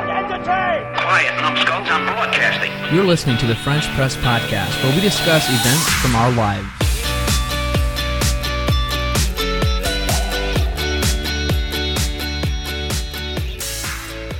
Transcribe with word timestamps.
Quiet, 0.00 1.36
numbskulls, 1.42 1.86
I'm 1.90 2.06
broadcasting. 2.06 2.72
You're 2.94 3.04
listening 3.04 3.36
to 3.36 3.46
the 3.46 3.54
French 3.54 3.86
Press 3.88 4.16
Podcast, 4.16 4.82
where 4.82 4.94
we 4.94 5.00
discuss 5.02 5.46
events 5.46 5.92
from 6.00 6.16
our 6.16 6.30
lives. 6.32 6.66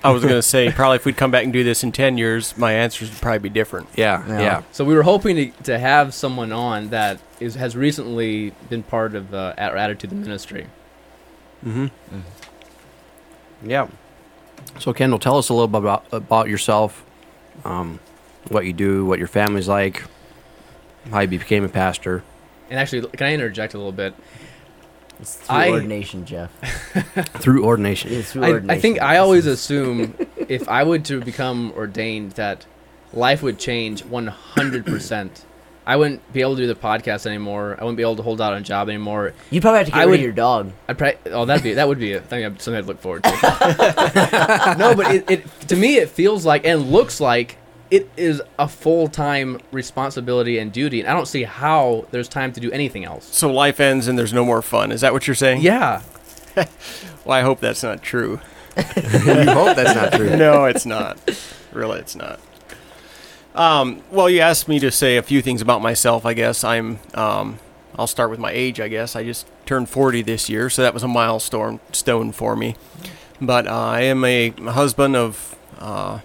I 0.02 0.10
was 0.10 0.22
going 0.22 0.34
to 0.34 0.42
say, 0.42 0.70
probably 0.70 0.96
if 0.96 1.04
we'd 1.04 1.16
come 1.16 1.30
back 1.30 1.44
and 1.44 1.52
do 1.52 1.62
this 1.62 1.82
in 1.84 1.92
10 1.92 2.16
years, 2.16 2.56
my 2.56 2.72
answers 2.72 3.10
would 3.10 3.20
probably 3.20 3.40
be 3.40 3.48
different. 3.50 3.88
yeah, 3.96 4.26
Yeah. 4.26 4.40
yeah, 4.40 4.62
So 4.72 4.84
we 4.84 4.94
were 4.94 5.02
hoping 5.02 5.36
to, 5.36 5.50
to 5.64 5.78
have 5.78 6.14
someone 6.14 6.52
on 6.52 6.88
that 6.88 7.18
is, 7.40 7.56
has 7.56 7.76
recently 7.76 8.52
been 8.70 8.82
part 8.82 9.14
of 9.14 9.34
uh, 9.34 9.54
or 9.58 9.76
added 9.76 9.98
to 10.00 10.06
the 10.06 10.14
ministry. 10.14 10.66
mm-hmm. 11.64 11.86
yeah. 13.64 13.88
So 14.78 14.92
Kendall, 14.92 15.18
tell 15.18 15.38
us 15.38 15.48
a 15.48 15.54
little 15.54 15.68
bit 15.68 15.78
about 15.78 16.04
about 16.12 16.48
yourself, 16.48 17.04
um, 17.64 18.00
what 18.48 18.64
you 18.64 18.72
do, 18.72 19.04
what 19.04 19.18
your 19.18 19.28
family's 19.28 19.68
like, 19.68 20.04
how 21.10 21.20
you 21.20 21.28
became 21.28 21.64
a 21.64 21.68
pastor. 21.68 22.22
And 22.72 22.80
actually, 22.80 23.06
can 23.06 23.26
I 23.26 23.34
interject 23.34 23.74
a 23.74 23.76
little 23.76 23.92
bit? 23.92 24.14
It's 25.20 25.34
through 25.36 25.56
I- 25.56 25.68
ordination, 25.68 26.24
Jeff. 26.24 26.50
through 27.38 27.66
ordination. 27.66 28.10
It's 28.14 28.32
through 28.32 28.44
I, 28.44 28.50
ordination. 28.52 28.70
I 28.70 28.80
think 28.80 29.02
I 29.02 29.18
always 29.18 29.44
assume 29.44 30.14
if 30.48 30.66
I 30.70 30.82
would 30.82 31.04
to 31.04 31.20
become 31.20 31.74
ordained 31.76 32.32
that 32.32 32.64
life 33.12 33.42
would 33.42 33.58
change 33.58 34.04
100%. 34.04 35.30
I 35.84 35.96
wouldn't 35.96 36.32
be 36.32 36.40
able 36.40 36.54
to 36.56 36.62
do 36.62 36.66
the 36.66 36.74
podcast 36.74 37.26
anymore. 37.26 37.76
I 37.78 37.84
wouldn't 37.84 37.98
be 37.98 38.04
able 38.04 38.16
to 38.16 38.22
hold 38.22 38.40
out 38.40 38.54
a 38.54 38.60
job 38.62 38.88
anymore. 38.88 39.34
You'd 39.50 39.60
probably 39.60 39.78
have 39.80 39.86
to 39.88 39.92
get 39.92 39.98
I 40.00 40.04
rid 40.04 40.10
would- 40.12 40.20
of 40.20 40.24
your 40.24 40.32
dog. 40.32 40.72
I'd 40.88 40.96
probably, 40.96 41.18
oh, 41.30 41.44
that'd 41.44 41.62
be 41.62 41.74
that 41.74 41.86
would 41.86 41.98
be 41.98 42.14
a 42.14 42.22
thing, 42.22 42.42
something 42.58 42.76
I'd 42.76 42.86
look 42.86 43.00
forward 43.00 43.24
to. 43.24 43.30
no, 44.78 44.94
but 44.94 45.14
it, 45.14 45.30
it 45.30 45.46
to 45.68 45.76
me 45.76 45.96
it 45.96 46.08
feels 46.08 46.46
like 46.46 46.64
and 46.64 46.90
looks 46.90 47.20
like 47.20 47.58
it 47.92 48.08
is 48.16 48.40
a 48.58 48.66
full 48.66 49.06
time 49.06 49.60
responsibility 49.70 50.58
and 50.58 50.72
duty, 50.72 51.00
and 51.00 51.08
I 51.08 51.12
don't 51.12 51.28
see 51.28 51.42
how 51.44 52.06
there's 52.10 52.26
time 52.28 52.52
to 52.54 52.60
do 52.60 52.72
anything 52.72 53.04
else. 53.04 53.26
So 53.36 53.52
life 53.52 53.78
ends 53.80 54.08
and 54.08 54.18
there's 54.18 54.32
no 54.32 54.44
more 54.44 54.62
fun. 54.62 54.90
Is 54.90 55.02
that 55.02 55.12
what 55.12 55.26
you're 55.26 55.34
saying? 55.36 55.60
Yeah, 55.60 56.00
Well, 57.24 57.38
I 57.38 57.42
hope 57.42 57.60
that's 57.60 57.82
not 57.82 58.02
true. 58.02 58.40
you 58.76 58.82
hope 58.82 59.76
that's 59.76 59.94
not 59.94 60.14
true. 60.14 60.34
no, 60.36 60.64
it's 60.64 60.86
not. 60.86 61.18
Really, 61.72 62.00
it's 62.00 62.16
not. 62.16 62.40
Um, 63.54 64.02
well, 64.10 64.30
you 64.30 64.40
asked 64.40 64.66
me 64.68 64.78
to 64.80 64.90
say 64.90 65.18
a 65.18 65.22
few 65.22 65.42
things 65.42 65.60
about 65.60 65.82
myself. 65.82 66.24
I 66.24 66.32
guess 66.34 66.64
I'm. 66.64 66.98
Um, 67.14 67.58
I'll 67.96 68.06
start 68.06 68.30
with 68.30 68.38
my 68.38 68.50
age. 68.50 68.80
I 68.80 68.88
guess 68.88 69.14
I 69.14 69.22
just 69.22 69.46
turned 69.66 69.90
40 69.90 70.22
this 70.22 70.48
year, 70.48 70.70
so 70.70 70.80
that 70.80 70.94
was 70.94 71.02
a 71.02 71.08
milestone 71.08 71.78
stone 71.92 72.32
for 72.32 72.56
me. 72.56 72.74
But 73.38 73.66
uh, 73.66 73.70
I 73.76 74.00
am 74.02 74.24
a 74.24 74.50
husband 74.50 75.14
of. 75.16 75.56
Uh, 75.78 76.20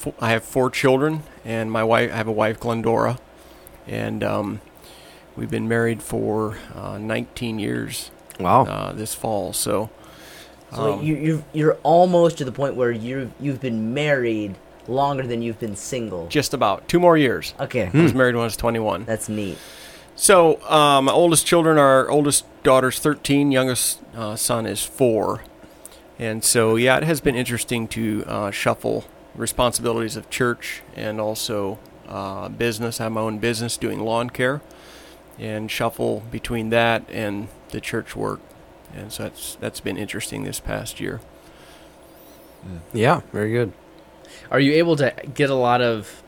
fo- 0.00 0.14
I 0.20 0.30
have 0.30 0.42
four 0.44 0.70
children, 0.70 1.22
and 1.44 1.70
my 1.70 1.84
wife. 1.84 2.10
I 2.12 2.16
have 2.16 2.26
a 2.28 2.32
wife, 2.32 2.58
Glendora, 2.58 3.18
and 3.86 4.24
um, 4.24 4.60
we've 5.36 5.50
been 5.50 5.68
married 5.68 6.02
for 6.02 6.56
uh, 6.74 6.98
19 6.98 7.58
years 7.58 8.10
Wow. 8.40 8.64
uh, 8.64 8.92
this 8.92 9.14
fall. 9.14 9.52
So. 9.52 9.90
So 10.74 10.92
um, 10.94 11.02
you, 11.02 11.16
you're 11.16 11.44
you're 11.52 11.74
almost 11.82 12.38
to 12.38 12.44
the 12.44 12.52
point 12.52 12.76
where 12.76 12.92
you 12.92 13.32
you've 13.40 13.60
been 13.60 13.92
married 13.92 14.54
longer 14.86 15.26
than 15.26 15.42
you've 15.42 15.58
been 15.58 15.74
single. 15.76 16.28
just 16.28 16.54
about 16.54 16.86
two 16.88 17.00
more 17.00 17.16
years. 17.18 17.54
Okay, 17.58 17.90
I 17.92 18.02
was 18.02 18.14
married 18.14 18.36
when 18.36 18.42
I 18.42 18.44
was 18.44 18.56
21. 18.56 19.04
that's 19.04 19.28
neat. 19.28 19.58
So, 20.16 20.62
um, 20.70 21.06
my 21.06 21.12
oldest 21.12 21.44
children, 21.46 21.76
are 21.78 22.08
oldest 22.10 22.44
daughter's 22.62 22.98
13, 23.00 23.50
youngest 23.50 24.00
uh, 24.14 24.36
son 24.36 24.64
is 24.66 24.82
four. 24.84 25.42
And 26.18 26.44
so, 26.44 26.76
yeah, 26.76 26.98
it 26.98 27.04
has 27.04 27.20
been 27.20 27.34
interesting 27.34 27.88
to 27.88 28.24
uh, 28.26 28.50
shuffle 28.50 29.04
responsibilities 29.40 30.16
of 30.16 30.28
church 30.28 30.82
and 30.94 31.20
also 31.20 31.78
uh, 32.06 32.48
business. 32.48 33.00
I 33.00 33.04
have 33.04 33.12
my 33.12 33.22
own 33.22 33.38
business 33.38 33.76
doing 33.76 34.00
lawn 34.00 34.30
care 34.30 34.60
and 35.38 35.70
shuffle 35.70 36.22
between 36.30 36.68
that 36.70 37.02
and 37.08 37.48
the 37.70 37.80
church 37.80 38.14
work. 38.14 38.40
And 38.94 39.10
so 39.10 39.24
that's 39.24 39.54
that's 39.56 39.80
been 39.80 39.96
interesting 39.96 40.44
this 40.44 40.60
past 40.60 41.00
year. 41.00 41.20
Yeah, 42.92 43.22
very 43.32 43.52
good. 43.52 43.72
are 44.50 44.60
you 44.60 44.72
able 44.72 44.96
to 44.96 45.14
get 45.32 45.48
a 45.48 45.54
lot 45.54 45.80
of? 45.80 46.22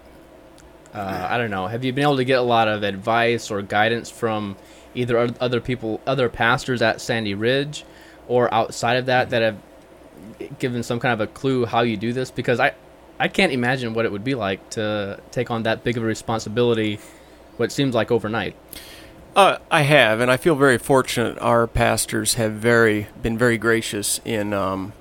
Uh, 0.94 1.26
I 1.30 1.38
don't 1.38 1.50
know. 1.50 1.66
Have 1.66 1.84
you 1.84 1.92
been 1.92 2.04
able 2.04 2.16
to 2.18 2.24
get 2.24 2.38
a 2.38 2.42
lot 2.42 2.68
of 2.68 2.82
advice 2.82 3.50
or 3.50 3.62
guidance 3.62 4.10
from 4.10 4.56
either 4.94 5.18
other 5.40 5.60
people, 5.60 6.00
other 6.06 6.28
pastors 6.28 6.82
at 6.82 7.00
Sandy 7.00 7.34
Ridge, 7.34 7.84
or 8.28 8.52
outside 8.52 8.96
of 8.96 9.06
that 9.06 9.30
that 9.30 9.42
have 9.42 9.58
given 10.58 10.82
some 10.82 11.00
kind 11.00 11.12
of 11.14 11.20
a 11.20 11.26
clue 11.26 11.66
how 11.66 11.80
you 11.80 11.96
do 11.96 12.12
this? 12.12 12.30
Because 12.30 12.60
I, 12.60 12.74
I 13.18 13.28
can't 13.28 13.52
imagine 13.52 13.94
what 13.94 14.04
it 14.04 14.12
would 14.12 14.24
be 14.24 14.34
like 14.34 14.70
to 14.70 15.20
take 15.30 15.50
on 15.50 15.62
that 15.64 15.84
big 15.84 15.96
of 15.96 16.02
a 16.02 16.06
responsibility. 16.06 16.98
What 17.56 17.70
seems 17.70 17.94
like 17.94 18.10
overnight. 18.10 18.56
Uh, 19.34 19.58
I 19.70 19.82
have, 19.82 20.20
and 20.20 20.30
I 20.30 20.36
feel 20.36 20.54
very 20.54 20.76
fortunate. 20.78 21.38
Our 21.38 21.66
pastors 21.66 22.34
have 22.34 22.52
very 22.52 23.06
been 23.22 23.38
very 23.38 23.56
gracious 23.56 24.20
in 24.24 24.52
um, 24.52 24.92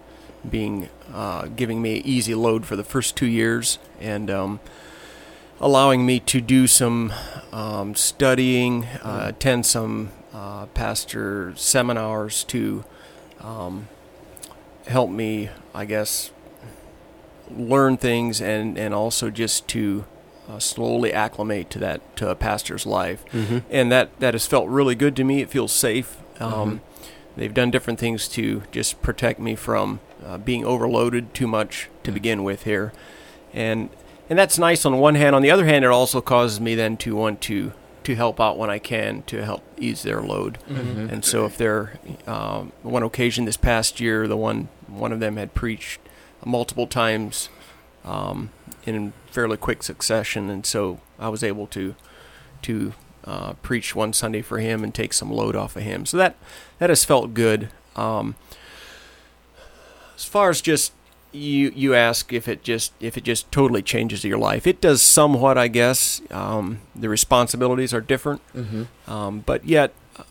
being 0.49 0.89
uh, 1.13 1.47
giving 1.47 1.81
me 1.81 1.99
an 1.99 2.05
easy 2.05 2.33
load 2.33 2.65
for 2.65 2.75
the 2.77 2.83
first 2.83 3.17
two 3.17 3.25
years, 3.25 3.77
and 3.99 4.31
um, 4.31 4.59
allowing 5.59 6.05
me 6.05 6.19
to 6.21 6.39
do 6.39 6.65
some 6.65 7.11
um, 7.51 7.93
studying, 7.93 8.85
uh, 9.03 9.25
attend 9.27 9.65
some 9.65 10.11
uh, 10.33 10.65
pastor 10.67 11.53
seminars 11.57 12.45
to 12.45 12.85
um, 13.41 13.89
help 14.87 15.09
me, 15.09 15.49
I 15.75 15.83
guess, 15.83 16.31
learn 17.57 17.97
things 17.97 18.41
and, 18.41 18.77
and 18.77 18.93
also 18.93 19.29
just 19.29 19.67
to 19.69 20.05
uh, 20.49 20.59
slowly 20.59 21.13
acclimate 21.13 21.69
to 21.71 21.79
that 21.79 22.15
to 22.17 22.29
a 22.29 22.35
pastor's 22.35 22.85
life, 22.85 23.23
Mm-hmm. 23.31 23.59
and 23.69 23.91
that 23.91 24.19
that 24.19 24.33
has 24.33 24.45
felt 24.45 24.67
really 24.67 24.95
good 24.95 25.15
to 25.17 25.23
me. 25.23 25.41
It 25.41 25.49
feels 25.49 25.71
safe. 25.71 26.17
Um, 26.39 26.81
They've 27.37 27.53
done 27.53 27.71
different 27.71 27.97
things 27.97 28.27
to 28.29 28.63
just 28.71 29.01
protect 29.01 29.39
me 29.39 29.55
from 29.55 30.01
uh, 30.25 30.37
being 30.37 30.65
overloaded 30.65 31.33
too 31.33 31.47
much 31.47 31.87
to 32.03 32.11
begin 32.11 32.43
with 32.43 32.63
here, 32.63 32.91
and 33.53 33.89
and 34.29 34.37
that's 34.37 34.59
nice 34.59 34.85
on 34.85 34.97
one 34.99 35.15
hand. 35.15 35.33
On 35.35 35.41
the 35.41 35.49
other 35.51 35.65
hand, 35.65 35.85
it 35.85 35.91
also 35.91 36.19
causes 36.19 36.59
me 36.59 36.75
then 36.75 36.97
to 36.97 37.15
want 37.15 37.39
to 37.41 37.71
to 38.03 38.15
help 38.15 38.41
out 38.41 38.57
when 38.57 38.69
I 38.69 38.79
can 38.79 39.21
to 39.27 39.45
help 39.45 39.63
ease 39.77 40.03
their 40.03 40.21
load. 40.21 40.57
And 40.67 41.23
so, 41.23 41.45
if 41.45 41.57
they're 41.57 41.93
um, 42.27 42.73
one 42.83 43.01
occasion 43.03 43.45
this 43.45 43.57
past 43.57 44.01
year, 44.01 44.27
the 44.27 44.35
one 44.37 44.67
one 44.87 45.13
of 45.13 45.21
them 45.21 45.37
had 45.37 45.53
preached 45.53 46.01
multiple 46.45 46.87
times 46.87 47.49
um, 48.05 48.49
in 48.85 49.13
fairly 49.31 49.57
quick 49.57 49.83
succession, 49.83 50.49
and 50.49 50.65
so 50.65 50.99
I 51.19 51.29
was 51.29 51.43
able 51.43 51.67
to 51.67 51.95
to 52.63 52.93
uh, 53.25 53.53
preach 53.61 53.95
one 53.95 54.13
Sunday 54.13 54.41
for 54.41 54.59
him 54.59 54.83
and 54.83 54.93
take 54.93 55.13
some 55.13 55.31
load 55.31 55.55
off 55.55 55.75
of 55.75 55.83
him. 55.83 56.05
So 56.05 56.17
that 56.17 56.35
that 56.79 56.89
has 56.89 57.05
felt 57.05 57.33
good. 57.33 57.69
Um, 57.95 58.35
as 60.15 60.25
far 60.25 60.49
as 60.49 60.61
just 60.61 60.93
you 61.31 61.71
you 61.75 61.93
ask 61.95 62.33
if 62.33 62.47
it 62.47 62.63
just 62.63 62.93
if 62.99 63.17
it 63.17 63.23
just 63.23 63.51
totally 63.51 63.81
changes 63.81 64.23
your 64.23 64.37
life, 64.37 64.67
it 64.67 64.81
does 64.81 65.01
somewhat, 65.01 65.57
I 65.57 65.67
guess. 65.67 66.21
Um, 66.31 66.81
the 66.95 67.09
responsibilities 67.09 67.93
are 67.93 68.01
different, 68.01 68.41
Mm-hmm. 68.53 69.11
um, 69.11 69.39
but 69.45 69.65
yet, 69.65 69.93
uh, 70.17 70.23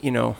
you 0.00 0.10
know, 0.10 0.36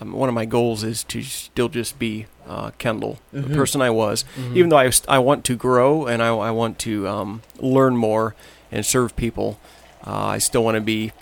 um, 0.00 0.12
one 0.12 0.28
of 0.28 0.34
my 0.34 0.44
goals 0.44 0.84
is 0.84 1.02
to 1.04 1.22
still 1.22 1.68
just 1.68 1.98
be 1.98 2.26
uh, 2.46 2.70
Kendall, 2.78 3.18
Mhm. 3.34 3.48
the 3.48 3.54
person 3.54 3.82
I 3.82 3.90
was. 3.90 4.24
Even 4.54 4.68
though 4.70 4.78
I, 4.78 4.90
I 5.08 5.18
want 5.18 5.44
to 5.44 5.56
grow 5.56 6.06
and 6.06 6.22
I, 6.22 6.28
I 6.28 6.50
want 6.50 6.78
to 6.80 7.06
um, 7.08 7.42
learn 7.58 7.96
more 7.96 8.34
and 8.72 8.84
serve 8.86 9.14
people, 9.16 9.58
uh, 10.06 10.26
I 10.26 10.38
still 10.38 10.64
want 10.64 10.76
to 10.76 10.80
be 10.80 11.12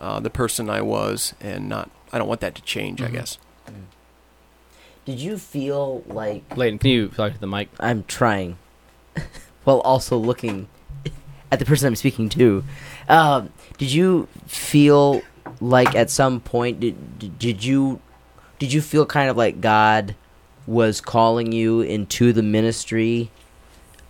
uh, 0.00 0.18
the 0.20 0.30
person 0.30 0.68
I 0.68 0.80
was, 0.82 1.34
and 1.40 1.68
not. 1.68 1.88
I 2.12 2.18
don't 2.18 2.26
want 2.28 2.40
that 2.40 2.54
to 2.56 2.62
change. 2.62 3.00
I 3.00 3.08
guess. 3.08 3.38
Did 5.04 5.18
you 5.20 5.36
feel 5.38 6.02
like 6.06 6.56
Layton, 6.56 6.78
can 6.78 6.90
you 6.90 7.08
talk 7.08 7.32
to 7.34 7.38
the 7.40 7.46
mic? 7.46 7.68
I'm 7.80 8.04
trying, 8.04 8.56
while 9.64 9.80
also 9.80 10.16
looking 10.16 10.68
at 11.50 11.58
the 11.58 11.64
person 11.64 11.88
I'm 11.88 11.96
speaking 11.96 12.28
to? 12.30 12.64
Um, 13.08 13.50
did 13.78 13.90
you 13.92 14.28
feel 14.46 15.22
like 15.60 15.94
at 15.96 16.08
some 16.10 16.40
point 16.40 16.80
did 16.80 17.18
did- 17.18 17.38
did 17.38 17.64
you 17.64 18.00
did 18.62 18.72
you 18.72 18.80
feel 18.80 19.04
kind 19.04 19.28
of 19.28 19.36
like 19.36 19.60
God 19.60 20.14
was 20.68 21.00
calling 21.00 21.50
you 21.50 21.80
into 21.80 22.32
the 22.32 22.44
ministry? 22.44 23.28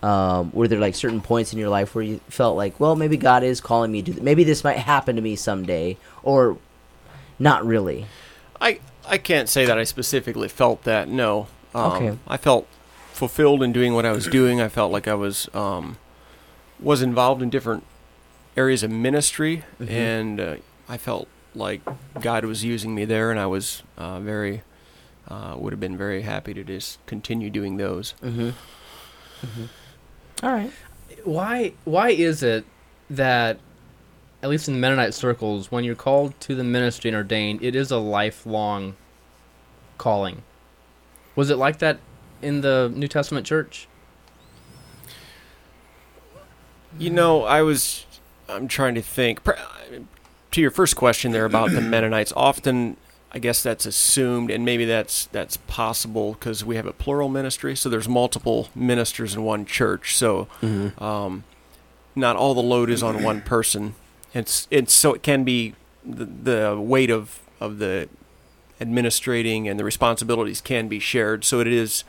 Um, 0.03 0.53
were 0.53 0.69
there 0.69 0.79
like 0.79 0.95
certain 0.95 1.23
points 1.23 1.55
in 1.55 1.59
your 1.59 1.71
life 1.71 1.95
where 1.95 2.05
you 2.05 2.21
felt 2.29 2.55
like, 2.55 2.79
well, 2.79 2.95
maybe 2.95 3.17
God 3.17 3.45
is 3.45 3.63
calling 3.63 3.91
me 3.91 4.03
to, 4.03 4.13
th- 4.13 4.23
maybe 4.23 4.45
this 4.45 4.63
might 4.63 4.77
happen 4.77 5.17
to 5.17 5.23
me 5.23 5.37
someday, 5.37 5.97
or 6.23 6.59
not 7.39 7.65
really? 7.65 8.05
I 8.61 8.81
I 9.09 9.17
can't 9.17 9.49
say 9.49 9.65
that 9.65 9.79
I 9.79 9.85
specifically 9.85 10.49
felt 10.49 10.85
that. 10.85 11.09
No. 11.09 11.47
Um, 11.75 11.93
Okay. 11.93 12.19
I 12.29 12.37
felt 12.37 12.67
fulfilled 13.15 13.63
in 13.63 13.73
doing 13.73 13.95
what 13.95 14.05
I 14.05 14.13
was 14.13 14.27
doing. 14.27 14.61
I 14.61 14.69
felt 14.69 14.93
like 14.93 15.09
I 15.09 15.15
was 15.15 15.49
um, 15.55 15.97
was 16.79 17.01
involved 17.01 17.41
in 17.41 17.49
different 17.49 17.85
areas 18.55 18.83
of 18.83 18.91
ministry, 18.91 19.65
Mhm. 19.81 19.89
and 19.91 20.41
uh, 20.41 20.55
I 20.91 20.99
felt 20.99 21.27
like 21.55 21.81
God 22.21 22.45
was 22.45 22.65
using 22.65 22.95
me 22.95 23.05
there, 23.05 23.31
and 23.31 23.39
I 23.39 23.47
was 23.47 23.83
uh, 23.97 24.21
very 24.21 24.63
uh, 25.29 25.55
would 25.59 25.73
have 25.73 25.81
been 25.81 25.97
very 25.97 26.23
happy 26.23 26.55
to 26.55 26.65
just 26.65 27.05
continue 27.07 27.51
doing 27.51 27.77
those. 27.77 28.15
Mm-hmm. 28.23 28.51
All 30.43 30.53
right. 30.53 30.73
Why 31.25 31.73
why 31.85 32.11
is 32.11 32.43
it 32.43 32.65
that 33.11 33.59
at 34.43 34.51
least 34.51 34.69
in 34.69 34.81
Mennonite 34.81 35.15
circles, 35.15 35.71
when 35.71 35.85
you're 35.85 35.95
called 35.95 36.39
to 36.41 36.55
the 36.55 36.65
ministry 36.65 37.09
and 37.09 37.17
ordained, 37.17 37.63
it 37.63 37.77
is 37.77 37.91
a 37.91 37.99
lifelong 37.99 38.97
calling. 39.99 40.43
Was 41.37 41.49
it 41.49 41.57
like 41.57 41.79
that 41.79 42.01
in 42.43 42.61
the 42.61 42.93
New 42.95 43.07
Testament 43.07 43.47
church? 43.47 43.87
You 46.99 47.11
know, 47.11 47.45
I 47.45 47.63
was. 47.63 48.05
I'm 48.49 48.69
trying 48.69 48.97
to 48.97 49.03
think. 49.03 49.41
To 50.53 50.61
your 50.61 50.71
first 50.71 50.97
question 50.97 51.33
there 51.33 51.45
about 51.47 51.71
the 51.73 51.81
Mennonites, 51.81 52.33
often 52.37 52.97
I 53.33 53.39
guess 53.39 53.63
that's 53.63 53.87
assumed, 53.87 54.51
and 54.51 54.65
maybe 54.65 54.85
that's 54.85 55.27
that's 55.27 55.57
possible 55.57 56.35
because 56.35 56.65
we 56.65 56.77
have 56.77 56.87
a 56.87 56.93
plural 56.93 57.29
ministry, 57.31 57.75
so 57.75 57.89
there's 57.89 58.09
multiple 58.09 58.69
ministers 58.75 59.35
in 59.35 59.43
one 59.45 59.65
church. 59.65 60.15
So 60.17 60.49
Mm-hmm. 60.61 61.03
um, 61.03 61.45
not 62.15 62.37
all 62.37 62.53
the 62.55 62.63
load 62.63 62.91
is 62.91 63.03
on 63.03 63.23
one 63.23 63.41
person. 63.41 63.95
It's 64.35 64.69
it's 64.71 64.93
so 64.93 65.15
it 65.15 65.23
can 65.23 65.45
be 65.45 65.75
the, 66.05 66.27
the 66.27 66.79
weight 66.81 67.11
of 67.11 67.41
of 67.59 67.79
the 67.79 68.09
administrating 68.81 69.69
and 69.69 69.79
the 69.81 69.85
responsibilities 69.85 70.61
can 70.61 70.89
be 70.89 70.99
shared. 70.99 71.45
So 71.45 71.61
it 71.61 71.67
is 71.69 72.05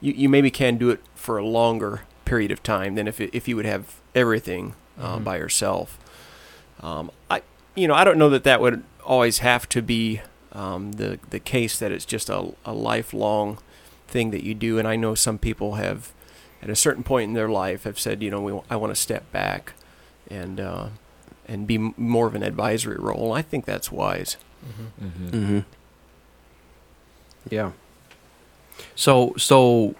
you, 0.00 0.12
you 0.12 0.28
maybe 0.28 0.50
can 0.52 0.76
do 0.78 0.90
it 0.90 1.00
for 1.16 1.38
a 1.38 1.44
longer 1.44 2.02
period 2.24 2.52
of 2.52 2.62
time 2.62 2.94
than 2.94 3.08
if 3.08 3.20
it, 3.20 3.30
if 3.32 3.48
you 3.48 3.56
would 3.56 3.64
have 3.66 3.96
everything 4.14 4.74
uh, 5.00 5.16
Mhm. 5.18 5.24
by 5.24 5.36
yourself. 5.38 5.98
Um, 6.80 7.10
I 7.28 7.42
you 7.74 7.88
know 7.88 7.94
I 7.94 8.04
don't 8.04 8.18
know 8.18 8.30
that 8.30 8.44
that 8.44 8.60
would 8.60 8.82
always 9.04 9.38
have 9.38 9.68
to 9.70 9.82
be 9.82 10.20
um, 10.52 10.92
the 10.92 11.18
the 11.30 11.40
case 11.40 11.78
that 11.78 11.92
it's 11.92 12.04
just 12.04 12.28
a, 12.28 12.52
a 12.64 12.72
lifelong 12.72 13.58
thing 14.08 14.30
that 14.30 14.42
you 14.42 14.54
do. 14.54 14.78
And 14.78 14.86
I 14.86 14.96
know 14.96 15.14
some 15.14 15.38
people 15.38 15.74
have 15.74 16.12
at 16.62 16.68
a 16.68 16.76
certain 16.76 17.02
point 17.02 17.28
in 17.28 17.34
their 17.34 17.48
life 17.48 17.84
have 17.84 17.98
said, 17.98 18.22
you 18.22 18.30
know, 18.30 18.40
we, 18.40 18.60
I 18.68 18.76
want 18.76 18.94
to 18.94 19.00
step 19.00 19.30
back 19.32 19.72
and 20.28 20.60
uh, 20.60 20.88
and 21.46 21.66
be 21.66 21.78
more 21.78 22.26
of 22.26 22.34
an 22.34 22.42
advisory 22.42 22.98
role. 22.98 23.32
I 23.32 23.42
think 23.42 23.64
that's 23.64 23.90
wise. 23.90 24.36
Mm-hmm. 24.64 25.28
Mm-hmm. 25.28 25.58
Yeah. 27.48 27.72
So 28.94 29.34
so 29.36 29.94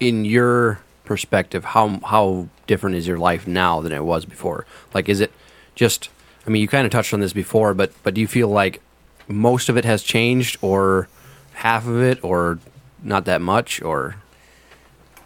in 0.00 0.24
your 0.24 0.80
perspective, 1.04 1.66
how 1.66 2.00
how 2.04 2.48
different 2.66 2.96
is 2.96 3.06
your 3.06 3.18
life 3.18 3.46
now 3.46 3.80
than 3.80 3.92
it 3.92 4.04
was 4.04 4.24
before? 4.24 4.66
Like 4.94 5.08
is 5.08 5.20
it 5.20 5.32
just 5.74 6.08
I 6.46 6.50
mean 6.50 6.60
you 6.62 6.68
kind 6.68 6.84
of 6.86 6.90
touched 6.92 7.12
on 7.14 7.20
this 7.20 7.32
before, 7.32 7.74
but 7.74 7.92
but 8.02 8.14
do 8.14 8.20
you 8.20 8.26
feel 8.26 8.48
like 8.48 8.80
most 9.28 9.68
of 9.68 9.76
it 9.76 9.84
has 9.84 10.02
changed 10.02 10.58
or 10.60 11.08
half 11.54 11.86
of 11.86 12.00
it 12.02 12.22
or 12.24 12.58
not 13.02 13.24
that 13.26 13.40
much 13.40 13.80
or 13.82 14.16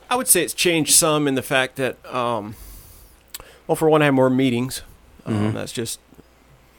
I 0.09 0.17
would 0.17 0.29
say 0.29 0.43
it's 0.45 0.55
changed 0.55 0.93
some 0.93 1.27
in 1.27 1.35
the 1.35 1.43
fact 1.43 1.77
that, 1.77 1.97
um, 2.15 2.55
well, 3.67 3.75
for 3.75 3.91
one, 3.91 4.03
I 4.03 4.05
have 4.05 4.15
more 4.15 4.31
meetings. 4.31 4.83
Um, 5.25 5.35
Mhm. 5.51 5.55
That's 5.55 5.73
just, 5.73 5.99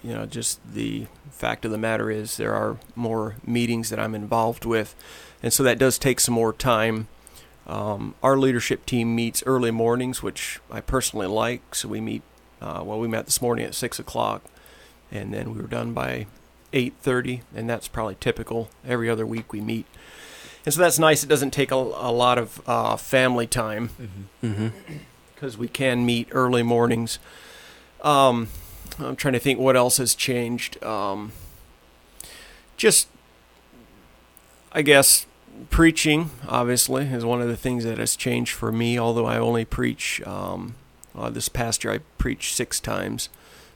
you 0.01 0.13
know, 0.13 0.25
just 0.25 0.59
the 0.73 1.07
fact 1.29 1.65
of 1.65 1.71
the 1.71 1.77
matter 1.77 2.09
is 2.09 2.37
there 2.37 2.53
are 2.53 2.77
more 2.95 3.35
meetings 3.45 3.89
that 3.89 3.99
I'm 3.99 4.15
involved 4.15 4.63
with, 4.63 4.95
and 5.43 5.51
so 5.51 5.61
that 5.63 5.77
does 5.77 5.97
take 5.97 6.21
some 6.21 6.35
more 6.35 6.53
time. 6.53 7.09
Um, 7.67 8.15
our 8.23 8.37
leadership 8.37 8.85
team 8.85 9.13
meets 9.13 9.43
early 9.45 9.71
mornings, 9.71 10.23
which 10.23 10.61
I 10.71 10.79
personally 10.79 11.27
like. 11.27 11.75
So 11.75 11.89
we 11.89 11.99
meet. 11.99 12.21
Uh, 12.61 12.81
well, 12.83 12.99
we 12.99 13.07
met 13.07 13.25
this 13.25 13.41
morning 13.41 13.65
at 13.65 13.75
six 13.75 13.99
o'clock, 13.99 14.43
and 15.11 15.33
then 15.33 15.53
we 15.53 15.61
were 15.61 15.67
done 15.67 15.93
by 15.93 16.27
eight 16.73 16.93
thirty, 17.01 17.41
and 17.55 17.69
that's 17.69 17.87
probably 17.87 18.15
typical. 18.19 18.69
Every 18.85 19.09
other 19.09 19.25
week 19.25 19.53
we 19.53 19.61
meet 19.61 19.85
and 20.67 20.73
so 20.73 20.81
that's 20.81 20.99
nice. 20.99 21.23
It 21.23 21.27
doesn't 21.27 21.51
take 21.51 21.71
a, 21.71 21.75
a 21.75 22.11
lot 22.11 22.37
of 22.37 22.61
uh, 22.67 22.97
family 22.97 23.47
time 23.47 23.89
mm-hmm. 24.43 24.67
because 25.33 25.57
we 25.57 25.69
can 25.69 26.05
meet 26.05 26.27
early 26.31 26.61
mornings. 26.61 27.19
Um, 28.01 28.49
I'm 28.99 29.15
trying 29.15 29.33
to 29.35 29.39
think 29.39 29.59
what 29.59 29.77
else 29.77 29.95
has 29.95 30.13
changed. 30.13 30.83
Um, 30.83 31.31
just, 32.75 33.07
I 34.73 34.81
guess, 34.81 35.25
preaching 35.69 36.31
obviously 36.49 37.05
is 37.05 37.23
one 37.23 37.41
of 37.41 37.47
the 37.47 37.55
things 37.55 37.85
that 37.85 37.97
has 37.97 38.17
changed 38.17 38.51
for 38.51 38.69
me. 38.69 38.99
Although 38.99 39.25
I 39.25 39.37
only 39.37 39.63
preach 39.63 40.21
um, 40.27 40.75
uh, 41.17 41.29
this 41.29 41.49
past 41.49 41.83
year, 41.83 41.93
I 41.93 41.97
preached 42.17 42.55
six 42.55 42.79
times, 42.79 43.29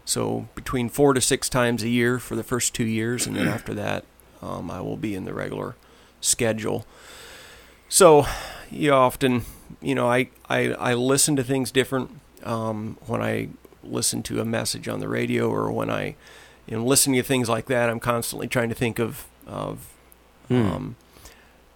so 0.05 0.47
between 0.55 0.89
four 0.89 1.13
to 1.13 1.21
six 1.21 1.49
times 1.49 1.83
a 1.83 1.89
year 1.89 2.19
for 2.19 2.35
the 2.35 2.43
first 2.43 2.73
two 2.73 2.85
years, 2.85 3.25
and 3.27 3.35
then 3.35 3.47
after 3.57 3.73
that, 3.73 4.05
um, 4.41 4.69
I 4.71 4.81
will 4.81 4.97
be 4.97 5.15
in 5.15 5.25
the 5.25 5.33
regular 5.33 5.75
schedule. 6.19 6.85
So, 7.89 8.25
you 8.69 8.91
often, 8.93 9.43
you 9.81 9.95
know, 9.95 10.07
I, 10.09 10.29
I, 10.49 10.71
I 10.73 10.93
listen 10.93 11.35
to 11.35 11.43
things 11.43 11.71
different 11.71 12.21
um, 12.43 12.97
when 13.05 13.21
I 13.21 13.49
listen 13.83 14.23
to 14.23 14.39
a 14.39 14.45
message 14.45 14.87
on 14.87 14.99
the 14.99 15.07
radio 15.09 15.49
or 15.49 15.71
when 15.71 15.89
I, 15.89 16.15
you 16.67 16.77
know, 16.77 16.85
listening 16.85 17.17
to 17.21 17.23
things 17.27 17.49
like 17.49 17.65
that. 17.65 17.89
I'm 17.89 17.99
constantly 17.99 18.47
trying 18.47 18.69
to 18.69 18.75
think 18.75 18.99
of, 18.99 19.25
of 19.45 19.87
Hmm. 20.47 20.65
um, 20.65 20.95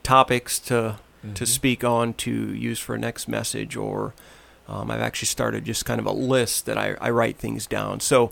topics 0.04 0.60
to 0.60 1.00
Mm-hmm. 1.24 1.34
to 1.34 1.46
speak 1.48 1.84
on 1.84 2.14
to 2.14 2.32
use 2.54 2.78
for 2.78 2.94
a 2.94 3.00
next 3.00 3.28
message, 3.28 3.76
or 3.76 4.14
um, 4.68 4.90
I've 4.92 5.02
actually 5.02 5.28
started 5.28 5.66
just 5.66 5.86
kind 5.86 6.00
of 6.00 6.06
a 6.06 6.12
list 6.12 6.66
that 6.66 6.78
I, 6.78 6.96
I 7.00 7.10
write 7.12 7.38
things 7.38 7.68
down. 7.68 8.00
So 8.00 8.32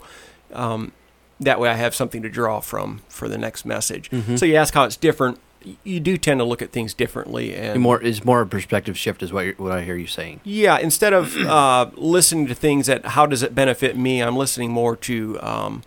um, 0.52 0.92
that 1.40 1.58
way 1.60 1.68
I 1.68 1.74
have 1.74 1.94
something 1.94 2.22
to 2.22 2.28
draw 2.28 2.60
from 2.60 3.02
for 3.08 3.28
the 3.28 3.38
next 3.38 3.64
message. 3.64 4.10
Mhm. 4.10 4.38
So 4.38 4.46
you 4.46 4.56
ask 4.56 4.74
how 4.74 4.84
it's 4.84 4.96
different. 4.96 5.38
You 5.82 5.98
do 5.98 6.18
tend 6.18 6.40
to 6.40 6.44
look 6.44 6.60
at 6.60 6.72
things 6.72 6.92
differently, 6.92 7.54
and 7.56 7.80
more 7.80 7.98
is 8.02 8.22
more 8.22 8.42
a 8.42 8.46
perspective 8.46 8.98
shift 8.98 9.22
is 9.22 9.32
what 9.32 9.46
you're, 9.46 9.54
what 9.54 9.72
I 9.72 9.80
hear 9.82 9.96
you 9.96 10.06
saying. 10.06 10.40
yeah, 10.44 10.78
instead 10.78 11.14
of 11.14 11.34
uh, 11.38 11.88
listening 11.96 12.46
to 12.48 12.54
things 12.54 12.86
that 12.86 13.06
how 13.06 13.24
does 13.24 13.42
it 13.42 13.54
benefit 13.54 13.96
me, 13.96 14.20
I'm 14.22 14.36
listening 14.36 14.70
more 14.72 14.94
to 14.96 15.38
um, 15.40 15.82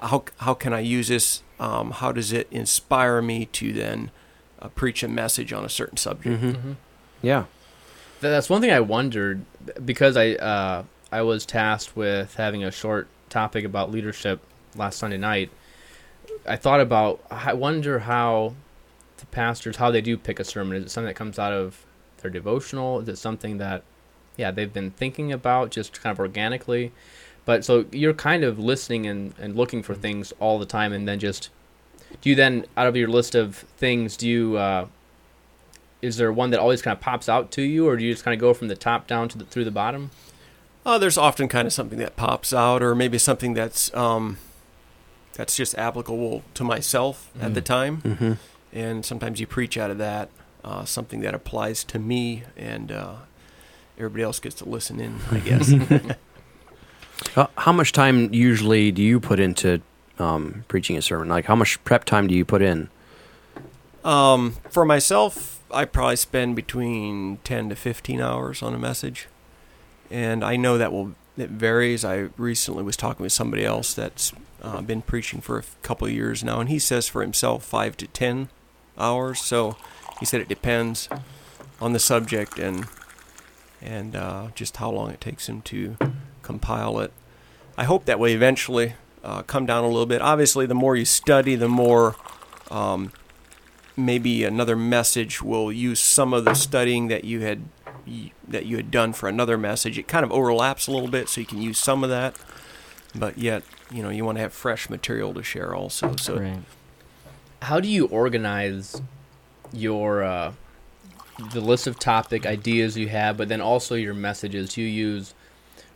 how 0.00 0.24
how 0.38 0.54
can 0.54 0.72
I 0.72 0.78
use 0.80 1.08
this? 1.08 1.42
Um, 1.58 1.90
how 1.90 2.12
does 2.12 2.32
it 2.32 2.46
inspire 2.52 3.20
me 3.20 3.46
to 3.46 3.72
then 3.72 4.12
uh, 4.62 4.68
preach 4.68 5.02
a 5.02 5.08
message 5.08 5.52
on 5.52 5.64
a 5.64 5.68
certain 5.68 5.96
subject? 5.96 6.40
Mm-hmm. 6.42 6.72
Yeah. 7.20 7.44
That's 8.20 8.48
one 8.48 8.60
thing 8.60 8.70
I 8.70 8.80
wondered 8.80 9.44
because 9.84 10.16
I 10.16 10.32
uh, 10.32 10.84
I 11.12 11.22
was 11.22 11.46
tasked 11.46 11.96
with 11.96 12.34
having 12.36 12.64
a 12.64 12.70
short 12.70 13.08
topic 13.28 13.64
about 13.64 13.90
leadership 13.90 14.40
last 14.76 14.98
Sunday 14.98 15.18
night, 15.18 15.50
I 16.46 16.56
thought 16.56 16.80
about. 16.80 17.20
I 17.30 17.52
wonder 17.52 18.00
how 18.00 18.54
the 19.18 19.26
pastors 19.26 19.76
how 19.76 19.90
they 19.90 20.00
do 20.00 20.16
pick 20.16 20.40
a 20.40 20.44
sermon. 20.44 20.76
Is 20.76 20.84
it 20.84 20.90
something 20.90 21.08
that 21.08 21.14
comes 21.14 21.38
out 21.38 21.52
of 21.52 21.84
their 22.18 22.30
devotional? 22.30 23.00
Is 23.00 23.08
it 23.08 23.16
something 23.16 23.58
that, 23.58 23.82
yeah, 24.36 24.50
they've 24.50 24.72
been 24.72 24.90
thinking 24.90 25.32
about 25.32 25.70
just 25.70 26.00
kind 26.00 26.12
of 26.12 26.20
organically? 26.20 26.92
But 27.44 27.64
so 27.64 27.86
you're 27.90 28.14
kind 28.14 28.44
of 28.44 28.58
listening 28.58 29.06
and, 29.06 29.34
and 29.38 29.56
looking 29.56 29.82
for 29.82 29.94
things 29.94 30.32
all 30.40 30.58
the 30.58 30.66
time, 30.66 30.92
and 30.92 31.08
then 31.08 31.18
just 31.18 31.50
do 32.20 32.30
you 32.30 32.36
then 32.36 32.66
out 32.76 32.86
of 32.86 32.96
your 32.96 33.08
list 33.08 33.34
of 33.34 33.56
things 33.56 34.16
do 34.16 34.28
you 34.28 34.56
uh, 34.56 34.86
is 36.02 36.16
there 36.16 36.32
one 36.32 36.50
that 36.50 36.60
always 36.60 36.82
kind 36.82 36.96
of 36.96 37.00
pops 37.00 37.28
out 37.28 37.50
to 37.52 37.62
you, 37.62 37.88
or 37.88 37.96
do 37.96 38.04
you 38.04 38.12
just 38.12 38.24
kind 38.24 38.34
of 38.34 38.40
go 38.40 38.54
from 38.54 38.68
the 38.68 38.76
top 38.76 39.06
down 39.06 39.28
to 39.28 39.38
the 39.38 39.44
through 39.44 39.64
the 39.64 39.70
bottom? 39.70 40.10
Uh, 40.84 40.98
there's 40.98 41.18
often 41.18 41.46
kind 41.48 41.66
of 41.66 41.72
something 41.72 41.98
that 41.98 42.16
pops 42.16 42.52
out, 42.52 42.82
or 42.82 42.94
maybe 42.94 43.18
something 43.18 43.54
that's 43.54 43.94
um, 43.94 44.38
that's 45.34 45.56
just 45.56 45.76
applicable 45.76 46.42
to 46.54 46.64
myself 46.64 47.30
at 47.40 47.54
the 47.54 47.60
time. 47.60 48.02
Mm-hmm. 48.02 48.32
And 48.72 49.04
sometimes 49.04 49.40
you 49.40 49.46
preach 49.46 49.76
out 49.76 49.90
of 49.90 49.98
that, 49.98 50.30
uh, 50.64 50.84
something 50.84 51.20
that 51.20 51.34
applies 51.34 51.82
to 51.84 51.98
me, 51.98 52.44
and 52.56 52.92
uh, 52.92 53.14
everybody 53.98 54.22
else 54.22 54.38
gets 54.38 54.54
to 54.56 54.64
listen 54.64 55.00
in, 55.00 55.18
I 55.30 55.38
guess. 55.40 55.72
Uh, 57.36 57.46
how 57.58 57.70
much 57.70 57.92
time 57.92 58.32
usually 58.32 58.90
do 58.90 59.02
you 59.02 59.20
put 59.20 59.38
into 59.38 59.82
um, 60.18 60.64
preaching 60.68 60.96
a 60.96 61.02
sermon? 61.02 61.28
Like, 61.28 61.44
how 61.44 61.54
much 61.54 61.82
prep 61.84 62.06
time 62.06 62.26
do 62.26 62.34
you 62.34 62.46
put 62.46 62.62
in? 62.62 62.88
um, 64.04 64.56
for 64.70 64.84
myself, 64.84 65.59
I 65.72 65.84
probably 65.84 66.16
spend 66.16 66.56
between 66.56 67.38
10 67.44 67.68
to 67.70 67.76
15 67.76 68.20
hours 68.20 68.62
on 68.62 68.74
a 68.74 68.78
message. 68.78 69.28
And 70.10 70.44
I 70.44 70.56
know 70.56 70.78
that 70.78 70.92
will 70.92 71.14
it 71.36 71.50
varies. 71.50 72.04
I 72.04 72.28
recently 72.36 72.82
was 72.82 72.96
talking 72.96 73.22
with 73.22 73.32
somebody 73.32 73.64
else 73.64 73.94
that's 73.94 74.32
uh, 74.62 74.82
been 74.82 75.02
preaching 75.02 75.40
for 75.40 75.58
a 75.58 75.64
couple 75.82 76.06
of 76.06 76.12
years 76.12 76.44
now, 76.44 76.60
and 76.60 76.68
he 76.68 76.78
says 76.78 77.08
for 77.08 77.22
himself 77.22 77.64
five 77.64 77.96
to 77.98 78.06
ten 78.08 78.48
hours. 78.98 79.40
So 79.40 79.76
he 80.18 80.26
said 80.26 80.40
it 80.40 80.48
depends 80.48 81.08
on 81.80 81.92
the 81.92 81.98
subject 81.98 82.58
and 82.58 82.86
and 83.80 84.14
uh, 84.14 84.48
just 84.54 84.76
how 84.76 84.90
long 84.90 85.10
it 85.10 85.20
takes 85.20 85.48
him 85.48 85.62
to 85.62 85.96
compile 86.42 86.98
it. 87.00 87.12
I 87.78 87.84
hope 87.84 88.04
that 88.04 88.18
will 88.18 88.28
eventually 88.28 88.94
uh, 89.24 89.42
come 89.42 89.64
down 89.64 89.84
a 89.84 89.88
little 89.88 90.04
bit. 90.04 90.20
Obviously, 90.20 90.66
the 90.66 90.74
more 90.74 90.96
you 90.96 91.06
study, 91.06 91.54
the 91.54 91.68
more 91.68 92.16
um, 92.70 93.12
maybe 94.04 94.44
another 94.44 94.76
message 94.76 95.42
will 95.42 95.72
use 95.72 96.00
some 96.00 96.32
of 96.32 96.44
the 96.44 96.54
studying 96.54 97.08
that 97.08 97.24
you 97.24 97.40
had 97.40 97.62
that 98.48 98.66
you 98.66 98.76
had 98.76 98.90
done 98.90 99.12
for 99.12 99.28
another 99.28 99.56
message. 99.56 99.98
It 99.98 100.08
kind 100.08 100.24
of 100.24 100.32
overlaps 100.32 100.86
a 100.86 100.92
little 100.92 101.08
bit, 101.08 101.28
so 101.28 101.40
you 101.40 101.46
can 101.46 101.62
use 101.62 101.78
some 101.78 102.02
of 102.02 102.10
that, 102.10 102.34
but 103.14 103.38
yet 103.38 103.62
you 103.90 104.02
know 104.02 104.10
you 104.10 104.24
want 104.24 104.38
to 104.38 104.42
have 104.42 104.52
fresh 104.52 104.90
material 104.90 105.34
to 105.34 105.42
share 105.42 105.74
also. 105.74 106.16
So 106.16 106.38
Right. 106.38 106.62
How 107.62 107.78
do 107.78 107.88
you 107.88 108.06
organize 108.06 109.02
your 109.72 110.22
uh, 110.22 110.52
the 111.52 111.60
list 111.60 111.86
of 111.86 111.98
topic 111.98 112.46
ideas 112.46 112.96
you 112.96 113.08
have, 113.08 113.36
but 113.36 113.48
then 113.48 113.60
also 113.60 113.94
your 113.94 114.14
messages? 114.14 114.74
Do 114.74 114.82
you 114.82 114.88
use 114.88 115.34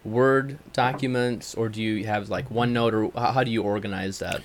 Word 0.04 0.58
documents, 0.74 1.54
or 1.54 1.70
do 1.70 1.82
you 1.82 2.04
have 2.04 2.28
like 2.28 2.50
OneNote, 2.50 2.92
or 2.92 3.18
how, 3.18 3.32
how 3.32 3.44
do 3.44 3.50
you 3.50 3.62
organize 3.62 4.18
that? 4.18 4.42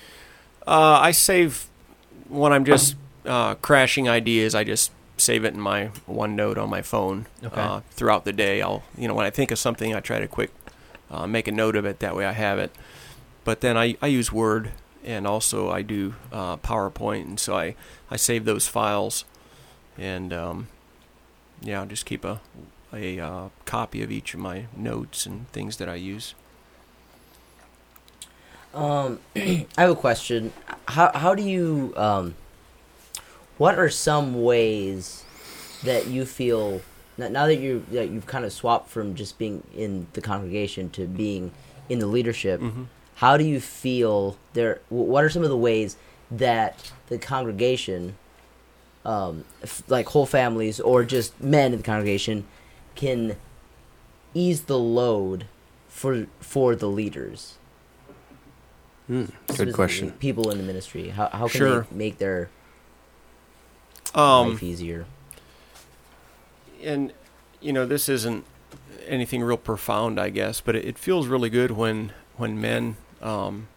Uh, 0.65 0.99
I 1.01 1.11
save 1.11 1.67
when 2.29 2.53
I'm 2.53 2.63
just 2.63 2.95
uh, 3.29 3.55
crashing 3.55 4.09
ideas. 4.09 4.55
I 4.55 4.63
just 4.63 4.91
save 5.17 5.45
it 5.45 5.53
in 5.53 5.59
my 5.61 5.91
OneNote 6.09 6.57
on 6.57 6.69
my 6.69 6.81
phone. 6.81 7.27
Okay. 7.43 7.61
Uh, 7.61 7.81
throughout 7.91 8.25
the 8.25 8.33
day, 8.33 8.61
I'll 8.61 8.83
you 8.97 9.07
know 9.07 9.13
when 9.13 9.25
I 9.25 9.29
think 9.29 9.51
of 9.51 9.59
something, 9.59 9.93
I 9.93 9.99
try 9.99 10.19
to 10.19 10.27
quick 10.27 10.51
uh, 11.11 11.27
make 11.27 11.47
a 11.47 11.51
note 11.51 11.75
of 11.75 11.85
it. 11.85 11.99
That 11.99 12.15
way, 12.15 12.25
I 12.25 12.33
have 12.33 12.59
it. 12.59 12.71
But 13.45 13.61
then 13.61 13.77
I, 13.77 13.95
I 14.01 14.07
use 14.07 14.31
Word 14.31 14.71
and 15.03 15.25
also 15.25 15.69
I 15.69 15.81
do 15.81 16.15
uh, 16.31 16.57
PowerPoint, 16.57 17.23
and 17.23 17.39
so 17.39 17.55
I 17.55 17.75
I 18.11 18.17
save 18.17 18.45
those 18.45 18.67
files, 18.67 19.25
and 19.97 20.33
um, 20.33 20.67
yeah, 21.61 21.79
I'll 21.79 21.87
just 21.87 22.05
keep 22.05 22.25
a 22.25 22.41
a 22.91 23.19
uh, 23.19 23.49
copy 23.65 24.01
of 24.01 24.11
each 24.11 24.33
of 24.33 24.39
my 24.39 24.65
notes 24.75 25.25
and 25.25 25.47
things 25.51 25.77
that 25.77 25.87
I 25.87 25.95
use. 25.95 26.33
Um, 28.73 29.19
I 29.35 29.65
have 29.77 29.91
a 29.91 29.95
question. 29.95 30.51
How 30.87 31.11
how 31.13 31.35
do 31.35 31.43
you 31.43 31.93
um, 31.95 32.35
what 33.59 33.77
are 33.77 33.89
some 33.89 34.41
ways 34.41 35.23
that 35.83 36.07
you 36.07 36.25
feel 36.25 36.81
now, 37.17 37.45
that 37.45 37.57
you 37.57 37.85
that 37.91 38.09
you've 38.09 38.25
kind 38.25 38.45
of 38.45 38.51
swapped 38.53 38.89
from 38.89 39.13
just 39.13 39.37
being 39.37 39.61
in 39.75 40.07
the 40.13 40.21
congregation 40.21 40.89
to 40.91 41.05
being 41.05 41.51
in 41.89 41.99
the 41.99 42.07
leadership? 42.07 42.59
Mm-hmm. 42.61 42.83
How 43.15 43.37
do 43.37 43.43
you 43.43 43.59
feel 43.59 44.37
there? 44.53 44.79
What 44.89 45.23
are 45.23 45.29
some 45.29 45.43
of 45.43 45.49
the 45.49 45.57
ways 45.57 45.97
that 46.31 46.91
the 47.07 47.17
congregation, 47.17 48.15
um, 49.05 49.43
f- 49.61 49.83
like 49.89 50.07
whole 50.07 50.25
families 50.25 50.79
or 50.79 51.03
just 51.03 51.39
men 51.41 51.73
in 51.73 51.79
the 51.79 51.83
congregation, 51.83 52.45
can 52.95 53.35
ease 54.33 54.61
the 54.63 54.79
load 54.79 55.45
for 55.89 56.27
for 56.39 56.75
the 56.75 56.87
leaders? 56.87 57.55
Hmm, 59.07 59.25
good 59.57 59.73
question. 59.73 60.11
People 60.11 60.49
in 60.51 60.57
the 60.57 60.63
ministry, 60.63 61.09
how 61.09 61.27
how 61.27 61.47
can 61.49 61.57
Sure. 61.59 61.81
they 61.91 61.95
make 61.97 62.17
their 62.19 62.49
Um, 64.15 64.51
life 64.51 64.63
easier? 64.63 65.05
and 66.81 67.11
you 67.61 67.73
know 67.73 67.85
this 67.85 68.07
isn't 68.07 68.45
anything 69.05 69.41
real 69.43 69.57
profound 69.57 70.19
i 70.19 70.29
guess 70.29 70.61
but 70.61 70.75
it, 70.75 70.85
it 70.85 70.97
feels 70.97 71.27
really 71.27 71.49
good 71.49 71.71
when 71.71 72.13
when 72.37 72.59
men 72.59 72.95
um, 73.21 73.67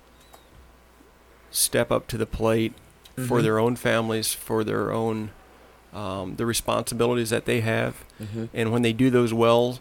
step 1.50 1.90
up 1.90 2.06
to 2.08 2.16
the 2.16 2.26
plate 2.26 2.72
for 3.26 3.38
Mhm. 3.40 3.42
their 3.42 3.58
own 3.58 3.76
families 3.76 4.32
for 4.32 4.62
their 4.64 4.92
own 4.92 5.30
um, 5.92 6.36
the 6.36 6.46
responsibilities 6.46 7.28
that 7.30 7.44
they 7.44 7.60
have 7.60 7.96
Mm-hmm. 8.22 8.44
and 8.54 8.72
when 8.72 8.82
they 8.82 8.92
do 8.92 9.10
those 9.10 9.34
well 9.34 9.80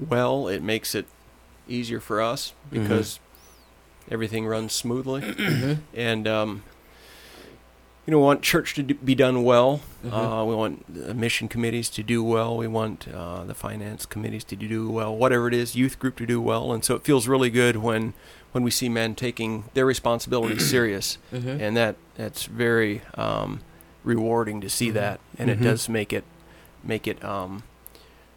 well 0.00 0.48
it 0.48 0.62
makes 0.62 0.94
it 0.94 1.06
easier 1.68 2.00
for 2.00 2.20
us 2.20 2.54
Mhm. 2.66 2.70
because 2.82 3.20
everything 4.10 4.46
runs 4.46 4.72
smoothly 4.72 5.20
Mm-hmm. 5.20 5.74
and 5.94 6.26
um, 6.26 6.62
you 8.06 8.10
know, 8.10 8.18
we 8.18 8.24
want 8.24 8.42
church 8.42 8.74
to 8.74 8.82
do, 8.82 8.94
be 8.94 9.14
done 9.14 9.44
well. 9.44 9.80
Mhm. 10.04 10.12
Uh, 10.12 10.44
we 10.44 10.54
want 10.54 10.92
the 10.92 11.14
mission 11.14 11.46
committees 11.48 11.88
to 11.90 12.02
do 12.02 12.22
well. 12.24 12.56
We 12.56 12.66
want 12.66 13.06
uh, 13.08 13.44
the 13.44 13.54
finance 13.54 14.06
committees 14.06 14.42
to 14.44 14.56
do 14.56 14.90
well. 14.90 15.14
Whatever 15.16 15.46
it 15.48 15.54
is, 15.54 15.76
youth 15.76 15.98
group 16.00 16.16
to 16.16 16.26
do 16.26 16.40
well. 16.40 16.72
And 16.72 16.84
so 16.84 16.94
it 16.96 17.04
feels 17.04 17.28
really 17.28 17.50
good 17.50 17.76
when 17.76 18.14
when 18.52 18.62
we 18.64 18.70
see 18.70 18.88
men 18.88 19.14
taking 19.14 19.64
their 19.74 19.86
responsibilities 19.86 20.68
serious, 20.76 21.16
Mm-hmm. 21.32 21.48
and 21.60 21.76
that 21.76 21.96
that's 22.16 22.44
very 22.46 23.00
um, 23.14 23.60
rewarding 24.04 24.60
to 24.60 24.68
see 24.68 24.90
Mhm. 24.90 24.94
that. 24.94 25.20
And 25.38 25.48
it 25.50 25.60
does 25.62 25.88
make 25.88 26.12
it 26.12 26.24
make 26.84 27.06
it 27.06 27.24
um, 27.24 27.62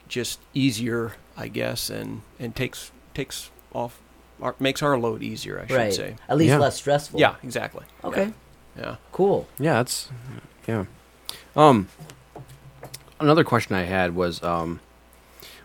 just 0.07 0.39
easier, 0.53 1.15
I 1.35 1.47
guess, 1.47 1.89
and 1.89 2.21
and 2.39 2.55
takes 2.55 2.91
takes 3.13 3.49
off. 3.73 3.99
Our, 4.41 4.53
makes 4.59 4.83
our 4.83 4.97
load 4.99 5.23
easier, 5.23 5.61
I 5.61 5.67
should 5.67 5.77
right. 5.77 5.93
say. 5.93 6.15
At 6.27 6.35
least 6.37 6.49
Yeah. 6.49 6.57
less 6.59 6.75
stressful. 6.75 7.19
Yeah, 7.19 7.35
exactly. 7.41 7.85
Okay. 8.03 8.25
Yeah. 8.25 8.31
Cool. 9.11 9.47
Yeah, 9.59 9.75
that's 9.75 10.09
yeah. 10.67 10.85
Um, 11.55 11.87
another 13.19 13.43
question 13.43 13.75
I 13.75 13.83
had 13.83 14.15
was, 14.15 14.43
um, 14.43 14.81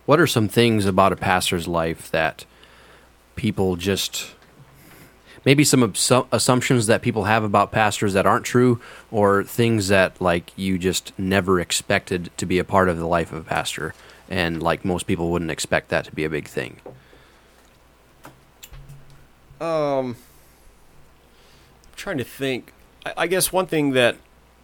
what 0.06 0.20
are 0.20 0.26
some 0.26 0.48
things 0.48 0.86
about 0.86 1.12
a 1.12 1.16
pastor's 1.16 1.66
life 1.66 2.10
that 2.10 2.44
people 3.34 3.76
just 3.76 4.34
maybe 5.44 5.64
some 5.64 5.80
assu- 5.80 6.26
assumptions 6.30 6.86
that 6.86 7.02
people 7.02 7.24
have 7.24 7.42
about 7.42 7.72
pastors 7.72 8.12
that 8.12 8.26
aren't 8.26 8.44
true, 8.44 8.80
or 9.10 9.42
things 9.42 9.88
that 9.88 10.20
like 10.20 10.52
you 10.56 10.78
just 10.78 11.12
never 11.18 11.60
expected 11.60 12.30
to 12.36 12.46
be 12.46 12.58
a 12.58 12.64
part 12.64 12.88
of 12.88 12.98
the 12.98 13.06
life 13.06 13.32
of 13.32 13.38
a 13.38 13.44
pastor, 13.44 13.94
and 14.28 14.62
like 14.62 14.84
most 14.84 15.06
people 15.06 15.30
wouldn't 15.30 15.50
expect 15.50 15.88
that 15.88 16.04
to 16.04 16.12
be 16.12 16.24
a 16.24 16.30
big 16.30 16.46
thing. 16.46 16.76
Um, 19.60 20.16
trying 21.96 22.18
to 22.18 22.24
think. 22.24 22.72
I, 23.16 23.26
guess 23.26 23.52
one 23.52 23.66
thing 23.66 23.92
that, 23.92 24.16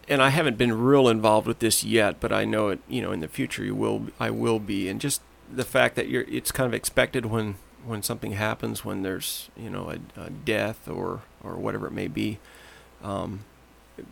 and 0.08 0.22
I 0.22 0.28
haven't 0.30 0.56
been 0.58 0.72
real 0.78 1.08
involved 1.08 1.46
with 1.46 1.58
this 1.60 1.82
yet, 1.84 2.20
but 2.20 2.32
I 2.32 2.44
know 2.44 2.68
it. 2.68 2.80
You 2.88 3.02
know, 3.02 3.12
in 3.12 3.20
the 3.20 3.28
future, 3.28 3.64
you 3.64 3.74
will. 3.74 4.06
I 4.20 4.30
will 4.30 4.58
be, 4.58 4.88
and 4.88 5.00
just 5.00 5.20
the 5.52 5.64
fact 5.64 5.96
that 5.96 6.08
you're. 6.08 6.22
It's 6.22 6.52
kind 6.52 6.66
of 6.66 6.74
expected 6.74 7.26
when 7.26 7.56
when 7.84 8.02
something 8.02 8.32
happens, 8.32 8.84
when 8.84 9.02
there's 9.02 9.48
you 9.56 9.70
know 9.70 9.90
a, 10.16 10.20
a 10.20 10.30
death 10.30 10.88
or 10.88 11.22
or 11.42 11.54
whatever 11.56 11.86
it 11.86 11.92
may 11.92 12.08
be. 12.08 12.38
Um, 13.02 13.44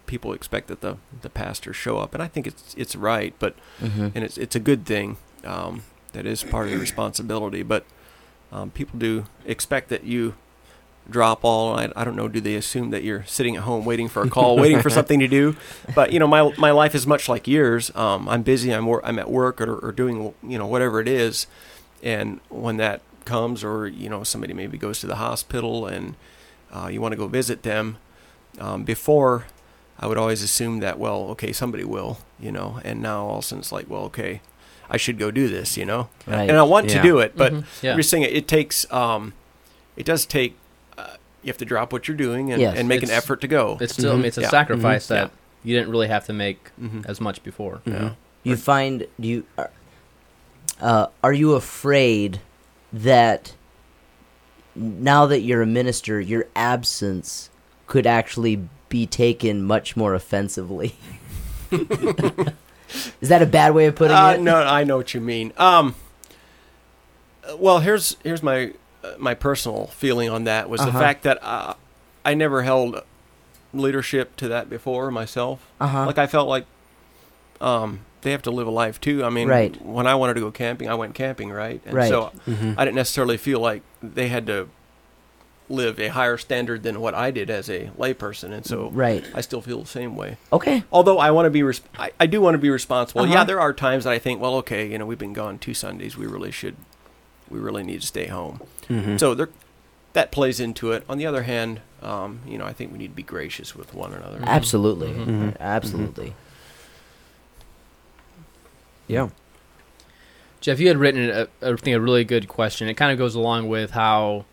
people 0.07 0.33
expect 0.33 0.69
that 0.69 0.81
the 0.81 0.97
the 1.23 1.31
pastor 1.31 1.73
show 1.73 1.99
up, 1.99 2.15
and 2.15 2.23
I 2.23 2.29
think 2.29 2.47
it's 2.47 2.75
it's 2.77 2.97
right, 2.97 3.35
but 3.39 3.55
Mm-hmm. 3.81 4.09
and 4.15 4.25
it's 4.25 4.39
it's 4.39 4.57
a 4.57 4.61
good 4.61 4.87
thing. 4.87 5.17
Um, 5.45 5.83
that 6.13 6.25
is 6.27 6.43
part 6.45 6.67
of 6.67 6.73
the 6.73 6.79
responsibility, 6.79 7.63
but 7.63 7.85
um, 8.53 8.71
people 8.71 8.99
do 8.99 9.27
expect 9.45 9.89
that 9.91 10.05
you 10.05 10.35
drop 11.11 11.41
all. 11.45 11.75
I, 11.79 11.91
I 11.97 12.05
don't 12.05 12.17
know. 12.17 12.29
Do 12.29 12.41
they 12.41 12.55
assume 12.55 12.91
that 12.91 13.03
you're 13.03 13.25
sitting 13.27 13.57
at 13.57 13.63
home 13.63 13.85
waiting 13.85 14.09
for 14.09 14.23
a 14.23 14.31
call, 14.31 14.57
waiting 14.57 14.81
for 14.81 14.91
something 14.91 15.21
to 15.21 15.29
do? 15.29 15.57
But 15.95 16.13
you 16.13 16.19
know, 16.19 16.27
my 16.27 16.53
my 16.59 16.71
life 16.71 16.95
is 16.95 17.07
much 17.07 17.29
like 17.29 17.47
yours. 17.47 17.91
Um, 17.95 18.29
I'm 18.29 18.43
busy. 18.43 18.71
I'm 18.73 18.87
wor- 18.87 19.05
I'm 19.05 19.19
at 19.19 19.31
work 19.31 19.61
or, 19.61 19.77
or 19.79 19.93
doing 19.93 20.35
you 20.43 20.59
know 20.59 20.67
whatever 20.67 21.01
it 21.01 21.09
is, 21.09 21.47
and 22.03 22.41
when 22.49 22.77
that 22.79 23.01
comes, 23.25 23.63
or 23.65 23.87
you 23.87 24.09
know 24.09 24.25
somebody 24.25 24.53
maybe 24.55 24.77
goes 24.79 25.01
to 25.01 25.07
the 25.07 25.17
hospital 25.17 25.87
and 25.87 26.15
uh, 26.73 26.89
you 26.91 27.01
want 27.01 27.13
to 27.13 27.17
go 27.17 27.27
visit 27.29 27.63
them. 27.63 27.97
Um, 28.61 28.85
before, 28.85 29.47
I 29.99 30.07
would 30.07 30.17
always 30.19 30.43
assume 30.43 30.81
that 30.81 30.99
well, 30.99 31.29
okay, 31.31 31.53
somebody 31.53 31.85
will, 31.85 32.19
you 32.39 32.53
know, 32.53 32.81
and 32.85 33.03
now 33.03 33.25
all 33.27 33.39
of 33.39 33.45
a 33.45 33.47
sudden 33.47 33.61
it's 33.61 33.73
like, 33.73 33.91
well, 33.91 34.03
okay, 34.05 34.41
I 34.89 34.97
should 34.97 35.19
go 35.19 35.31
do 35.33 35.49
this, 35.49 35.77
you 35.77 35.85
know, 35.85 36.09
Right. 36.27 36.49
and 36.49 36.57
I 36.57 36.63
want 36.63 36.89
Yeah. 36.89 36.97
to 36.99 37.03
do 37.03 37.19
it, 37.19 37.37
but 37.37 37.53
Mhm. 37.53 37.65
Yeah. 37.83 37.93
I'm 37.93 37.97
just 37.97 38.11
saying 38.11 38.23
it, 38.23 38.33
it 38.33 38.47
takes, 38.47 38.91
um, 38.93 39.33
it 39.97 40.05
does 40.07 40.25
take. 40.27 40.57
Uh, 41.45 41.47
you 41.47 41.51
have 41.51 41.59
to 41.59 41.65
drop 41.65 41.93
what 41.93 42.09
you're 42.09 42.17
doing 42.17 42.53
and, 42.53 42.61
Yes. 42.61 42.77
and 42.77 42.89
make 42.89 43.03
an 43.03 43.11
effort 43.11 43.41
to 43.43 43.49
go. 43.49 43.79
It's 43.81 43.93
still, 43.93 44.13
I 44.13 44.17
mean, 44.17 44.25
it's 44.27 44.39
a 44.39 44.43
Yeah. 44.43 44.49
sacrifice 44.51 45.07
Mhm. 45.07 45.09
that 45.09 45.31
you 45.63 45.77
didn't 45.77 45.91
really 45.91 46.09
have 46.09 46.27
to 46.27 46.33
make 46.33 46.71
Mhm. 46.81 47.07
as 47.07 47.21
much 47.21 47.43
before. 47.43 47.81
Yeah. 47.85 48.11
You 48.43 48.57
find 48.57 49.07
do 49.21 49.29
you 49.29 49.45
are- 49.57 49.71
uh, 50.81 51.07
are 51.23 51.33
you 51.33 51.53
afraid 51.55 52.41
that 52.93 53.55
now 54.75 55.27
that 55.27 55.41
you're 55.41 55.63
a 55.63 55.67
minister, 55.67 56.21
your 56.21 56.47
absence 56.57 57.49
could 57.87 58.07
actually 58.07 58.61
be 58.89 59.07
taken 59.07 59.63
much 59.63 59.97
more 59.97 60.15
offensively? 60.15 60.95
Is 63.21 63.29
that 63.29 63.43
a 63.43 63.47
bad 63.47 63.75
way 63.75 63.87
of 63.87 63.97
putting 63.97 64.17
Uh, 64.17 64.31
it? 64.37 64.41
no, 64.41 64.57
I 64.57 64.85
know 64.85 64.97
what 64.97 65.15
you 65.15 65.21
mean. 65.21 65.53
Um, 65.57 65.95
uh, 67.49 67.57
well, 67.57 67.81
here's 67.81 68.17
here's 68.23 68.43
my 68.43 68.67
uh, 68.67 68.71
my 69.19 69.35
personal 69.35 69.87
feeling 69.89 70.29
on 70.31 70.45
that 70.45 70.69
was 70.69 70.81
Uh-huh. 70.81 70.91
the 70.91 70.99
fact 70.99 71.23
that 71.25 71.39
uh, 71.43 71.75
I 72.25 72.35
never 72.35 72.63
held 72.63 73.03
leadership 73.73 74.37
to 74.37 74.49
that 74.49 74.71
before 74.71 75.11
myself. 75.11 75.67
Uh-huh. 75.81 76.07
Like 76.07 76.19
I 76.19 76.27
felt 76.27 76.49
like 76.49 76.65
um, 77.61 78.01
they 78.23 78.31
have 78.31 78.43
to 78.43 78.51
live 78.51 78.67
a 78.67 78.71
life 78.71 79.01
too. 79.01 79.25
I 79.25 79.31
mean, 79.31 79.49
Right. 79.49 79.81
when 79.85 80.07
I 80.07 80.15
wanted 80.15 80.35
to 80.35 80.41
go 80.41 80.51
camping, 80.51 80.89
I 80.89 80.95
went 80.95 81.15
camping, 81.15 81.51
right? 81.51 81.81
And 81.85 81.95
Right. 81.95 82.09
so 82.09 82.31
Mhm. 82.49 82.75
I 82.79 82.85
didn't 82.85 82.97
necessarily 82.97 83.37
feel 83.37 83.61
like 83.61 83.83
they 84.03 84.29
had 84.29 84.47
to 84.47 84.69
live 85.71 85.99
a 85.99 86.09
higher 86.09 86.37
standard 86.37 86.83
than 86.83 87.01
what 87.01 87.15
I 87.15 87.31
did 87.31 87.49
as 87.49 87.71
a 87.71 87.89
layperson, 87.99 88.53
and 88.53 88.67
so 88.67 88.91
Right. 88.93 89.25
I 89.35 89.41
still 89.41 89.63
feel 89.63 89.81
the 89.81 89.87
same 89.89 90.15
way. 90.15 90.37
Okay. 90.53 90.85
Although 90.93 91.19
I 91.19 91.31
want 91.31 91.47
to 91.47 91.51
be, 91.51 91.63
res- 91.63 91.81
I, 91.99 92.11
I 92.21 92.27
do 92.27 92.41
want 92.43 92.55
to 92.55 92.59
be 92.59 92.69
responsible. 92.71 93.23
Uh-huh. 93.23 93.33
Yeah, 93.33 93.45
there 93.45 93.61
are 93.61 93.73
times 93.73 94.05
that 94.05 94.13
I 94.13 94.19
think, 94.19 94.43
well, 94.43 94.57
okay, 94.57 94.87
you 94.87 94.99
know, 94.99 95.07
we've 95.07 95.19
been 95.19 95.33
gone 95.33 95.59
two 95.59 95.73
Sundays. 95.73 96.19
We 96.19 96.27
really 96.27 96.51
should, 96.51 96.77
we 97.51 97.59
really 97.59 97.83
need 97.83 98.01
to 98.01 98.07
stay 98.07 98.27
home. 98.27 98.61
Mhm. 98.89 99.19
So 99.21 99.35
there, 99.35 99.49
that 100.15 100.31
plays 100.33 100.61
into 100.61 100.93
it. 100.93 101.05
On 101.09 101.19
the 101.19 101.27
other 101.27 101.43
hand, 101.43 101.81
um, 102.03 102.41
you 102.47 102.57
know, 102.59 102.65
I 102.67 102.73
think 102.73 102.93
we 102.93 102.99
need 102.99 103.09
to 103.09 103.15
be 103.15 103.23
gracious 103.23 103.75
with 103.75 103.95
one 103.95 104.13
another. 104.13 104.39
Absolutely. 104.43 105.09
Mhm. 105.13 105.57
Absolutely. 105.61 106.35
yeah. 109.07 109.29
Jeff, 110.61 110.81
you 110.81 110.89
had 110.89 110.97
written, 110.97 111.29
a, 111.29 111.47
I 111.63 111.77
think, 111.77 111.95
a 111.95 112.01
really 112.01 112.25
good 112.25 112.49
question. 112.49 112.89
It 112.89 112.95
kind 112.95 113.13
of 113.13 113.19
goes 113.19 113.35
along 113.35 113.69
with 113.69 113.91
how 113.91 114.47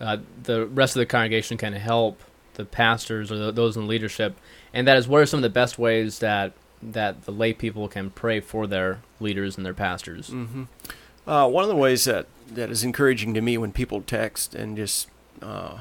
uh, 0.00 0.16
the 0.42 0.66
rest 0.66 0.96
of 0.96 1.00
the 1.00 1.06
congregation 1.06 1.56
can 1.56 1.72
help 1.74 2.20
the 2.54 2.64
pastors 2.64 3.30
or 3.30 3.36
the, 3.36 3.52
those 3.52 3.76
in 3.76 3.86
leadership, 3.86 4.36
and 4.74 4.88
that 4.88 4.96
is 4.96 5.06
what 5.06 5.22
are 5.22 5.26
some 5.26 5.38
of 5.38 5.42
the 5.42 5.48
best 5.50 5.78
ways 5.78 6.18
that 6.18 6.52
that 6.82 7.22
the 7.26 7.30
lay 7.30 7.52
people 7.52 7.86
can 7.86 8.10
pray 8.10 8.40
for 8.40 8.66
their 8.66 8.98
leaders 9.20 9.56
and 9.56 9.64
their 9.64 9.72
pastors. 9.74 10.28
hmm 10.30 10.64
Uh, 11.26 11.48
one 11.48 11.62
of 11.64 11.68
the 11.70 11.76
ways 11.76 12.04
that, 12.04 12.26
that 12.50 12.70
is 12.70 12.82
encouraging 12.84 13.32
to 13.34 13.40
me 13.40 13.56
when 13.56 13.72
people 13.72 14.02
text 14.02 14.54
and 14.54 14.76
just, 14.76 15.08
uh, 15.40 15.78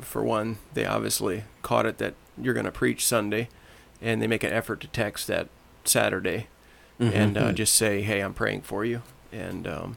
for 0.00 0.22
one, 0.22 0.58
they 0.74 0.84
obviously 0.84 1.44
caught 1.62 1.86
it 1.86 1.98
that 1.98 2.14
you're 2.40 2.54
going 2.54 2.66
to 2.66 2.72
preach 2.72 3.06
Sunday, 3.06 3.48
and 4.02 4.20
they 4.20 4.26
make 4.26 4.42
an 4.44 4.52
effort 4.52 4.80
to 4.80 4.86
text 4.88 5.26
that 5.26 5.48
Saturday 5.84 6.46
Mhm. 6.98 7.14
and 7.14 7.38
uh, 7.38 7.52
just 7.52 7.74
say, 7.74 8.02
"Hey, 8.02 8.20
I'm 8.20 8.34
praying 8.34 8.60
for 8.62 8.84
you," 8.84 9.02
and 9.32 9.66
um, 9.66 9.96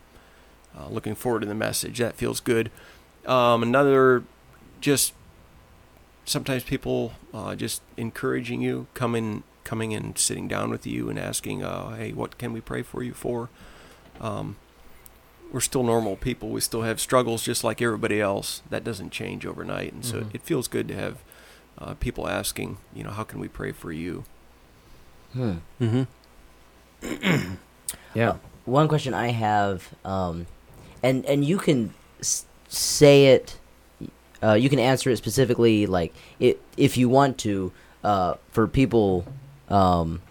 uh, 0.78 0.88
looking 0.88 1.16
forward 1.16 1.42
to 1.42 1.46
the 1.46 1.54
message. 1.56 1.98
That 2.00 2.16
feels 2.16 2.40
good. 2.40 2.72
Um, 3.26 3.62
another, 3.64 4.24
just 4.80 5.14
sometimes 6.26 6.64
people 6.64 7.14
uh, 7.34 7.56
just 7.56 7.82
encouraging 7.98 8.62
you, 8.62 8.88
coming, 8.94 9.44
coming 9.66 9.94
and 9.94 10.18
sitting 10.18 10.48
down 10.48 10.70
with 10.70 10.88
you 10.88 11.10
and 11.10 11.20
asking, 11.20 11.62
uh, 11.64 11.96
"Hey, 11.96 12.14
what 12.14 12.38
can 12.38 12.54
we 12.54 12.62
pray 12.62 12.82
for 12.84 13.04
you 13.04 13.14
for?" 13.14 13.50
Um, 14.22 14.56
we're 15.54 15.62
still 15.62 15.84
normal 15.84 16.16
people. 16.18 16.50
We 16.50 16.60
still 16.60 16.82
have 16.82 17.00
struggles 17.00 17.44
just 17.44 17.64
like 17.64 17.82
everybody 17.82 18.20
else. 18.20 18.62
That 18.70 18.84
doesn't 18.84 19.12
change 19.12 19.46
overnight, 19.46 19.94
and 19.94 20.04
so 20.04 20.22
Mhm. 20.22 20.36
it 20.36 20.42
feels 20.42 20.68
good 20.68 20.88
to 20.90 20.96
have 20.96 21.18
uh, 21.78 21.94
people 21.96 22.28
asking, 22.28 22.78
you 22.94 23.04
know, 23.04 23.10
how 23.12 23.24
can 23.24 23.40
we 23.40 23.48
pray 23.48 23.72
for 23.72 23.92
you? 23.92 24.24
Hmm. 25.34 25.54
Mhm. 25.82 26.08
yeah. 28.14 28.36
One 28.66 28.88
question 28.88 29.14
I 29.14 29.30
have, 29.30 29.90
um, 30.06 30.46
and 31.02 31.26
and 31.26 31.44
you 31.44 31.58
can 31.58 31.94
s- 32.20 32.46
say 32.70 33.28
it, 33.28 33.58
uh, 34.42 34.54
you 34.54 34.70
can 34.70 34.80
answer 34.80 35.10
it 35.10 35.18
specifically, 35.18 35.86
like 35.86 36.14
i 36.42 36.56
if 36.78 36.96
you 36.98 37.10
want 37.10 37.38
to, 37.40 37.72
uh, 38.04 38.36
for 38.52 38.68
people, 38.68 39.26
um, 39.70 40.22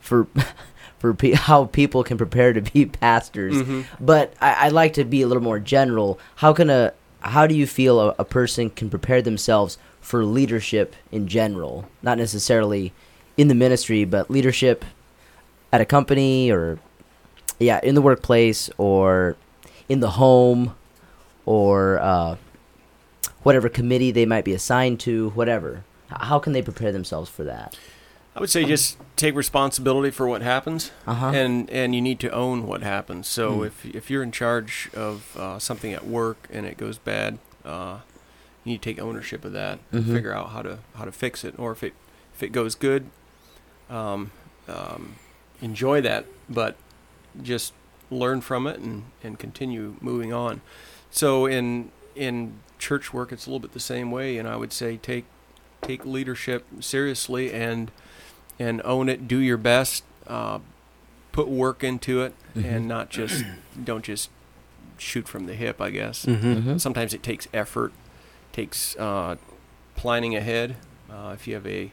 for 0.00 0.26
for 0.98 1.14
pe- 1.14 1.32
how 1.48 1.66
people 1.66 2.02
can 2.04 2.16
prepare 2.18 2.52
to 2.52 2.60
be 2.60 2.86
pastors. 2.86 3.54
Mhm. 3.54 3.84
But 4.00 4.32
I, 4.40 4.66
I'd 4.66 4.72
like 4.72 4.92
to 4.94 5.04
be 5.04 5.22
a 5.22 5.26
little 5.26 5.42
more 5.42 5.58
general. 5.58 6.18
How 6.36 6.52
can 6.52 6.70
a 6.70 6.92
how 7.20 7.46
do 7.46 7.54
you 7.54 7.66
feel 7.66 7.98
a, 8.00 8.14
a 8.18 8.24
person 8.24 8.70
can 8.70 8.88
prepare 8.90 9.20
themselves 9.22 9.78
for 10.00 10.24
leadership 10.24 10.94
in 11.10 11.26
general, 11.26 11.86
not 12.02 12.18
necessarily 12.18 12.92
in 13.36 13.48
the 13.48 13.54
ministry, 13.54 14.04
but 14.04 14.30
leadership 14.30 14.84
at 15.72 15.80
a 15.80 15.84
company 15.84 16.50
or 16.52 16.78
yeah, 17.58 17.80
in 17.82 17.94
the 17.96 18.02
workplace 18.02 18.70
or 18.78 19.36
in 19.88 19.98
the 20.00 20.10
home 20.10 20.74
or 21.44 21.98
uh, 22.00 22.36
whatever 23.42 23.68
committee 23.68 24.10
they 24.12 24.26
might 24.26 24.44
be 24.44 24.52
assigned 24.52 25.00
to, 25.00 25.30
whatever. 25.30 25.82
How 26.10 26.38
can 26.38 26.52
they 26.52 26.62
prepare 26.62 26.92
themselves 26.92 27.28
for 27.30 27.42
that? 27.44 27.76
I 28.36 28.40
would 28.40 28.50
say 28.50 28.64
just 28.66 28.98
take 29.16 29.34
responsibility 29.34 30.10
for 30.10 30.28
what 30.28 30.42
happens, 30.42 30.90
Uh-huh. 31.06 31.28
and 31.28 31.70
and 31.70 31.94
you 31.94 32.02
need 32.02 32.20
to 32.20 32.30
own 32.30 32.66
what 32.66 32.82
happens. 32.82 33.26
So 33.26 33.58
Hmm. 33.60 33.64
if 33.64 33.86
if 33.86 34.10
you're 34.10 34.22
in 34.22 34.30
charge 34.32 34.90
of 34.94 35.36
uh, 35.38 35.58
something 35.58 35.92
at 35.94 36.06
work 36.06 36.46
and 36.52 36.66
it 36.66 36.76
goes 36.76 36.98
bad, 36.98 37.38
uh, 37.64 38.00
you 38.62 38.72
need 38.72 38.82
to 38.82 38.90
take 38.94 39.00
ownership 39.02 39.44
of 39.44 39.52
that. 39.52 39.78
and 39.90 40.04
Mhm. 40.04 40.12
Figure 40.12 40.34
out 40.34 40.50
how 40.50 40.60
to 40.62 40.78
how 40.96 41.04
to 41.06 41.12
fix 41.12 41.44
it, 41.44 41.54
or 41.58 41.72
if 41.72 41.82
it 41.82 41.94
if 42.34 42.42
it 42.42 42.50
goes 42.52 42.74
good, 42.74 43.06
um, 43.88 44.30
um, 44.68 45.16
enjoy 45.62 46.02
that, 46.02 46.26
but 46.48 46.76
just 47.42 47.72
learn 48.10 48.40
from 48.42 48.66
it 48.66 48.78
and 48.80 49.04
and 49.24 49.38
continue 49.38 49.96
moving 50.02 50.32
on. 50.34 50.60
So 51.10 51.46
in 51.46 51.90
in 52.14 52.58
church 52.78 53.14
work, 53.14 53.32
it's 53.32 53.46
a 53.46 53.48
little 53.50 53.60
bit 53.60 53.72
the 53.72 53.80
same 53.80 54.10
way, 54.10 54.36
and 54.36 54.46
I 54.46 54.56
would 54.56 54.72
say 54.74 54.98
take 54.98 55.24
take 55.82 56.04
leadership 56.04 56.64
seriously 56.80 57.52
and 57.52 57.90
and 58.58 58.80
own 58.84 59.08
it. 59.08 59.26
Do 59.28 59.38
your 59.38 59.56
best. 59.56 60.04
Uh, 60.26 60.58
put 61.32 61.48
work 61.48 61.84
into 61.84 62.22
it, 62.22 62.34
Mhm. 62.56 62.64
and 62.64 62.88
not 62.88 63.10
just 63.10 63.44
don't 63.84 64.04
just 64.04 64.30
shoot 64.98 65.28
from 65.28 65.46
the 65.46 65.54
hip. 65.54 65.80
I 65.80 65.90
guess 65.90 66.24
Mhm. 66.24 66.62
Mhm. 66.62 66.80
sometimes 66.80 67.12
it 67.14 67.22
takes 67.22 67.46
effort, 67.52 67.92
takes 68.52 68.96
uh, 68.96 69.36
planning 69.96 70.34
ahead. 70.34 70.76
Uh, 71.10 71.32
if 71.34 71.46
you 71.46 71.54
have 71.54 71.66
a 71.66 71.92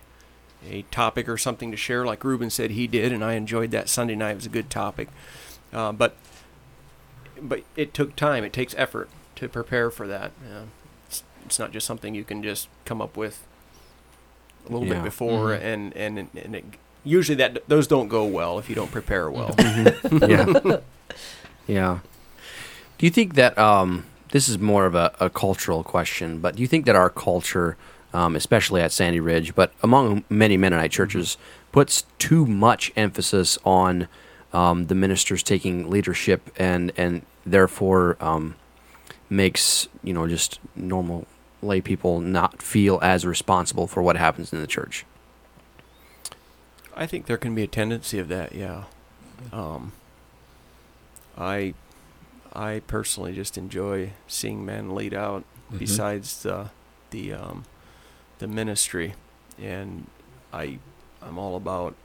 a 0.65 0.83
topic 0.91 1.27
or 1.27 1.37
something 1.37 1.71
to 1.71 1.77
share, 1.77 2.05
like 2.05 2.23
Ruben 2.23 2.49
said 2.49 2.71
he 2.71 2.87
did, 2.87 3.11
and 3.11 3.21
I 3.21 3.33
enjoyed 3.33 3.71
that 3.71 3.89
Sunday 3.89 4.15
night. 4.15 4.31
It 4.31 4.35
was 4.35 4.45
a 4.45 4.49
good 4.49 4.69
topic, 4.69 5.09
uh, 5.73 5.91
but 5.91 6.15
but 7.41 7.63
it 7.75 7.93
took 7.93 8.15
time. 8.15 8.43
It 8.45 8.53
takes 8.53 8.73
effort 8.77 9.09
to 9.35 9.49
prepare 9.49 9.91
for 9.91 10.07
that. 10.07 10.31
Yeah. 10.49 10.61
It's, 11.07 11.23
it's 11.45 11.59
not 11.59 11.73
just 11.73 11.85
something 11.85 12.15
you 12.15 12.23
can 12.23 12.41
just 12.41 12.69
come 12.85 13.01
up 13.01 13.17
with 13.17 13.43
a 14.67 14.71
little 14.71 14.87
Yeah. 14.87 14.95
bit 14.95 15.03
before, 15.03 15.49
Mhm. 15.49 15.61
and 15.63 15.93
and 15.97 16.17
and 16.35 16.55
it, 16.55 16.65
usually 17.03 17.35
that 17.35 17.67
those 17.67 17.87
don't 17.87 18.07
go 18.07 18.23
well 18.25 18.59
if 18.59 18.69
you 18.69 18.75
don't 18.75 18.91
prepare 18.91 19.29
well. 19.31 19.53
yeah. 20.27 20.77
Yeah. 21.67 21.99
Do 22.97 23.05
you 23.05 23.09
think 23.09 23.35
that 23.35 23.57
um, 23.57 24.05
this 24.31 24.49
is 24.49 24.59
more 24.59 24.85
of 24.85 24.95
a, 24.95 25.13
a 25.19 25.29
cultural 25.29 25.83
question, 25.83 26.39
but 26.39 26.55
do 26.55 26.61
you 26.61 26.67
think 26.67 26.85
that 26.85 26.95
our 26.95 27.09
culture, 27.09 27.77
um, 28.13 28.35
especially 28.35 28.81
at 28.81 28.91
Sandy 28.91 29.19
Ridge, 29.21 29.55
but 29.55 29.71
among 29.81 30.23
many 30.29 30.57
Mennonite 30.57 30.91
churches, 30.91 31.37
puts 31.71 32.03
too 32.19 32.45
much 32.45 32.91
emphasis 32.95 33.57
on 33.65 34.07
um, 34.51 34.87
the 34.87 34.95
ministers 34.95 35.41
taking 35.41 35.89
leadership 35.89 36.49
and 36.57 36.91
and 36.97 37.21
therefore 37.45 38.17
um, 38.19 38.55
makes 39.29 39.87
you 40.03 40.13
know 40.13 40.27
just 40.27 40.59
normal 40.75 41.25
lay 41.63 41.81
people 41.81 42.19
not 42.19 42.61
feel 42.61 42.99
as 43.01 43.25
responsible 43.25 43.87
for 43.87 44.01
what 44.03 44.15
happens 44.17 44.51
in 44.53 44.59
the 44.61 44.67
church? 44.67 45.05
I 46.95 47.07
think 47.07 47.25
there 47.25 47.37
can 47.37 47.55
be 47.55 47.63
a 47.63 47.67
tendency 47.67 48.19
of 48.19 48.27
that, 48.27 48.53
yeah. 48.53 48.83
Um, 49.51 49.93
I, 51.37 51.73
I 52.53 52.81
personally 52.87 53.33
just 53.33 53.57
enjoy 53.57 54.11
seeing 54.27 54.63
men 54.65 54.93
lead 54.93 55.13
out. 55.13 55.43
Mhm. 55.71 55.79
Besides 55.79 56.43
the, 56.43 56.69
the, 57.09 57.33
um, 57.33 57.65
the 58.37 58.47
ministry, 58.47 59.15
and 59.59 60.05
I, 60.51 60.77
I'm 61.21 61.39
all 61.39 61.55
about 61.55 61.95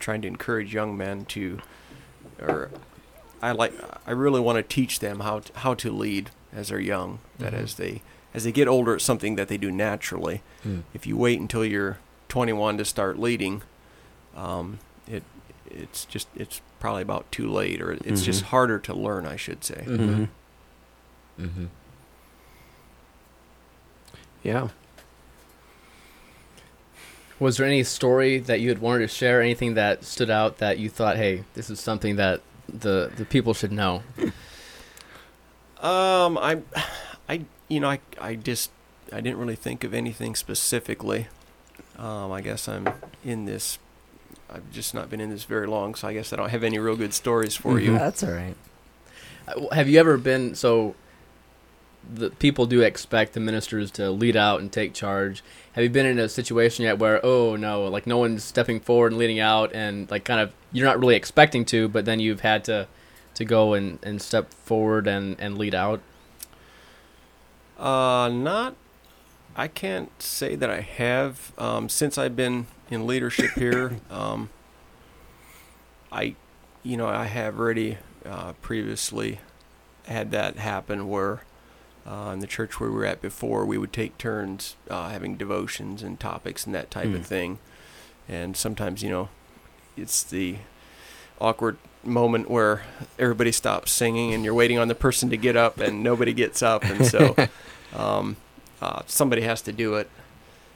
trying 0.00 0.22
to 0.22 0.28
encourage 0.28 0.74
young 0.74 0.96
men 0.96 1.24
to, 1.26 1.60
or 2.40 2.70
I 3.40 3.52
like, 3.52 3.72
I 4.06 4.10
really 4.10 4.40
want 4.40 4.56
to 4.56 4.62
teach 4.64 4.98
them 4.98 5.20
how 5.20 5.40
to, 5.40 5.58
how 5.60 5.74
to 5.74 5.92
lead, 5.92 6.30
as 6.52 6.68
they're 6.68 6.80
young. 6.80 7.20
That 7.38 7.52
Mhm. 7.52 7.62
as 7.62 7.74
they 7.74 8.02
as 8.34 8.44
they 8.44 8.52
get 8.52 8.68
older, 8.68 8.94
it's 8.94 9.04
something 9.04 9.36
that 9.36 9.48
they 9.48 9.56
do 9.56 9.70
naturally. 9.70 10.42
Hmm. 10.62 10.80
If 10.94 11.06
you 11.06 11.16
wait 11.16 11.40
until 11.40 11.64
you're 11.64 11.98
21 12.28 12.78
to 12.78 12.84
start 12.84 13.18
leading, 13.18 13.62
um, 14.36 14.78
it 15.06 15.22
it's 15.70 16.04
just 16.04 16.28
it's 16.34 16.60
probably 16.80 17.02
about 17.02 17.30
too 17.32 17.50
late, 17.50 17.80
or 17.82 17.92
it's 18.04 18.22
just 18.22 18.42
Mhm. 18.44 18.46
harder 18.48 18.78
to 18.80 18.94
learn, 18.94 19.26
I 19.26 19.36
should 19.36 19.64
say. 19.64 19.84
Mm-hmm. 19.86 20.22
Mhm. 20.24 20.28
Mm-hmm. 21.40 21.64
Yeah. 24.42 24.68
Was 27.40 27.56
there 27.56 27.66
any 27.66 27.84
story 27.84 28.38
that 28.38 28.60
you 28.60 28.68
had 28.68 28.80
wanted 28.80 29.00
to 29.00 29.08
share? 29.08 29.40
Anything 29.40 29.74
that 29.74 30.04
stood 30.04 30.30
out 30.30 30.58
that 30.58 30.78
you 30.78 30.88
thought, 30.88 31.16
hey, 31.16 31.44
this 31.54 31.70
is 31.70 31.78
something 31.80 32.16
that 32.16 32.40
the 32.68 33.10
the 33.16 33.24
people 33.24 33.54
should 33.54 33.72
know? 33.72 34.02
Um, 35.80 36.36
I, 36.38 36.60
I, 37.28 37.44
you 37.68 37.80
know, 37.80 37.90
I, 37.90 38.00
I 38.20 38.34
just, 38.34 38.70
I 39.12 39.20
didn't 39.20 39.38
really 39.38 39.56
think 39.56 39.84
of 39.84 39.92
anything 39.92 40.34
specifically. 40.34 41.28
Um, 41.98 42.32
I 42.32 42.40
guess 42.40 42.68
I'm 42.68 42.88
in 43.24 43.44
this. 43.44 43.78
I've 44.50 44.70
just 44.72 44.94
not 44.94 45.10
been 45.10 45.20
in 45.20 45.30
this 45.30 45.44
very 45.44 45.66
long, 45.66 45.94
so 45.94 46.08
I 46.08 46.14
guess 46.14 46.32
I 46.32 46.36
don't 46.36 46.48
have 46.50 46.64
any 46.64 46.78
real 46.78 46.96
good 46.96 47.12
stories 47.12 47.54
for 47.54 47.78
you. 47.78 47.98
That's 47.98 48.22
all 48.22 48.30
right. 48.30 48.56
Uh, 49.46 49.74
Have 49.74 49.88
you 49.88 49.98
ever 49.98 50.16
been 50.16 50.54
so? 50.54 50.94
The 52.10 52.30
people 52.30 52.64
do 52.64 52.80
expect 52.80 53.34
the 53.34 53.40
ministers 53.40 53.90
to 53.92 54.10
lead 54.10 54.36
out 54.36 54.60
and 54.60 54.72
take 54.72 54.94
charge. 54.94 55.42
Have 55.72 55.84
you 55.84 55.90
been 55.90 56.06
in 56.06 56.18
a 56.18 56.28
situation 56.28 56.84
yet 56.84 56.98
where, 56.98 57.20
oh 57.26 57.56
no, 57.56 57.84
like 57.84 58.06
no 58.06 58.16
one's 58.16 58.42
stepping 58.42 58.80
forward 58.80 59.12
and 59.12 59.18
leading 59.18 59.40
out, 59.40 59.74
and 59.74 60.10
like 60.10 60.24
kind 60.24 60.40
of 60.40 60.52
you're 60.72 60.86
not 60.86 60.98
really 60.98 61.16
expecting 61.16 61.66
to, 61.66 61.88
but 61.88 62.06
then 62.06 62.20
you've 62.20 62.40
had 62.40 62.64
to 62.64 62.86
to 63.34 63.44
go 63.44 63.74
and, 63.74 63.98
and 64.02 64.22
step 64.22 64.54
forward 64.54 65.06
and, 65.06 65.36
and 65.38 65.58
lead 65.58 65.74
out? 65.74 66.00
Uh, 67.78 68.28
not. 68.32 68.74
I 69.56 69.68
can't 69.68 70.10
say 70.22 70.54
that 70.56 70.70
I 70.70 70.80
have. 70.80 71.52
Um, 71.58 71.88
since 71.88 72.16
I've 72.18 72.36
been 72.36 72.66
in 72.90 73.06
leadership 73.06 73.50
here, 73.52 73.98
um, 74.10 74.50
I, 76.12 76.34
you 76.82 76.96
know, 76.96 77.06
I 77.08 77.24
have 77.26 77.58
already 77.58 77.98
uh, 78.24 78.52
previously 78.62 79.40
had 80.06 80.30
that 80.30 80.56
happen 80.56 81.08
where 81.08 81.42
uh, 82.06 82.30
in 82.32 82.40
the 82.40 82.46
church 82.46 82.80
where 82.80 82.88
we 82.90 82.96
were 82.96 83.04
at 83.04 83.20
before, 83.20 83.66
we 83.66 83.76
would 83.78 83.92
take 83.92 84.16
turns 84.16 84.76
uh, 84.88 85.08
having 85.10 85.36
devotions 85.36 86.02
and 86.02 86.18
topics 86.18 86.64
and 86.66 86.74
that 86.74 86.90
type 86.90 87.08
Hmm. 87.08 87.16
of 87.16 87.26
thing. 87.26 87.58
And 88.28 88.56
sometimes, 88.56 89.02
you 89.02 89.10
know, 89.10 89.28
it's 89.96 90.22
the 90.22 90.56
awkward 91.40 91.76
moment 92.04 92.50
where 92.50 92.82
everybody 93.18 93.52
stops 93.52 93.92
singing 93.92 94.32
and 94.32 94.44
you're 94.44 94.54
waiting 94.54 94.78
on 94.78 94.88
the 94.88 94.94
person 94.94 95.30
to 95.30 95.36
get 95.36 95.56
up 95.56 95.78
and 95.78 96.02
nobody 96.02 96.32
gets 96.32 96.62
up. 96.62 96.84
And 96.84 97.06
so 97.06 97.34
um, 97.94 98.36
uh, 98.80 99.02
somebody 99.06 99.42
has 99.42 99.62
to 99.62 99.72
do 99.72 99.94
it. 99.94 100.10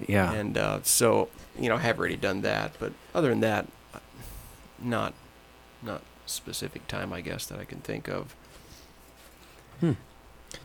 Yeah. 0.07 0.33
And 0.33 0.59
uh, 0.59 0.81
so, 0.83 1.29
you 1.59 1.69
know, 1.69 1.77
I 1.77 1.81
have 1.81 1.99
already 1.99 2.17
done 2.17 2.43
that. 2.43 2.73
But 2.79 2.93
other 3.15 3.29
than 3.31 3.41
that, 3.41 3.67
not 4.81 5.15
not 5.83 6.03
specific 6.27 6.87
time, 6.89 7.13
I 7.13 7.21
guess, 7.21 7.47
that 7.47 7.59
I 7.59 7.65
can 7.65 7.81
think 7.81 8.09
of. 8.09 8.35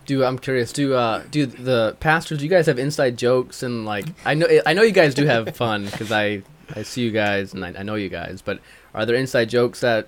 Do 0.06 0.24
I'm 0.24 0.38
curious? 0.38 0.72
Do 0.72 0.94
uh 0.94 1.24
do 1.30 1.46
the 1.46 1.96
pastors? 2.00 2.40
Do 2.40 2.44
you 2.44 2.50
guys 2.50 2.66
have 2.68 2.80
inside 2.80 3.18
jokes 3.18 3.64
and 3.64 3.86
like 3.86 4.06
I 4.26 4.34
know 4.34 4.48
I 4.66 4.74
know 4.74 4.82
you 4.82 4.92
guys 4.92 5.16
do 5.16 5.26
have 5.26 5.56
fun 5.56 5.86
because 5.86 6.12
I 6.12 6.44
I 6.76 6.84
see 6.84 7.02
you 7.02 7.12
guys 7.12 7.54
and 7.54 7.64
I, 7.66 7.74
I 7.78 7.84
know 7.84 7.96
you 7.96 8.10
guys, 8.10 8.42
but 8.44 8.60
are 8.94 9.06
there 9.06 9.16
inside 9.16 9.50
jokes 9.50 9.80
that 9.82 10.08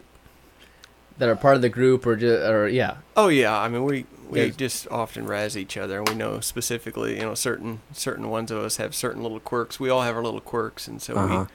that 1.19 1.29
are 1.29 1.35
part 1.35 1.55
of 1.55 1.61
the 1.61 1.69
group 1.69 2.05
or 2.07 2.15
just, 2.15 2.41
or 2.49 2.67
yeah 2.67 2.97
Oh 3.15 3.27
yeah, 3.27 3.55
I 3.57 3.67
mean 3.69 3.83
we 3.83 4.05
we 4.29 4.39
Yes. 4.45 4.55
just 4.55 4.87
often 4.91 5.25
razz 5.25 5.57
each 5.57 5.75
other, 5.77 5.99
and 5.99 6.07
we 6.09 6.15
know 6.15 6.39
specifically, 6.39 7.15
you 7.15 7.21
know, 7.23 7.35
certain 7.35 7.81
certain 7.93 8.29
ones 8.29 8.51
of 8.51 8.59
us 8.59 8.77
have 8.77 8.93
certain 8.95 9.21
little 9.23 9.39
quirks. 9.39 9.79
We 9.79 9.89
all 9.89 10.01
have 10.03 10.15
our 10.15 10.23
little 10.23 10.41
quirks, 10.41 10.87
and 10.87 11.01
so 11.01 11.15
Uh-huh. 11.15 11.45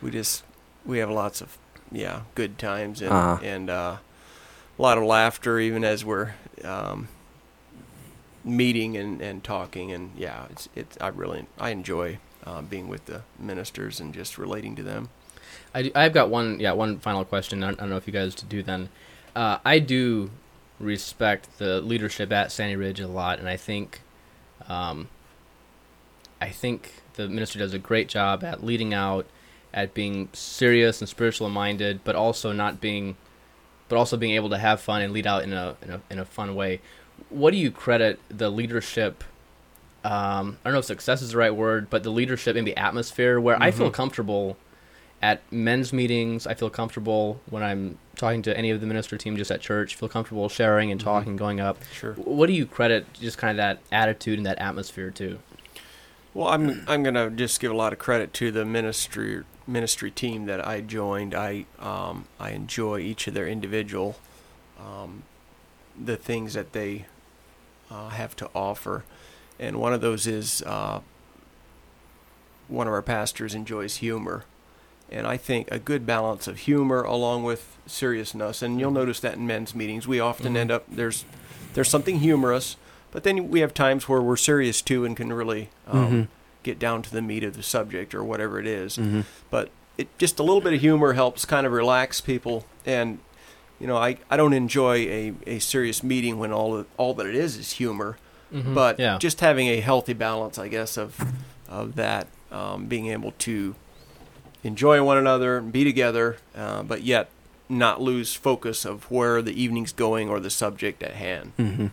we 0.00 0.08
we 0.08 0.10
just 0.18 0.44
we 0.86 0.98
have 0.98 1.10
lots 1.10 1.40
of 1.40 1.58
yeah 1.90 2.22
good 2.34 2.58
times 2.58 3.00
and 3.02 3.12
Uh-huh. 3.12 3.38
and 3.42 3.70
uh, 3.70 3.96
a 4.78 4.82
lot 4.82 4.98
of 4.98 5.04
laughter 5.04 5.58
even 5.58 5.84
as 5.84 6.04
we're 6.04 6.34
um, 6.64 7.08
meeting 8.44 8.96
and, 8.96 9.20
and 9.20 9.44
talking 9.44 9.92
and 9.92 10.10
yeah 10.16 10.46
it's 10.50 10.68
it's 10.74 10.96
I 11.00 11.08
really 11.08 11.46
I 11.58 11.70
enjoy 11.70 12.18
uh, 12.44 12.60
being 12.62 12.88
with 12.88 13.06
the 13.06 13.22
ministers 13.38 14.00
and 14.00 14.12
just 14.14 14.36
relating 14.38 14.74
to 14.76 14.82
them. 14.82 15.08
I 15.74 15.82
do- 15.82 15.92
I've 15.94 16.12
got 16.12 16.28
one 16.30 16.60
yeah 16.60 16.72
one 16.72 16.98
final 16.98 17.24
question. 17.24 17.62
I 17.62 17.68
don't, 17.68 17.78
I 17.78 17.82
don't 17.82 17.90
know 17.90 17.96
if 17.96 18.06
you 18.06 18.12
guys 18.12 18.34
do 18.34 18.62
then. 18.62 18.88
Uh, 19.34 19.58
I 19.64 19.78
do 19.78 20.30
respect 20.78 21.48
the 21.58 21.80
leadership 21.80 22.32
at 22.32 22.50
Sandy 22.52 22.76
Ridge 22.76 23.00
a 23.00 23.06
lot, 23.08 23.38
and 23.38 23.48
I 23.48 23.56
think 23.56 24.00
um, 24.68 25.08
I 26.40 26.48
think 26.50 26.92
the 27.14 27.28
minister 27.28 27.58
does 27.58 27.74
a 27.74 27.78
great 27.78 28.08
job 28.08 28.42
at 28.44 28.64
leading 28.64 28.92
out, 28.94 29.26
at 29.72 29.94
being 29.94 30.28
serious 30.32 31.00
and 31.00 31.08
spiritual 31.08 31.48
minded, 31.48 32.00
but 32.04 32.14
also 32.16 32.52
not 32.52 32.80
being, 32.80 33.16
but 33.88 33.96
also 33.96 34.16
being 34.16 34.34
able 34.34 34.50
to 34.50 34.58
have 34.58 34.80
fun 34.80 35.02
and 35.02 35.12
lead 35.12 35.26
out 35.26 35.42
in 35.44 35.52
a 35.52 35.76
in 35.82 35.90
a 35.90 36.00
in 36.10 36.18
a 36.18 36.24
fun 36.24 36.54
way. 36.54 36.80
What 37.28 37.52
do 37.52 37.56
you 37.56 37.70
credit 37.70 38.18
the 38.28 38.50
leadership? 38.50 39.24
Um, 40.04 40.58
I 40.64 40.68
don't 40.68 40.72
know 40.72 40.78
if 40.80 40.84
success 40.84 41.22
is 41.22 41.30
the 41.30 41.38
right 41.38 41.54
word, 41.54 41.88
but 41.88 42.02
the 42.02 42.10
leadership 42.10 42.56
in 42.56 42.64
the 42.64 42.76
atmosphere 42.76 43.38
where 43.40 43.56
I 43.62 43.70
feel 43.70 43.88
comfortable 43.90 44.56
at 45.22 45.40
men's 45.52 45.92
meetings. 45.92 46.46
I 46.46 46.54
feel 46.54 46.68
comfortable 46.68 47.40
when 47.48 47.62
I'm 47.62 47.98
talking 48.16 48.42
to 48.42 48.56
any 48.56 48.70
of 48.70 48.80
the 48.80 48.86
minister 48.86 49.16
team 49.16 49.36
just 49.36 49.50
at 49.50 49.60
church. 49.60 49.94
Feel 49.94 50.08
comfortable 50.08 50.48
sharing 50.48 50.90
and 50.90 51.00
talking, 51.00 51.36
going 51.36 51.60
up. 51.60 51.78
Sure. 51.92 52.14
What 52.14 52.48
do 52.48 52.52
you 52.52 52.66
credit 52.66 53.06
just 53.14 53.38
kind 53.38 53.52
of 53.52 53.56
that 53.58 53.78
attitude 53.90 54.38
and 54.38 54.46
that 54.46 54.58
atmosphere 54.58 55.10
to? 55.12 55.38
Well, 56.34 56.48
I'm 56.48 56.84
I'm 56.88 57.02
gonna 57.02 57.30
just 57.30 57.60
give 57.60 57.70
a 57.70 57.76
lot 57.76 57.92
of 57.92 57.98
credit 57.98 58.32
to 58.34 58.50
the 58.50 58.64
ministry 58.64 59.44
ministry 59.66 60.10
team 60.10 60.46
that 60.46 60.66
I 60.66 60.80
joined. 60.80 61.34
I 61.34 61.66
um, 61.78 62.26
I 62.40 62.50
enjoy 62.50 63.00
each 63.00 63.26
of 63.26 63.34
their 63.34 63.46
individual 63.46 64.16
um, 64.82 65.22
the 66.02 66.16
things 66.16 66.54
that 66.54 66.72
they 66.72 67.06
uh, 67.90 68.08
have 68.10 68.34
to 68.36 68.50
offer, 68.54 69.04
and 69.58 69.76
one 69.76 69.92
of 69.92 70.00
those 70.00 70.26
is 70.26 70.62
uh, 70.62 71.00
one 72.68 72.86
of 72.86 72.92
our 72.92 73.02
pastors 73.02 73.54
enjoys 73.54 73.96
humor, 73.96 74.44
and 75.12 75.26
I 75.26 75.36
think 75.36 75.68
a 75.70 75.78
good 75.78 76.06
balance 76.06 76.46
of 76.48 76.58
humor 76.60 77.02
along 77.02 77.44
with 77.44 77.76
seriousness. 77.86 78.62
And 78.62 78.80
you'll 78.80 78.90
notice 78.90 79.20
that 79.20 79.34
in 79.34 79.46
men's 79.46 79.74
meetings, 79.74 80.08
we 80.08 80.18
often 80.20 80.54
Mhm. 80.54 80.56
end 80.56 80.70
up 80.70 80.84
there's 80.88 81.24
there's 81.74 81.88
something 81.88 82.18
humorous, 82.20 82.76
but 83.12 83.22
then 83.24 83.48
we 83.50 83.60
have 83.60 83.72
times 83.72 84.08
where 84.08 84.20
we're 84.20 84.36
serious 84.36 84.82
too 84.82 85.04
and 85.04 85.16
can 85.16 85.32
really 85.32 85.70
um, 85.90 86.06
Mhm. 86.10 86.28
get 86.62 86.78
down 86.78 87.02
to 87.02 87.10
the 87.10 87.22
meat 87.22 87.44
of 87.44 87.56
the 87.56 87.62
subject 87.62 88.14
or 88.14 88.22
whatever 88.22 88.58
it 88.60 88.66
is. 88.66 88.96
Mhm. 88.98 89.24
But 89.50 89.70
it 89.98 90.08
just 90.18 90.38
a 90.38 90.42
little 90.42 90.60
bit 90.60 90.72
of 90.74 90.80
humor 90.80 91.12
helps 91.14 91.44
kind 91.44 91.66
of 91.66 91.72
relax 91.72 92.20
people. 92.20 92.64
And 92.86 93.18
you 93.80 93.86
know, 93.88 93.96
I, 93.96 94.16
I 94.30 94.36
don't 94.36 94.52
enjoy 94.52 94.94
a, 95.08 95.32
a 95.46 95.58
serious 95.58 96.02
meeting 96.04 96.38
when 96.38 96.52
all 96.52 96.76
of, 96.76 96.86
all 96.98 97.14
that 97.14 97.26
it 97.26 97.34
is 97.34 97.56
is 97.56 97.72
humor. 97.72 98.16
Mhm. 98.54 98.74
But 98.74 99.00
yeah, 99.00 99.18
just 99.18 99.40
having 99.40 99.66
a 99.68 99.80
healthy 99.80 100.12
balance, 100.12 100.56
I 100.58 100.68
guess, 100.68 100.96
of 100.96 101.16
of 101.68 101.94
that, 101.96 102.28
um, 102.52 102.84
being 102.86 103.06
able 103.08 103.32
to 103.38 103.74
enjoy 104.62 105.02
one 105.02 105.18
another 105.18 105.58
and 105.58 105.72
be 105.72 105.84
together, 105.84 106.36
uh, 106.56 106.82
but 106.82 107.02
yet 107.02 107.28
not 107.68 108.00
lose 108.02 108.34
focus 108.34 108.84
of 108.84 109.10
where 109.10 109.40
the 109.42 109.52
evening's 109.60 109.92
going 109.92 110.28
or 110.28 110.38
the 110.40 110.50
subject 110.50 111.02
at 111.02 111.12
hand. 111.14 111.52
Mhm. 111.58 111.90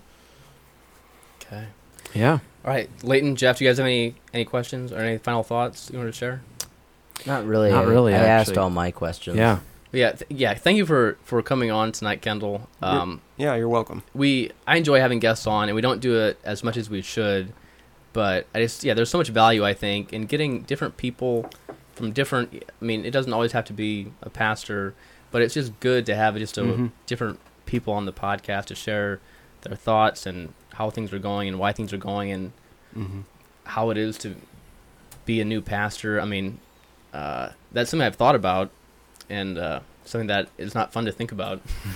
okay. 1.41 1.67
Yeah. 2.13 2.39
All 2.65 2.71
right, 2.73 2.89
Leighton, 3.03 3.35
Jeff, 3.35 3.57
do 3.57 3.63
you 3.65 3.69
guys 3.69 3.77
have 3.77 3.85
any 3.87 4.15
any 4.33 4.45
questions 4.45 4.91
or 4.91 4.97
any 4.97 5.17
final 5.17 5.43
thoughts 5.43 5.89
you 5.91 5.97
want 5.99 6.11
to 6.11 6.17
share? 6.17 6.41
Not 7.25 7.45
really. 7.45 7.69
Not 7.71 7.87
really, 7.87 8.13
I 8.13 8.17
asked 8.17 8.57
all 8.57 8.69
my 8.69 8.91
questions. 8.91 9.37
Yeah. 9.37 9.59
Yeah, 9.91 10.11
th- 10.11 10.29
yeah. 10.29 10.53
Thank 10.53 10.77
you 10.77 10.85
for 10.85 11.17
for 11.23 11.41
coming 11.41 11.71
on 11.71 11.91
tonight, 11.91 12.21
Kendall. 12.21 12.67
Um, 12.81 13.21
Yeah, 13.37 13.55
you're 13.55 13.69
welcome. 13.69 14.03
we 14.13 14.51
I 14.67 14.77
enjoy 14.77 14.99
having 14.99 15.19
guests 15.19 15.47
on, 15.47 15.67
and 15.69 15.75
we 15.75 15.81
don't 15.81 15.99
do 15.99 16.19
it 16.19 16.37
as 16.43 16.63
much 16.63 16.77
as 16.77 16.89
we 16.89 17.01
should. 17.01 17.53
But 18.13 18.45
I 18.53 18.59
just 18.59 18.83
yeah, 18.83 18.93
there's 18.93 19.09
so 19.09 19.17
much 19.17 19.29
value 19.29 19.65
I 19.65 19.73
think 19.73 20.13
in 20.13 20.25
getting 20.25 20.61
different 20.61 20.97
people 20.97 21.49
from 21.99 22.11
different. 22.11 22.63
I 22.81 22.83
mean, 22.83 23.05
it 23.05 23.11
doesn't 23.11 23.31
always 23.33 23.51
have 23.51 23.65
to 23.65 23.73
be 23.73 24.11
a 24.23 24.29
pastor, 24.31 24.95
but 25.29 25.43
it's 25.43 25.53
just 25.53 25.79
good 25.79 26.05
to 26.07 26.15
have 26.15 26.35
just 26.37 26.57
a 26.57 26.61
Mhm. 26.61 26.91
different 27.05 27.39
people 27.67 27.93
on 27.93 28.05
the 28.05 28.11
podcast 28.13 28.65
to 28.65 28.75
share 28.75 29.19
their 29.61 29.75
thoughts 29.75 30.25
and 30.25 30.53
how 30.73 30.89
things 30.89 31.13
are 31.13 31.19
going 31.19 31.47
and 31.47 31.59
why 31.59 31.71
things 31.71 31.93
are 31.93 31.97
going 31.97 32.31
and 32.31 32.51
Mm-hmm. 32.97 33.19
how 33.65 33.91
it 33.91 33.97
is 33.97 34.17
to 34.19 34.35
be 35.25 35.39
a 35.39 35.45
new 35.45 35.61
pastor. 35.61 36.19
I 36.19 36.25
mean, 36.25 36.57
uh, 37.13 37.49
that's 37.71 37.91
something 37.91 38.05
I've 38.07 38.15
thought 38.15 38.33
about, 38.35 38.71
and 39.29 39.57
uh, 39.59 39.81
something 40.05 40.25
that 40.27 40.47
is 40.57 40.73
not 40.73 40.91
fun 40.91 41.05
to 41.05 41.11
think 41.11 41.31
about. 41.31 41.61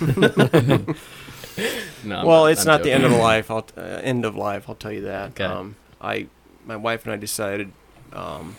no, 2.04 2.24
well, 2.26 2.42
not- 2.44 2.52
it's 2.52 2.64
not 2.64 2.82
the 2.82 2.92
end 2.92 3.04
of 3.04 3.10
the 3.10 3.16
life. 3.18 3.50
I'll 3.50 3.66
uh, 3.76 3.80
end 3.80 4.24
of 4.24 4.36
life. 4.36 4.68
I'll 4.68 4.74
tell 4.74 4.92
you 4.92 5.02
that. 5.02 5.30
Okay. 5.30 5.44
Um, 5.44 5.76
I, 6.00 6.26
my 6.66 6.76
wife 6.76 7.04
and 7.04 7.12
I 7.12 7.16
decided, 7.16 7.72
um, 8.12 8.54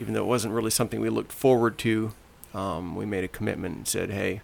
even 0.00 0.14
though 0.14 0.22
it 0.22 0.26
wasn't 0.26 0.54
really 0.54 0.70
something 0.70 0.98
we 1.00 1.10
looked 1.10 1.30
forward 1.32 1.76
to, 1.78 2.12
um, 2.54 2.96
we 2.96 3.04
made 3.04 3.22
a 3.22 3.28
commitment 3.28 3.76
and 3.76 3.86
said, 3.86 4.10
"Hey, 4.10 4.40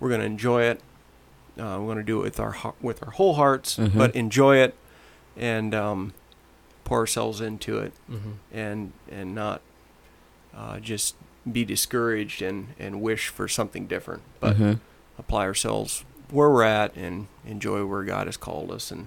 we're 0.00 0.08
going 0.08 0.20
to 0.20 0.26
enjoy 0.26 0.62
it. 0.64 0.80
Uh, 1.58 1.76
we 1.80 1.86
want 1.86 1.98
to 2.00 2.02
do 2.04 2.18
it 2.20 2.24
with 2.24 2.40
our 2.40 2.74
with 2.82 3.02
our 3.04 3.12
whole 3.12 3.34
hearts, 3.34 3.76
Mhm. 3.76 3.96
but 3.96 4.14
enjoy 4.16 4.56
it 4.56 4.74
and 5.36 5.74
um, 5.74 6.12
pour 6.84 6.98
ourselves 6.98 7.40
into 7.40 7.78
it, 7.78 7.92
Mm-hmm. 8.10 8.30
and 8.52 8.92
and 9.10 9.34
not 9.34 9.60
uh, 10.54 10.80
just 10.80 11.14
be 11.50 11.64
discouraged 11.64 12.42
and 12.42 12.74
and 12.78 13.00
wish 13.00 13.28
for 13.28 13.46
something 13.48 13.86
different, 13.86 14.22
but 14.40 14.56
Mhm. 14.58 14.80
apply 15.18 15.44
ourselves 15.44 16.04
where 16.30 16.50
we're 16.50 16.64
at 16.64 16.94
and 16.96 17.26
enjoy 17.46 17.84
where 17.84 18.02
God 18.04 18.26
has 18.26 18.36
called 18.36 18.70
us. 18.70 18.90
And 18.90 19.04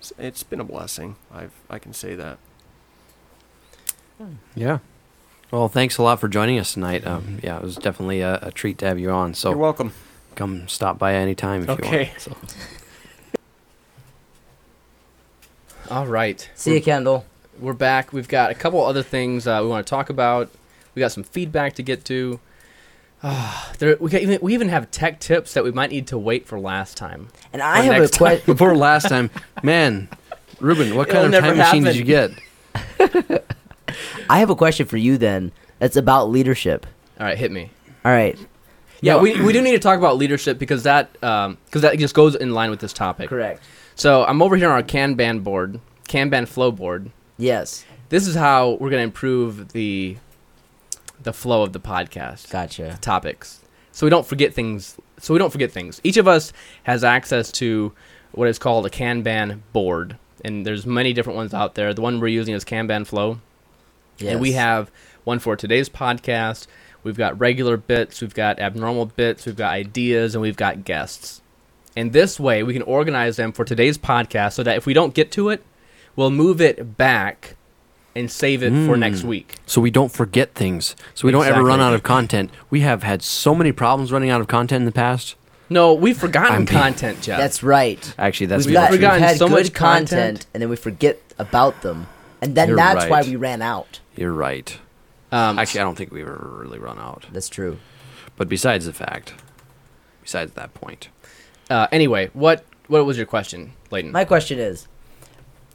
it's- 0.00 0.12
it's 0.18 0.42
been 0.42 0.60
a 0.60 0.64
blessing. 0.64 1.16
I've 1.32 1.52
I 1.70 1.78
can 1.78 1.92
say 1.94 2.14
that. 2.16 2.38
Yeah. 4.54 4.78
Well, 5.52 5.68
thanks 5.68 5.98
a 5.98 6.02
lot 6.02 6.18
for 6.18 6.28
joining 6.28 6.58
us 6.58 6.72
tonight. 6.72 7.06
Um, 7.06 7.38
yeah, 7.42 7.58
it 7.58 7.62
was 7.62 7.76
definitely 7.76 8.22
a, 8.22 8.38
a 8.40 8.50
treat 8.50 8.78
to 8.78 8.86
have 8.86 8.98
you 8.98 9.10
on. 9.10 9.34
So 9.34 9.50
You're 9.50 9.58
welcome. 9.58 9.92
come 10.34 10.66
stop 10.66 10.98
by 10.98 11.14
anytime 11.14 11.64
if 11.64 11.68
Okay. 11.68 12.04
you 12.04 12.08
want. 12.08 12.20
So. 12.20 12.36
All 15.94 16.06
right. 16.06 16.48
See 16.54 16.72
you, 16.74 16.80
Kendall. 16.80 17.26
We're 17.60 17.74
back. 17.74 18.14
We've 18.14 18.28
got 18.28 18.50
a 18.50 18.54
couple 18.54 18.82
other 18.82 19.02
things 19.02 19.46
uh, 19.46 19.60
we 19.62 19.68
want 19.68 19.86
to 19.86 19.90
talk 19.90 20.08
about. 20.08 20.48
We 20.94 21.00
got 21.00 21.12
some 21.12 21.22
feedback 21.22 21.74
to 21.74 21.82
get 21.82 22.06
to. 22.06 22.40
Ah, 23.22 23.72
there, 23.78 23.98
we, 24.00 24.08
got 24.08 24.22
even, 24.22 24.38
we 24.40 24.54
even 24.54 24.70
have 24.70 24.90
tech 24.90 25.20
tips 25.20 25.52
that 25.52 25.64
we 25.64 25.70
might 25.70 25.90
need 25.90 26.06
to 26.06 26.16
wait 26.16 26.46
for 26.46 26.58
last 26.58 26.96
time. 26.96 27.28
And 27.52 27.60
I 27.60 27.82
have 27.82 28.02
a 28.02 28.08
question. 28.08 28.46
Before 28.46 28.74
last 28.88 29.06
time, 29.10 29.28
man, 29.62 30.08
Ruben, 30.60 30.96
what 30.96 31.10
It'll 31.10 31.20
kind 31.24 31.26
of 31.26 31.42
never 31.42 31.48
time 31.48 31.58
machine 31.58 31.84
did 31.84 31.96
you 31.96 32.04
get? 32.04 33.44
I 34.28 34.38
have 34.38 34.50
a 34.50 34.56
question 34.56 34.86
for 34.86 34.96
you 34.96 35.18
then. 35.18 35.52
That's 35.78 35.96
about 35.96 36.30
leadership. 36.30 36.86
All 37.18 37.26
right, 37.26 37.36
hit 37.36 37.50
me. 37.52 37.70
All 38.04 38.12
right. 38.12 38.38
Yeah, 39.00 39.20
we, 39.20 39.40
we 39.40 39.52
do 39.52 39.60
need 39.60 39.72
to 39.72 39.78
talk 39.80 39.98
about 39.98 40.16
leadership 40.16 40.58
because 40.58 40.84
that 40.84 41.22
um, 41.24 41.58
because 41.66 41.82
that 41.82 41.98
just 41.98 42.14
goes 42.14 42.34
in 42.36 42.52
line 42.52 42.70
with 42.70 42.80
this 42.80 42.92
topic. 42.92 43.28
Correct. 43.28 43.62
So 43.96 44.24
I'm 44.24 44.40
over 44.40 44.56
here 44.56 44.68
on 44.68 44.74
our 44.74 44.82
Kanban 44.82 45.42
board, 45.42 45.80
Kanban 46.08 46.46
flow 46.46 46.70
board. 46.70 47.10
Yes. 47.36 47.84
This 48.10 48.28
is 48.28 48.34
how 48.36 48.72
we're 48.72 48.90
going 48.90 49.00
to 49.00 49.04
improve 49.04 49.72
the 49.72 50.16
the 51.20 51.32
flow 51.32 51.62
of 51.62 51.72
the 51.72 51.80
podcast. 51.80 52.50
Gotcha. 52.50 52.98
topics 53.00 53.62
so 53.92 54.06
we 54.06 54.10
don't 54.10 54.26
forget 54.26 54.52
things 54.52 54.96
so 55.18 55.32
we 55.32 55.38
don't 55.38 55.50
forget 55.50 55.70
things 55.70 56.00
each 56.02 56.16
of 56.16 56.26
us 56.26 56.52
has 56.82 57.04
access 57.04 57.52
to 57.52 57.92
what 58.32 58.48
is 58.48 58.58
called 58.58 58.84
a 58.86 58.90
kanban 58.90 59.60
board 59.72 60.16
and 60.44 60.66
there's 60.66 60.84
many 60.86 61.12
different 61.12 61.36
ones 61.36 61.54
out 61.54 61.74
there 61.74 61.94
the 61.94 62.02
one 62.02 62.18
we're 62.18 62.26
using 62.26 62.54
is 62.54 62.64
kanban 62.64 63.06
flow 63.06 63.38
Yes. 64.18 64.32
and 64.32 64.40
we 64.40 64.52
have 64.52 64.90
one 65.24 65.38
for 65.38 65.56
today's 65.56 65.88
podcast 65.88 66.66
we've 67.02 67.16
got 67.16 67.38
regular 67.40 67.76
bits 67.76 68.20
we've 68.20 68.34
got 68.34 68.58
abnormal 68.58 69.06
bits 69.06 69.46
we've 69.46 69.56
got 69.56 69.72
ideas 69.72 70.34
and 70.34 70.42
we've 70.42 70.56
got 70.56 70.84
guests 70.84 71.40
and 71.96 72.12
this 72.12 72.38
way 72.40 72.62
we 72.62 72.72
can 72.72 72.82
organize 72.82 73.36
them 73.36 73.52
for 73.52 73.64
today's 73.64 73.98
podcast 73.98 74.52
so 74.54 74.62
that 74.62 74.76
if 74.76 74.86
we 74.86 74.94
don't 74.94 75.14
get 75.14 75.32
to 75.32 75.48
it 75.48 75.62
we'll 76.16 76.30
move 76.30 76.60
it 76.60 76.96
back 76.96 77.56
and 78.14 78.30
save 78.30 78.62
it 78.62 78.68
for 78.70 78.94
Mm. 78.94 78.98
next 78.98 79.24
week 79.24 79.56
So 79.64 79.80
we 79.80 79.90
don't 79.90 80.12
forget 80.12 80.52
things. 80.54 80.94
So 81.14 81.26
we 81.26 81.32
don't 81.32 81.46
ever 81.46 81.62
run 81.64 81.80
out 81.80 81.94
of 81.94 82.02
content. 82.02 82.50
We 82.68 82.80
have 82.80 83.02
had 83.04 83.22
so 83.22 83.54
many 83.54 83.72
problems 83.72 84.12
running 84.12 84.28
out 84.28 84.42
of 84.42 84.48
content 84.48 84.82
in 84.82 84.84
the 84.84 84.92
past. 84.92 85.34
no 85.70 85.94
we've 85.94 86.18
forgotten 86.18 86.54
I'm 86.56 86.64
being- 86.66 86.78
content 86.78 87.22
jeff 87.22 87.38
That's 87.38 87.62
right. 87.62 88.14
Actually, 88.18 88.46
that's 88.48 88.66
We've 88.66 88.72
We've, 88.72 88.74
not 88.82 88.90
we've 88.90 89.00
forgotten 89.00 89.22
had 89.22 89.38
so 89.38 89.48
good 89.48 89.54
much 89.64 89.72
content. 89.72 90.08
content, 90.10 90.46
and 90.52 90.60
then 90.62 90.68
we 90.68 90.76
forget 90.76 91.18
about 91.38 91.80
them, 91.80 92.06
and 92.42 92.54
then 92.54 92.68
You're 92.68 92.76
that's 92.76 93.06
why 93.08 93.22
we 93.22 93.36
ran 93.36 93.62
out. 93.62 94.00
You're 94.16 94.32
right. 94.32 94.78
um, 95.30 95.58
Actually, 95.58 95.80
I 95.80 95.84
don't 95.84 95.94
think 95.96 96.12
we've 96.12 96.26
ever 96.26 96.58
really 96.62 96.78
run 96.78 96.98
out. 96.98 97.24
That's 97.32 97.48
true. 97.48 97.78
But 98.36 98.48
besides 98.48 98.84
the 98.86 98.92
fact, 98.92 99.32
besides 100.22 100.52
that 100.52 100.74
point, 100.74 101.08
Uh, 101.70 101.86
anyway, 101.92 102.28
what 102.34 102.64
what 102.88 103.06
was 103.06 103.16
your 103.16 103.26
question, 103.26 103.72
Layton? 103.90 104.12
My 104.12 104.24
question 104.26 104.58
is, 104.58 104.88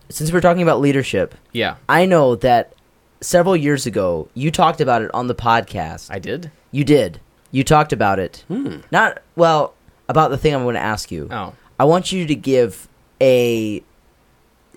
since 0.09 0.31
we're 0.31 0.41
talking 0.41 0.61
about 0.61 0.79
leadership, 0.79 1.33
yeah, 1.53 1.75
I 1.89 2.05
know 2.05 2.35
that 2.35 2.73
several 3.21 3.55
years 3.57 3.85
ago 3.87 4.29
you 4.35 4.51
talked 4.51 4.81
about 4.81 5.01
it 5.01 5.09
on 5.13 5.27
the 5.27 5.35
podcast. 5.35 6.11
I 6.11 6.19
did. 6.19 6.51
you 6.71 6.83
did. 6.83 7.19
You 7.51 7.63
talked 7.63 7.93
about 7.93 8.19
it. 8.19 8.43
hmm. 8.49 8.77
Not 8.91 9.21
well 9.35 9.73
about 10.09 10.29
the 10.31 10.37
thing 10.37 10.53
I'm 10.53 10.63
going 10.63 10.75
to 10.75 10.81
ask 10.81 11.11
you. 11.11 11.29
Oh, 11.31 11.53
I 11.79 11.85
want 11.85 12.11
you 12.11 12.25
to 12.27 12.35
give 12.35 12.87
a 13.21 13.81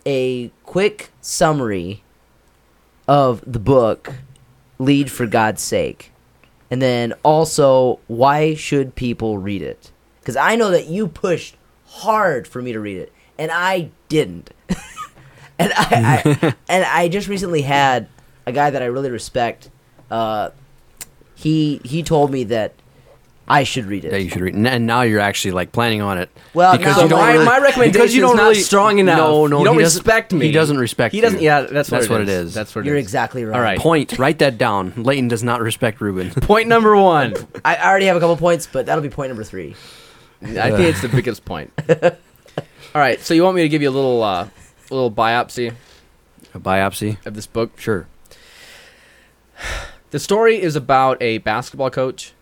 a 0.06 0.50
quick 0.64 1.10
summary 1.20 2.02
of 3.06 3.42
the 3.46 3.58
book 3.58 4.14
Lead 4.78 5.10
for 5.10 5.26
God's 5.26 5.62
Sake. 5.62 6.12
And 6.70 6.80
then 6.80 7.12
also 7.22 7.98
why 8.06 8.54
should 8.54 8.94
people 8.94 9.38
read 9.38 9.62
it? 9.62 9.90
Cuz 10.24 10.36
I 10.36 10.56
know 10.56 10.70
that 10.70 10.86
you 10.86 11.08
pushed 11.08 11.56
hard 11.86 12.46
for 12.46 12.62
me 12.62 12.72
to 12.72 12.80
read 12.80 12.98
it 12.98 13.12
and 13.38 13.50
I 13.50 13.90
didn't. 14.08 14.50
and 15.58 15.72
I, 15.76 16.22
I 16.24 16.54
and 16.68 16.84
I 16.84 17.08
just 17.08 17.28
recently 17.28 17.62
had 17.62 18.08
a 18.46 18.52
guy 18.52 18.70
that 18.70 18.82
I 18.82 18.86
really 18.86 19.10
respect 19.10 19.70
uh 20.10 20.50
he 21.34 21.80
he 21.84 22.02
told 22.02 22.30
me 22.30 22.44
that 22.44 22.74
I 23.48 23.64
should 23.64 23.86
read 23.86 24.04
it. 24.04 24.12
that 24.12 24.22
you 24.22 24.28
should 24.30 24.42
read. 24.42 24.54
it. 24.54 24.64
And 24.66 24.86
now 24.86 25.02
you're 25.02 25.18
actually 25.20 25.50
like 25.50 25.72
planning 25.72 26.02
on 26.02 26.18
it. 26.18 26.30
Well, 26.54 26.76
because 26.76 26.96
no, 26.96 27.02
you 27.02 27.08
don't 27.08 27.18
my, 27.18 27.32
really, 27.32 27.44
my 27.44 27.58
recommendation 27.58 27.92
because 27.92 28.14
you 28.14 28.22
is 28.24 28.28
don't 28.28 28.36
not 28.36 28.42
really, 28.50 28.54
strong 28.60 28.98
enough. 28.98 29.18
No, 29.18 29.46
no, 29.48 29.58
you 29.58 29.64
don't 29.64 29.78
he 29.78 29.82
respect 29.82 30.32
me. 30.32 30.46
He 30.46 30.52
doesn't 30.52 30.78
respect. 30.78 31.12
He 31.14 31.20
doesn't. 31.20 31.40
you. 31.40 31.46
Yeah, 31.46 31.62
that's, 31.62 31.90
That's 31.90 32.08
what, 32.08 32.20
what 32.20 32.20
it 32.22 32.28
it 32.28 32.32
is. 32.32 32.46
is. 32.48 32.54
That's 32.54 32.74
what 32.74 32.82
it 32.84 32.88
You're 32.88 32.96
is. 32.96 33.04
exactly 33.04 33.44
right. 33.44 33.56
All 33.56 33.62
right. 33.62 33.78
Point. 33.78 34.18
Write 34.18 34.38
that 34.38 34.56
down. 34.56 34.92
Leighton 35.02 35.26
does 35.28 35.42
not 35.42 35.60
respect 35.60 36.00
Ruben. 36.00 36.30
Point 36.42 36.68
number 36.68 36.94
one. 36.96 37.34
I 37.64 37.74
I 37.74 37.88
already 37.90 38.06
have 38.06 38.16
a 38.16 38.20
couple 38.20 38.36
points, 38.36 38.68
but 38.70 38.86
that'll 38.86 39.02
be 39.02 39.08
point 39.10 39.30
number 39.30 39.42
three. 39.44 39.74
I 40.42 40.70
think 40.70 40.80
it's 40.80 41.02
the 41.02 41.08
biggest 41.08 41.44
point. 41.44 41.72
All 42.94 43.00
right, 43.00 43.20
so 43.20 43.34
you 43.34 43.42
want 43.42 43.56
me 43.56 43.62
to 43.62 43.68
give 43.68 43.82
you 43.82 43.88
a 43.88 43.92
little, 43.92 44.22
uh, 44.22 44.44
a 44.90 44.94
little 44.94 45.10
biopsy 45.12 45.72
A 46.54 46.58
biopsy. 46.58 47.24
of 47.26 47.34
this 47.34 47.46
book? 47.46 47.78
Sure. 47.78 48.06
The 50.10 50.18
story 50.18 50.60
is 50.60 50.74
about 50.76 51.22
a 51.22 51.38
basketball 51.38 51.90
coach. 51.90 52.32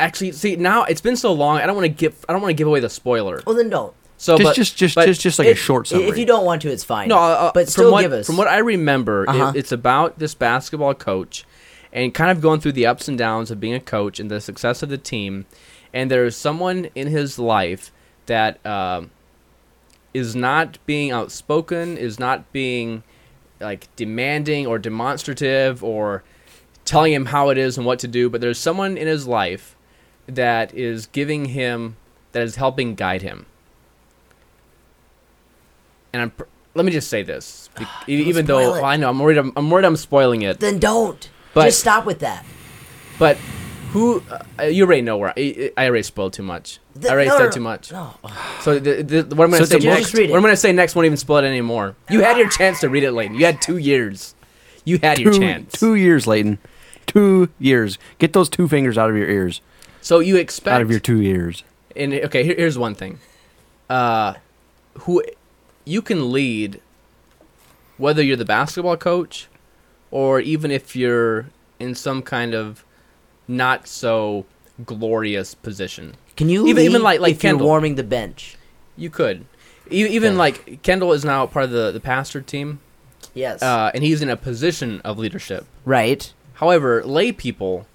Actually, 0.00 0.32
see 0.32 0.56
now 0.56 0.84
it's 0.84 1.00
been 1.00 1.16
so 1.16 1.32
long. 1.32 1.56
I 1.58 1.66
don't 1.66 1.74
want 1.76 1.86
to 1.86 1.88
give. 1.88 2.24
I 2.28 2.32
don't 2.32 2.42
want 2.42 2.50
to 2.50 2.54
give 2.54 2.68
away 2.68 2.80
the 2.80 2.90
spoiler. 2.90 3.42
Well, 3.46 3.56
then 3.56 3.68
don't. 3.68 3.94
So, 4.20 4.36
just, 4.36 4.48
but, 4.48 4.56
just, 4.56 4.76
just, 4.76 4.94
but 4.96 5.06
just, 5.06 5.20
just 5.20 5.38
like 5.38 5.46
a 5.48 5.54
short 5.54 5.86
summary. 5.86 6.08
If 6.08 6.18
you 6.18 6.26
don't 6.26 6.44
want 6.44 6.62
to, 6.62 6.70
it's 6.72 6.82
fine. 6.82 7.08
No, 7.08 7.16
uh, 7.18 7.52
but 7.54 7.66
from 7.66 7.70
still 7.70 7.92
what, 7.92 8.02
give 8.02 8.12
us. 8.12 8.26
From 8.26 8.36
what 8.36 8.48
I 8.48 8.58
remember, 8.58 9.24
Uh-huh. 9.28 9.52
it's 9.54 9.70
about 9.70 10.18
this 10.18 10.34
basketball 10.34 10.94
coach 10.94 11.44
and 11.92 12.12
kind 12.12 12.30
of 12.32 12.40
going 12.40 12.58
through 12.60 12.72
the 12.72 12.84
ups 12.84 13.06
and 13.06 13.16
downs 13.16 13.50
of 13.52 13.60
being 13.60 13.74
a 13.74 13.80
coach 13.80 14.18
and 14.18 14.28
the 14.28 14.40
success 14.40 14.82
of 14.82 14.88
the 14.88 14.98
team. 14.98 15.46
And 15.94 16.10
there's 16.10 16.34
someone 16.36 16.88
in 16.96 17.06
his 17.06 17.38
life 17.38 17.92
that 18.26 18.64
um, 18.66 19.10
is 20.12 20.34
not 20.34 20.78
being 20.84 21.12
outspoken, 21.12 21.96
is 21.96 22.18
not 22.18 22.52
being 22.52 23.04
like 23.60 23.88
demanding 23.94 24.66
or 24.66 24.80
demonstrative 24.80 25.82
or 25.84 26.24
telling 26.84 27.12
him 27.12 27.26
how 27.26 27.50
it 27.50 27.58
is 27.58 27.76
and 27.78 27.86
what 27.86 28.00
to 28.00 28.08
do. 28.08 28.28
But 28.28 28.40
there's 28.40 28.58
someone 28.58 28.96
in 28.98 29.06
his 29.06 29.28
life 29.28 29.76
that 30.28 30.72
is 30.74 31.06
giving 31.06 31.46
him, 31.46 31.96
that 32.32 32.42
is 32.42 32.56
helping 32.56 32.94
guide 32.94 33.22
him 33.22 33.46
and 36.12 36.22
I'm. 36.22 36.30
pr- 36.30 36.44
Let 36.74 36.84
me 36.84 36.92
just 36.92 37.08
say 37.08 37.22
this, 37.22 37.70
be- 37.76 37.86
even 38.12 38.46
though 38.46 38.58
it. 38.58 38.70
well, 38.72 38.84
I 38.84 38.96
know 38.96 39.08
I'm 39.10 39.18
worried. 39.18 39.38
I'm, 39.38 39.52
I'm 39.56 39.70
worried. 39.70 39.84
I'm 39.84 39.96
spoiling 39.96 40.42
it. 40.42 40.60
then 40.60 40.78
don't. 40.78 41.28
But- 41.54 41.66
Just 41.66 41.80
stop 41.80 42.04
with 42.04 42.20
that. 42.20 42.44
But 43.18 43.36
who? 43.90 44.22
Uh, 44.58 44.64
you 44.64 44.84
already 44.84 45.02
know 45.02 45.16
where 45.16 45.32
I, 45.36 45.72
I 45.76 45.86
already 45.86 46.02
spoiled 46.02 46.32
too 46.34 46.42
much. 46.42 46.78
The- 46.94 47.08
I 47.08 47.12
already 47.12 47.30
no, 47.30 47.38
said 47.38 47.44
no, 47.46 47.50
too 47.50 47.60
much. 47.60 47.92
No. 47.92 48.14
So 48.60 48.78
the, 48.78 49.02
the, 49.02 49.34
what 49.34 49.44
I'm 49.44 49.50
going 49.50 49.62
to 49.62 49.66
So 49.66 49.70
say 49.70 49.76
it's 49.76 49.84
a 49.84 49.88
next. 49.88 50.00
Just 50.02 50.14
read 50.14 50.24
it. 50.24 50.30
What 50.30 50.36
I'm 50.36 50.42
going 50.42 50.52
to 50.52 50.56
say 50.56 50.72
next 50.72 50.94
won't 50.94 51.06
even 51.06 51.16
spoil 51.16 51.38
it 51.38 51.48
anymore. 51.48 51.96
You 52.10 52.22
had 52.22 52.36
your 52.36 52.48
chance 52.48 52.80
to 52.80 52.88
read 52.88 53.04
it, 53.04 53.12
Layton. 53.12 53.36
You 53.36 53.46
had 53.46 53.60
two 53.62 53.76
years. 53.76 54.34
You 54.84 54.98
had 54.98 55.18
your 55.18 55.32
chance. 55.32 55.72
two 55.72 55.94
years, 55.94 56.26
Layton. 56.26 56.58
Two 57.06 57.48
years. 57.58 57.98
Get 58.18 58.32
those 58.32 58.48
two 58.48 58.68
fingers 58.68 58.96
out 58.96 59.10
of 59.10 59.16
your 59.16 59.28
ears. 59.28 59.60
So 60.00 60.20
you 60.20 60.36
expect 60.36 60.74
Out 60.74 60.82
of 60.82 60.90
your 60.90 61.00
two 61.00 61.20
ears. 61.20 61.64
and 61.96 62.12
okay, 62.14 62.42
here, 62.44 62.54
here's 62.56 62.78
one 62.78 62.94
thing. 62.94 63.18
Uh, 63.90 64.34
who 65.00 65.22
you 65.84 66.02
can 66.02 66.32
lead, 66.32 66.80
whether 67.96 68.22
you're 68.22 68.36
the 68.36 68.44
basketball 68.44 68.96
coach, 68.96 69.48
or 70.10 70.40
even 70.40 70.70
if 70.70 70.94
you're 70.96 71.46
in 71.78 71.94
some 71.94 72.22
kind 72.22 72.54
of 72.54 72.84
not 73.46 73.86
so 73.86 74.44
glorious 74.84 75.54
position. 75.54 76.14
Can 76.36 76.48
you 76.48 76.66
Even- 76.68 76.84
even 76.84 77.02
like- 77.02 77.20
like 77.20 77.32
if 77.36 77.44
you're 77.44 77.56
warming 77.56 77.94
the 77.96 78.02
bench? 78.04 78.56
You 78.96 79.10
could, 79.10 79.44
E- 79.90 80.06
even 80.06 80.32
Okay. 80.32 80.36
like 80.38 80.82
Kendall 80.82 81.12
is 81.12 81.24
now 81.24 81.46
part 81.46 81.64
of 81.66 81.70
the 81.70 81.90
the 81.90 82.00
pastor 82.00 82.40
team, 82.40 82.80
Yes. 83.34 83.62
uh, 83.62 83.90
and 83.94 84.04
he's 84.04 84.20
in 84.22 84.28
a 84.28 84.36
position 84.36 85.00
of 85.04 85.18
leadership. 85.18 85.64
right. 85.84 86.32
However, 86.54 87.02
lay 87.04 87.30
people 87.32 87.86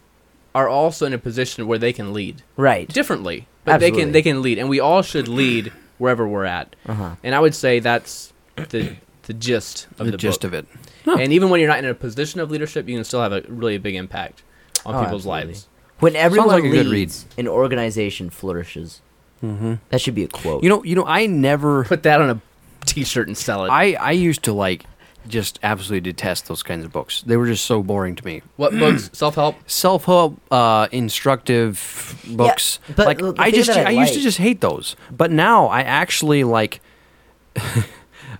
are 0.56 0.68
also 0.70 1.06
in 1.06 1.14
a 1.14 1.18
position 1.18 1.68
where 1.68 1.80
they 1.80 1.94
can 1.94 2.14
lead. 2.14 2.44
Right. 2.58 2.88
differently, 2.88 3.48
but 3.66 3.80
they 3.80 3.92
can 3.92 4.12
they 4.12 4.22
can 4.22 4.42
lead, 4.42 4.58
and 4.60 4.70
we 4.70 4.80
all 4.80 5.02
should 5.02 5.28
lead 5.28 5.72
wherever 5.98 6.28
we're 6.28 6.46
at. 6.46 6.76
Uh-huh. 6.86 7.16
And 7.24 7.34
I 7.36 7.40
would 7.40 7.56
say 7.56 7.80
that's 7.80 8.34
the 8.56 8.96
the 9.24 9.34
gist 9.34 9.88
of 10.00 10.06
the, 10.06 10.12
the, 10.12 10.18
gist 10.18 10.42
book. 10.42 10.50
of 10.50 10.54
it. 10.54 10.68
And 11.06 11.32
even 11.34 11.50
when 11.50 11.60
you're 11.60 11.70
not 11.70 11.80
in 11.80 11.86
a 11.86 11.94
position 11.94 12.40
of 12.42 12.52
leadership, 12.52 12.88
you 12.90 12.96
can 12.96 13.04
still 13.06 13.22
have 13.22 13.32
a 13.32 13.42
really 13.48 13.78
big 13.78 13.96
impact 13.96 14.44
on 14.86 14.96
Oh, 14.96 15.00
people's 15.04 15.22
absolutely. 15.26 15.48
lives. 15.54 15.68
When 16.00 16.16
everyone 16.18 16.48
like 16.50 16.64
a 16.66 16.70
good 16.70 16.88
leads, 16.88 17.26
an 17.38 17.48
organization 17.48 18.30
flourishes. 18.30 19.02
That 19.42 20.00
should 20.00 20.16
be 20.16 20.24
a 20.24 20.28
quote. 20.28 20.64
You 20.64 20.70
know, 20.70 20.84
you 20.84 20.96
know, 20.96 21.06
I 21.06 21.26
never. 21.26 21.84
Put 21.86 22.04
that 22.04 22.22
on 22.22 22.30
a 22.30 22.42
t-shirt 22.86 23.28
and 23.28 23.38
sell 23.38 23.66
it. 23.66 23.70
I 23.70 23.94
I 23.94 24.12
used 24.12 24.44
to 24.44 24.54
like 24.54 24.86
just 25.28 25.60
absolutely 25.64 26.02
detest 26.12 26.48
those 26.48 26.64
kinds 26.64 26.84
of 26.86 26.92
books. 26.92 27.24
They 27.26 27.38
were 27.38 27.48
just 27.48 27.66
so 27.66 27.82
boring 27.84 28.16
to 28.16 28.26
me. 28.26 28.42
what 28.58 28.72
books? 28.80 29.10
Self-help? 29.14 29.56
Self 29.70 30.06
help, 30.06 30.40
uh, 30.52 30.88
instructive 30.92 32.22
books. 32.28 32.80
but 32.96 33.06
like 33.06 33.18
the- 33.20 33.34
the 33.34 33.42
I 33.42 33.46
thing 33.52 33.54
just 33.64 33.68
that 33.70 33.88
I 33.88 33.90
I, 33.90 33.94
used 33.94 34.14
to 34.14 34.20
like- 34.20 34.24
just 34.24 34.38
hate 34.38 34.62
those, 34.62 34.96
but 35.12 35.32
now 35.32 35.68
I 35.68 35.82
actually 35.82 36.44
like. 36.44 36.82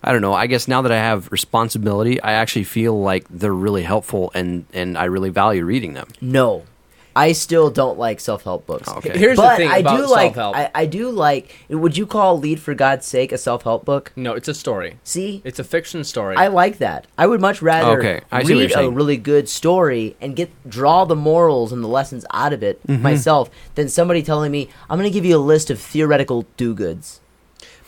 I 0.06 0.12
don't 0.12 0.22
know. 0.22 0.34
I 0.34 0.48
guess 0.48 0.68
now 0.68 0.82
that 0.82 0.92
I 0.92 0.98
have 0.98 1.32
responsibility, 1.32 2.20
I 2.22 2.34
actually 2.34 2.66
feel 2.66 3.00
like 3.00 3.26
they're 3.30 3.54
really 3.54 3.84
helpful, 3.84 4.32
and 4.34 4.66
and 4.74 4.98
I 4.98 5.06
really 5.06 5.30
value 5.30 5.64
reading 5.64 5.94
them. 5.94 6.08
no, 6.20 6.64
I 7.16 7.32
still 7.34 7.70
don't 7.70 8.00
like 8.00 8.20
self 8.20 8.44
help 8.44 8.66
books. 8.66 8.88
Okay. 8.90 9.18
Here's 9.18 9.38
but 9.38 9.52
the 9.52 9.56
thing 9.58 9.70
I 9.70 9.78
about 9.80 9.98
do 9.98 10.08
like 10.08 10.36
self-help. 10.36 10.56
I, 10.56 10.72
I 10.74 10.86
do 10.88 11.10
like. 11.12 11.56
Would 11.70 11.96
you 11.98 12.06
call 12.08 12.40
"Lead 12.40 12.60
for 12.60 12.74
God's 12.74 13.06
Sake" 13.06 13.32
a 13.32 13.38
self 13.38 13.64
help 13.64 13.86
book? 13.86 14.12
no, 14.16 14.34
it's 14.34 14.48
a 14.48 14.54
story. 14.54 14.98
See, 15.04 15.42
It's 15.46 15.60
a 15.60 15.64
fiction 15.64 16.04
story. 16.04 16.36
I 16.36 16.48
like 16.48 16.80
that. 16.80 17.06
I 17.18 17.28
would 17.28 17.40
much 17.42 17.62
rather 17.62 18.00
Okay, 18.00 18.22
I 18.32 18.42
see 18.44 18.54
what 18.56 18.60
read 18.62 18.70
you're 18.72 18.80
a 18.80 18.82
saying. 18.84 18.96
really 18.96 19.18
good 19.18 19.48
story 19.48 20.16
and 20.22 20.36
get 20.36 20.50
draw 20.70 21.06
the 21.06 21.16
morals 21.16 21.72
and 21.72 21.84
the 21.84 21.88
lessons 21.88 22.26
out 22.34 22.52
of 22.54 22.64
it 22.64 22.82
Mm-hmm. 22.88 23.02
myself 23.04 23.50
than 23.76 23.90
somebody 23.90 24.24
telling 24.24 24.52
me 24.52 24.70
I'm 24.90 24.98
going 24.98 25.10
to 25.10 25.14
give 25.14 25.26
you 25.26 25.38
a 25.38 25.40
list 25.40 25.70
of 25.70 25.80
theoretical 25.80 26.46
do 26.58 26.74
goods. 26.74 27.20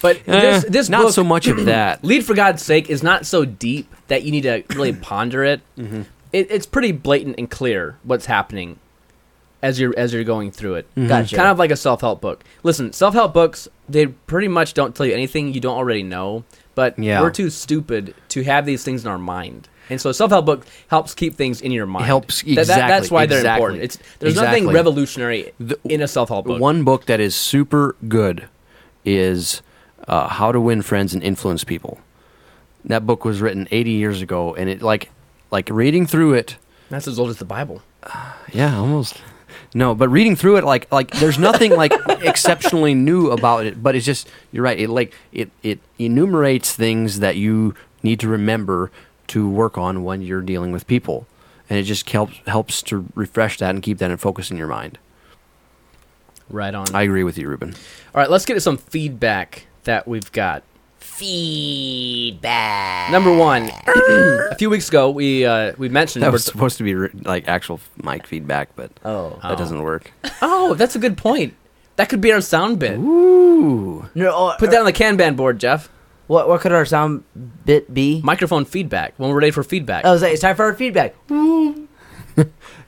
but 0.02 0.24
this, 0.26 0.64
Eh, 0.66 0.68
this 0.70 0.88
not 0.90 1.04
book, 1.04 1.14
so 1.14 1.24
much 1.24 1.48
of 1.48 1.66
that. 1.66 2.04
Lead 2.04 2.24
for 2.26 2.36
God's 2.36 2.62
sake 2.64 2.90
is 2.92 3.02
not 3.02 3.26
so 3.26 3.44
deep 3.46 3.92
that 4.08 4.22
you 4.24 4.32
need 4.32 4.42
to 4.44 4.64
really 4.76 4.94
ponder 4.94 5.44
it. 5.44 5.62
Mm-hmm. 5.78 6.02
it. 6.32 6.52
It's 6.52 6.66
pretty 6.68 6.92
blatant 6.92 7.36
and 7.40 7.50
clear 7.50 7.98
what's 8.04 8.28
happening 8.28 8.78
as 9.66 9.80
you're 9.80 9.94
as 9.98 10.14
you're 10.14 10.24
going 10.24 10.52
through 10.52 10.76
it. 10.76 10.86
Mm-hmm. 10.96 11.08
Gotcha. 11.08 11.36
Kind 11.36 11.50
of 11.50 11.58
like 11.60 11.72
a 11.72 11.76
self 11.76 12.02
help 12.02 12.22
book. 12.22 12.44
Listen, 12.64 12.94
self 12.94 13.14
help 13.14 13.34
books 13.34 13.68
they 13.90 14.08
pretty 14.08 14.48
much 14.48 14.74
don't 14.74 14.96
tell 14.96 15.06
you 15.06 15.14
anything 15.14 15.54
you 15.54 15.60
don't 15.60 15.78
already 15.78 16.04
know. 16.04 16.44
But 16.76 16.98
Yeah. 17.00 17.22
we're 17.22 17.32
too 17.32 17.50
stupid 17.50 18.14
to 18.30 18.44
have 18.44 18.66
these 18.66 18.84
things 18.84 19.04
in 19.06 19.10
our 19.12 19.18
mind. 19.18 19.70
And 19.90 20.02
so 20.02 20.10
a 20.10 20.14
self 20.14 20.32
help 20.32 20.46
book 20.46 20.66
helps 20.90 21.14
keep 21.14 21.36
things 21.36 21.62
in 21.62 21.72
your 21.72 21.86
mind. 21.86 22.06
helps- 22.06 22.42
That- 22.42 22.56
that- 22.56 22.62
exactly, 22.62 22.88
that's 22.92 23.12
why 23.12 23.26
they're 23.28 23.40
exactly. 23.40 23.62
important. 23.62 23.84
It's 23.84 23.98
there's 24.20 24.36
nothing 24.36 24.68
revolutionary 24.70 25.52
The- 25.60 25.80
in 25.86 26.02
a 26.02 26.08
self 26.08 26.30
help 26.30 26.46
book. 26.48 26.60
One 26.60 26.84
book 26.84 27.06
that 27.06 27.20
is 27.20 27.36
super 27.36 27.96
good 28.08 28.48
is 29.06 29.62
uh, 30.08 30.28
How 30.28 30.52
to 30.52 30.60
Win 30.60 30.82
Friends 30.82 31.14
and 31.14 31.24
Influence 31.24 31.64
People. 31.64 32.00
That 32.84 33.06
book 33.08 33.26
was 33.26 33.42
written 33.42 33.68
80 33.72 33.92
years 33.92 34.22
ago, 34.22 34.54
and 34.56 34.70
it 34.70 34.82
like 34.82 35.10
like 35.52 35.70
reading 35.72 36.06
through 36.06 36.34
it. 36.34 36.58
That's 36.90 37.08
as 37.08 37.18
old 37.20 37.30
as 37.30 37.38
the 37.38 37.46
Bible. 37.46 37.82
Yeah, 38.54 38.78
almost. 38.78 39.22
No, 39.76 39.94
but 39.94 40.08
reading 40.08 40.38
through 40.38 40.56
it, 40.56 40.64
like 40.64 40.90
like 40.90 41.12
there's 41.12 41.38
nothing 41.38 41.76
like 41.76 41.92
exceptionally 42.22 42.96
new 42.96 43.30
about 43.30 43.66
it. 43.66 43.84
But 43.84 43.94
it's 43.94 44.06
just 44.06 44.30
you're 44.54 44.64
right. 44.64 44.80
It 44.80 44.90
like 44.90 45.14
it 45.34 45.52
it 45.64 45.80
enumerates 46.00 46.74
things 46.74 47.20
that 47.20 47.36
you 47.36 47.76
need 48.02 48.22
to 48.22 48.30
remember 48.30 48.90
to 49.28 49.50
work 49.50 49.78
on 49.78 50.06
when 50.06 50.22
you're 50.22 50.42
dealing 50.42 50.72
with 50.72 50.88
people, 50.88 51.28
and 51.70 51.78
it 51.78 51.84
just 51.84 52.10
helps 52.10 52.38
helps 52.48 52.82
to 52.84 53.06
refresh 53.16 53.58
that 53.58 53.72
and 53.72 53.84
keep 53.84 53.98
that 53.98 54.10
in 54.10 54.16
focus 54.16 54.50
in 54.50 54.56
your 54.56 54.68
mind. 54.68 54.98
Right 56.50 56.74
on. 56.74 56.86
I 56.96 57.02
agree 57.02 57.26
with 57.26 57.38
you, 57.38 57.50
Ruben. 57.50 57.74
All 58.14 58.22
right, 58.22 58.30
let's 58.30 58.46
get 58.46 58.54
to 58.54 58.62
some 58.62 58.78
feedback 58.78 59.68
that 59.84 60.08
we've 60.08 60.32
got. 60.32 60.64
Feedback. 61.06 63.12
Number 63.12 63.34
one, 63.36 63.70
a 63.88 64.56
few 64.56 64.70
weeks 64.70 64.90
ago 64.90 65.10
we 65.10 65.46
uh, 65.46 65.74
we 65.78 65.90
mentioned 65.90 66.24
That 66.24 66.28
we're- 66.28 66.34
was 66.34 66.46
supposed 66.46 66.78
to 66.78 66.84
be 66.84 66.96
re- 66.96 67.10
like 67.24 67.48
actual 67.48 67.80
mic 68.04 68.28
feedback, 68.28 68.70
but 68.76 68.92
Oh. 69.04 69.40
that 69.44 69.58
doesn't 69.58 69.82
work. 69.82 70.12
oh, 70.42 70.74
that's 70.76 70.96
a 70.96 71.00
good 71.00 71.18
point. 71.18 71.54
That 71.98 72.10
could 72.10 72.22
be 72.22 72.32
our 72.32 72.42
sound 72.42 72.80
bit. 72.80 72.98
Ooh. 72.98 74.08
No, 74.16 74.32
oh, 74.34 74.54
Put 74.60 74.72
that 74.72 74.80
on 74.80 74.86
the 74.86 74.94
Kanban 74.94 75.36
board, 75.36 75.60
Jeff. 75.60 75.90
What 76.28 76.48
what 76.50 76.62
could 76.62 76.72
our 76.72 76.86
sound 76.86 77.24
bit 77.66 77.94
be? 77.94 78.22
Microphone 78.24 78.66
feedback 78.66 79.14
when 79.18 79.30
we're 79.30 79.40
ready 79.40 79.52
for 79.52 79.64
feedback. 79.64 80.06
Oh, 80.06 80.16
like, 80.16 80.34
it's 80.34 80.42
time 80.42 80.56
for 80.56 80.66
our 80.66 80.74
feedback. 80.74 81.16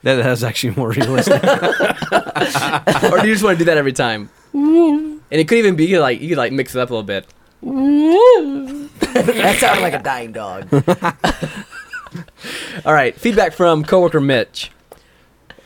That, 0.02 0.16
that's 0.22 0.42
actually 0.44 0.74
more 0.76 0.90
realistic. 0.90 1.42
or 1.42 3.18
do 3.18 3.26
you 3.26 3.32
just 3.34 3.42
want 3.42 3.58
to 3.58 3.58
do 3.58 3.64
that 3.64 3.76
every 3.78 3.92
time? 3.94 4.28
and 4.52 5.20
it 5.30 5.48
could 5.48 5.56
even 5.58 5.74
be 5.74 5.98
like 5.98 6.20
you 6.20 6.28
could 6.28 6.38
like 6.38 6.52
mix 6.52 6.74
it 6.76 6.80
up 6.80 6.90
a 6.90 6.92
little 6.92 7.02
bit. 7.02 7.26
that 7.62 9.56
sounded 9.58 9.82
like 9.82 9.94
a 9.94 10.02
dying 10.02 10.32
dog. 10.32 10.68
All 12.84 12.92
right, 12.92 13.14
feedback 13.14 13.52
from 13.52 13.84
coworker 13.84 14.20
Mitch. 14.20 14.70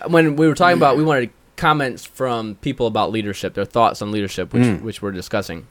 When 0.06 0.36
we 0.36 0.48
were 0.48 0.54
talking 0.54 0.76
about, 0.76 0.96
we 0.96 1.04
wanted 1.04 1.30
comments 1.56 2.04
from 2.04 2.56
people 2.56 2.86
about 2.86 3.12
leadership, 3.12 3.54
their 3.54 3.64
thoughts 3.64 4.02
on 4.02 4.10
leadership, 4.10 4.52
which 4.52 4.64
mm. 4.64 4.82
which 4.82 5.02
we're 5.02 5.12
discussing. 5.12 5.66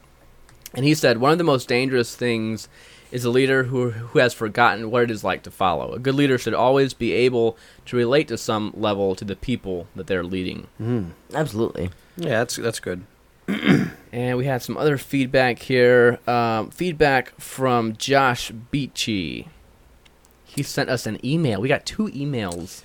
And 0.73 0.86
he 0.86 0.93
said 0.93 1.17
one 1.17 1.31
of 1.31 1.38
the 1.38 1.43
most 1.43 1.67
dangerous 1.67 2.15
things 2.15 2.69
is 3.12 3.25
a 3.25 3.29
leader 3.29 3.63
who 3.63 3.91
who 3.91 4.19
has 4.19 4.34
forgotten 4.34 4.89
what 4.89 5.03
it 5.03 5.12
is 5.12 5.23
like 5.23 5.43
to 5.43 5.51
follow. 5.51 5.93
A 5.93 5.99
good 5.99 6.15
leader 6.15 6.38
should 6.38 6.53
always 6.53 6.93
be 6.93 7.12
able 7.12 7.57
to 7.88 7.97
relate 7.97 8.27
to 8.29 8.38
some 8.38 8.71
level 8.75 9.15
to 9.15 9.25
the 9.25 9.36
people 9.36 9.88
that 9.95 10.07
they're 10.07 10.23
leading. 10.23 10.67
Mm. 10.79 11.12
Absolutely. 11.34 11.89
yeah, 12.15 12.39
that's 12.39 12.55
that's 12.55 12.79
good. 12.79 13.03
And 14.13 14.38
we 14.38 14.43
had 14.45 14.62
some 14.62 14.75
other 14.75 14.97
feedback 14.97 15.60
here. 15.60 16.19
Um, 16.27 16.69
feedback 16.69 17.34
from 17.39 17.95
Josh 17.95 18.51
Beachy. 18.51 19.47
He 20.43 20.63
sent 20.63 20.89
us 20.89 21.06
an 21.06 21.25
email. 21.25 21.62
We 21.62 21.69
got 21.69 21.86
two 21.86 22.08
emails. 22.10 22.82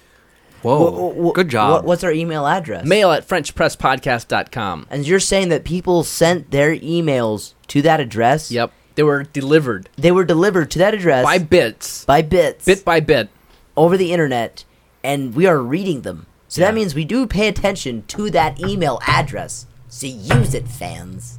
Whoa, 0.63 0.89
Wha- 0.91 1.09
wha- 1.09 1.33
good 1.33 1.49
job. 1.49 1.73
What, 1.73 1.85
what's 1.85 2.05
our 2.05 2.13
email 2.13 2.47
address? 2.47 2.87
Mail 2.87 3.11
at 3.11 3.27
FrenchPressPodcast.com. 3.27 4.87
And 4.89 5.05
you're 5.07 5.19
saying 5.19 5.49
that 5.49 5.65
people 5.65 6.05
sent 6.05 6.53
their 6.53 6.77
emails 6.77 7.55
to 7.69 7.83
that 7.83 7.99
address? 7.99 8.53
Yep. 8.53 8.71
They 8.95 9.03
were 9.03 9.25
delivered 9.25 9.89
They 9.97 10.13
were 10.13 10.25
delivered 10.25 10.71
to 10.71 10.79
that 10.79 10.95
address 10.95 11.25
by 11.25 11.39
bits, 11.39 12.05
by 12.05 12.23
bits 12.23 12.65
bit 12.65 12.85
by 12.85 13.01
bit. 13.01 13.29
over 13.77 13.97
the 13.97 14.13
internet, 14.13 14.65
and 15.05 15.35
we 15.35 15.47
are 15.47 15.59
reading 15.59 16.03
them. 16.03 16.27
So 16.49 16.61
Yeah. 16.61 16.69
that 16.69 16.75
means 16.75 16.95
we 16.95 17.05
do 17.05 17.27
pay 17.27 17.49
attention 17.49 18.05
to 18.09 18.31
that 18.31 18.61
email 18.61 19.01
address. 19.07 19.67
So 19.97 20.09
use 20.09 20.53
it, 20.53 20.69
fans. 20.69 21.39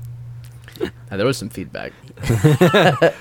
Now, 0.79 1.15
there 1.15 1.27
was 1.27 1.37
some 1.37 1.49
feedback. 1.49 1.93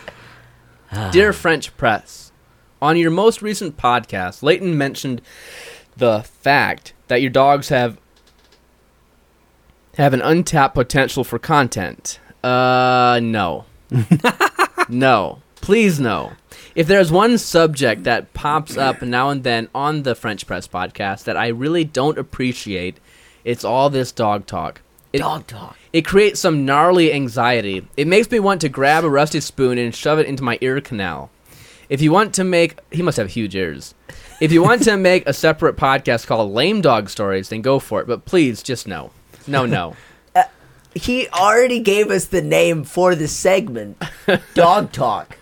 Dear 1.13 1.35
French 1.35 1.77
Press, 1.77 2.33
on 2.81 2.97
your 2.97 3.11
most 3.11 3.43
recent 3.43 3.77
podcast, 3.77 4.43
Leighton 4.43 4.79
mentioned 4.79 5.21
the 5.95 6.23
fact 6.23 6.95
that 7.09 7.21
your 7.21 7.29
dogs 7.29 7.69
have 7.69 7.99
have 9.99 10.15
an 10.15 10.23
untapped 10.23 10.75
potential 10.75 11.23
for 11.23 11.39
content. 11.39 12.19
Uh, 12.43 13.21
no. 13.23 13.67
no. 14.89 15.43
Please 15.57 16.01
no. 16.01 16.33
If 16.75 16.87
there's 16.87 17.13
one 17.13 17.37
subject 17.37 18.05
that 18.05 18.33
pops 18.33 18.79
up 18.79 19.03
now 19.03 19.29
and 19.29 19.45
then 19.45 19.69
on 19.75 20.05
the 20.05 20.15
French 20.15 20.47
Press 20.47 20.67
podcast 20.67 21.25
that 21.25 21.37
I 21.37 21.49
really 21.49 21.85
don't 21.85 22.17
appreciate, 22.17 22.97
it's 23.45 23.65
all 23.65 23.91
this 23.91 24.13
dog 24.13 24.47
talk. 24.47 24.81
It, 25.17 25.21
Dog 25.21 25.47
talk. 25.47 25.77
it 25.93 26.03
creates 26.03 26.41
some 26.41 26.65
gnarly 26.65 27.13
anxiety. 27.13 27.87
It 27.97 28.07
makes 28.07 28.31
me 28.31 28.39
want 28.41 28.61
to 28.63 28.69
grab 28.69 29.05
a 29.05 29.11
rusty 29.11 29.41
spoon 29.41 29.79
and 29.79 29.95
shove 29.95 30.19
it 30.19 30.27
into 30.27 30.43
my 30.43 30.59
ear 30.61 30.81
canal. 30.81 31.31
If 31.89 32.01
you 32.03 32.11
want 32.13 32.35
to 32.35 32.45
make, 32.45 32.79
he 32.91 33.03
must 33.03 33.17
have 33.17 33.31
huge 33.31 33.55
ears. 33.55 33.95
If 34.41 34.51
you 34.53 34.63
want 34.63 34.83
to 34.83 34.97
make 35.11 35.27
a 35.29 35.33
separate 35.33 35.77
podcast 35.77 36.27
called 36.27 36.53
Lame 36.53 36.81
Dog 36.81 37.09
Stories, 37.09 37.49
then 37.49 37.63
go 37.63 37.79
for 37.79 38.01
it. 38.01 38.07
But 38.07 38.25
please, 38.25 38.63
just 38.63 38.87
no, 38.89 39.11
no, 39.47 39.67
no. 39.67 39.97
Uh, 40.35 40.43
he 40.95 41.29
already 41.29 41.81
gave 41.81 42.11
us 42.11 42.27
the 42.27 42.43
name 42.43 42.85
for 42.85 43.15
the 43.15 43.27
segment, 43.29 44.03
Dog 44.55 44.93
Talk. 44.93 45.39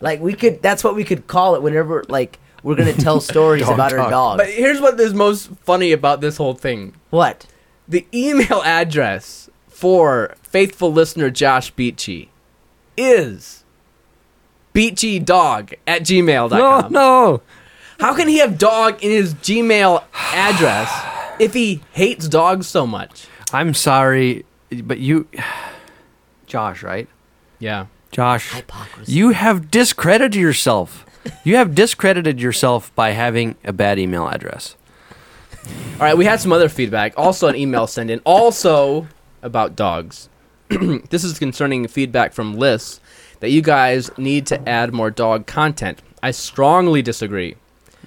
Like 0.00 0.20
we 0.20 0.34
could, 0.34 0.62
that's 0.62 0.84
what 0.84 0.94
we 0.94 1.02
could 1.02 1.26
call 1.26 1.56
it 1.56 1.62
whenever, 1.62 2.04
like, 2.08 2.38
we're 2.62 2.76
gonna 2.76 2.92
tell 2.92 3.20
stories 3.20 3.64
Dog 3.64 3.74
about 3.74 3.92
our 3.92 3.98
talk. 3.98 4.10
dogs. 4.10 4.38
But 4.44 4.50
here's 4.50 4.80
what 4.80 5.00
is 5.00 5.12
most 5.14 5.48
funny 5.64 5.90
about 5.92 6.20
this 6.20 6.36
whole 6.36 6.54
thing: 6.54 6.94
what? 7.10 7.46
The 7.90 8.06
email 8.14 8.62
address 8.64 9.50
for 9.68 10.34
faithful 10.42 10.92
listener 10.92 11.28
Josh 11.30 11.70
Beachy 11.70 12.30
is 12.96 13.64
beachydog 14.74 15.74
at 15.86 16.02
gmail.com. 16.02 16.58
no. 16.58 16.88
no. 16.88 17.42
How 17.98 18.14
can 18.14 18.28
he 18.28 18.38
have 18.38 18.56
dog 18.56 19.04
in 19.04 19.10
his 19.10 19.34
Gmail 19.34 20.02
address 20.32 20.90
if 21.38 21.52
he 21.52 21.82
hates 21.92 22.28
dogs 22.28 22.66
so 22.66 22.86
much? 22.86 23.26
I'm 23.52 23.74
sorry, 23.74 24.46
but 24.70 24.98
you, 24.98 25.28
Josh, 26.46 26.82
right? 26.82 27.08
Yeah. 27.58 27.86
Josh, 28.10 28.54
Hypocrisy. 28.54 29.12
you 29.12 29.30
have 29.30 29.70
discredited 29.70 30.34
yourself. 30.34 31.04
You 31.44 31.56
have 31.56 31.74
discredited 31.74 32.40
yourself 32.40 32.94
by 32.94 33.10
having 33.10 33.56
a 33.64 33.72
bad 33.74 33.98
email 33.98 34.26
address. 34.28 34.76
All 36.00 36.06
right, 36.06 36.16
we 36.16 36.24
had 36.24 36.40
some 36.40 36.50
other 36.50 36.70
feedback. 36.70 37.12
Also, 37.18 37.46
an 37.46 37.54
email 37.56 37.86
sent 37.86 38.08
in. 38.08 38.20
Also 38.24 39.06
about 39.42 39.76
dogs. 39.76 40.30
this 40.70 41.24
is 41.24 41.38
concerning 41.38 41.86
feedback 41.88 42.32
from 42.32 42.54
Liz 42.54 43.00
that 43.40 43.50
you 43.50 43.60
guys 43.60 44.10
need 44.16 44.46
to 44.46 44.66
add 44.66 44.94
more 44.94 45.10
dog 45.10 45.46
content. 45.46 46.00
I 46.22 46.30
strongly 46.30 47.02
disagree. 47.02 47.56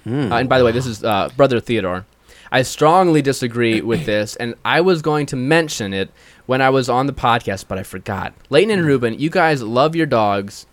Uh, 0.07 0.09
and 0.09 0.49
by 0.49 0.57
the 0.57 0.65
way, 0.65 0.71
this 0.71 0.87
is 0.87 1.03
uh, 1.03 1.29
Brother 1.37 1.59
Theodore. 1.59 2.07
I 2.51 2.63
strongly 2.63 3.21
disagree 3.21 3.81
with 3.81 4.05
this, 4.07 4.35
and 4.37 4.55
I 4.65 4.81
was 4.81 5.03
going 5.03 5.27
to 5.27 5.35
mention 5.35 5.93
it 5.93 6.09
when 6.47 6.63
I 6.63 6.71
was 6.71 6.89
on 6.89 7.05
the 7.05 7.13
podcast, 7.13 7.65
but 7.67 7.77
I 7.77 7.83
forgot. 7.83 8.33
Leighton 8.49 8.71
and 8.71 8.87
Ruben, 8.87 9.19
you 9.19 9.29
guys 9.29 9.61
love 9.61 9.95
your 9.95 10.07
dogs. 10.07 10.65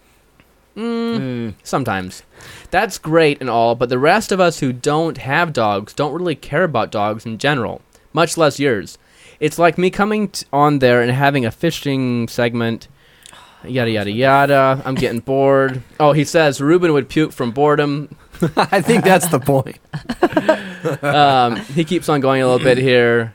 Mm, 0.76 1.54
Sometimes. 1.62 2.22
That's 2.70 2.98
great 2.98 3.40
and 3.40 3.50
all, 3.50 3.74
but 3.74 3.88
the 3.88 3.98
rest 3.98 4.30
of 4.32 4.40
us 4.40 4.60
who 4.60 4.72
don't 4.72 5.18
have 5.18 5.52
dogs 5.52 5.92
don't 5.92 6.12
really 6.14 6.36
care 6.36 6.64
about 6.64 6.90
dogs 6.92 7.26
in 7.26 7.38
general, 7.38 7.82
much 8.12 8.36
less 8.36 8.58
yours. 8.60 8.96
It's 9.40 9.58
like 9.58 9.76
me 9.78 9.90
coming 9.90 10.28
t- 10.28 10.46
on 10.52 10.78
there 10.78 11.02
and 11.02 11.10
having 11.10 11.44
a 11.44 11.50
fishing 11.50 12.28
segment, 12.28 12.88
yada, 13.64 13.90
yada, 13.90 14.10
yada. 14.10 14.82
I'm 14.84 14.94
getting 14.94 15.20
bored. 15.20 15.82
Oh, 16.00 16.12
he 16.12 16.24
says 16.24 16.60
Ruben 16.60 16.92
would 16.92 17.08
puke 17.08 17.32
from 17.32 17.50
boredom. 17.50 18.16
I 18.56 18.80
think 18.80 19.04
that's 19.04 19.28
the 19.28 19.40
point. 19.40 19.78
Um, 21.02 21.56
he 21.56 21.84
keeps 21.84 22.08
on 22.08 22.20
going 22.22 22.40
a 22.40 22.46
little 22.48 22.64
bit 22.64 22.78
here. 22.78 23.34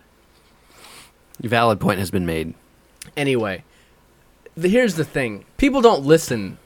Valid 1.41 1.79
point 1.79 1.99
has 1.99 2.09
been 2.09 2.25
made. 2.25 2.55
Anyway, 3.15 3.63
the, 4.57 4.67
here's 4.67 4.95
the 4.95 5.05
thing: 5.05 5.45
people 5.57 5.79
don't 5.81 6.03
listen. 6.03 6.57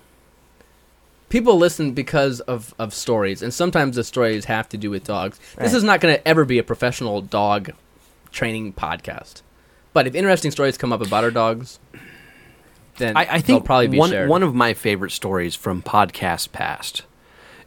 People 1.29 1.57
listen 1.57 1.93
because 1.93 2.39
of, 2.41 2.73
of 2.79 2.93
stories, 2.93 3.41
and 3.41 3.53
sometimes 3.53 3.95
the 3.95 4.03
stories 4.03 4.45
have 4.45 4.67
to 4.69 4.77
do 4.77 4.89
with 4.89 5.03
dogs. 5.03 5.39
This 5.57 5.73
is 5.73 5.83
not 5.83 6.01
going 6.01 6.15
to 6.15 6.27
ever 6.27 6.43
be 6.43 6.57
a 6.57 6.63
professional 6.63 7.21
dog 7.21 7.71
training 8.31 8.73
podcast. 8.73 9.41
But 9.93 10.07
if 10.07 10.15
interesting 10.15 10.51
stories 10.51 10.77
come 10.77 10.91
up 10.93 11.05
about 11.05 11.23
our 11.23 11.31
dogs, 11.31 11.79
then 12.97 13.15
I, 13.17 13.21
I 13.21 13.25
they'll 13.25 13.41
think 13.41 13.65
probably 13.65 13.87
be 13.87 13.97
one 13.97 14.09
shared. 14.09 14.29
one 14.29 14.43
of 14.43 14.53
my 14.53 14.73
favorite 14.73 15.11
stories 15.11 15.55
from 15.55 15.81
podcasts 15.81 16.51
past 16.51 17.03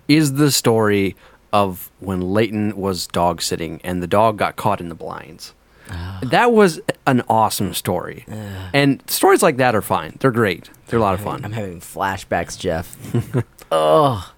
is 0.09 0.35
the 0.35 0.51
story 0.51 1.17
of 1.53 1.91
when 2.01 2.21
Leighton 2.21 2.77
was 2.77 3.07
dog 3.07 3.43
sitting 3.43 3.81
and 3.85 4.03
the 4.03 4.07
dog 4.07 4.39
got 4.39 4.57
caught 4.57 4.81
in 4.81 4.89
the 4.89 4.95
blinds. 4.95 5.55
Ah. 5.91 6.21
That 6.23 6.53
was 6.53 6.81
an 7.07 7.23
awesome 7.29 7.75
story, 7.75 8.25
and 8.73 9.03
stories 9.11 9.43
like 9.43 9.57
that 9.57 9.75
are 9.75 9.83
fine. 9.83 10.17
They're 10.21 10.31
great. 10.31 10.71
They're 10.87 10.99
a 11.01 11.03
lot 11.03 11.15
of 11.15 11.21
fun. 11.21 11.45
I'm 11.45 11.53
having 11.53 11.81
flashbacks, 11.81 12.57
Jeff. 12.59 12.97
oh, 13.73 14.33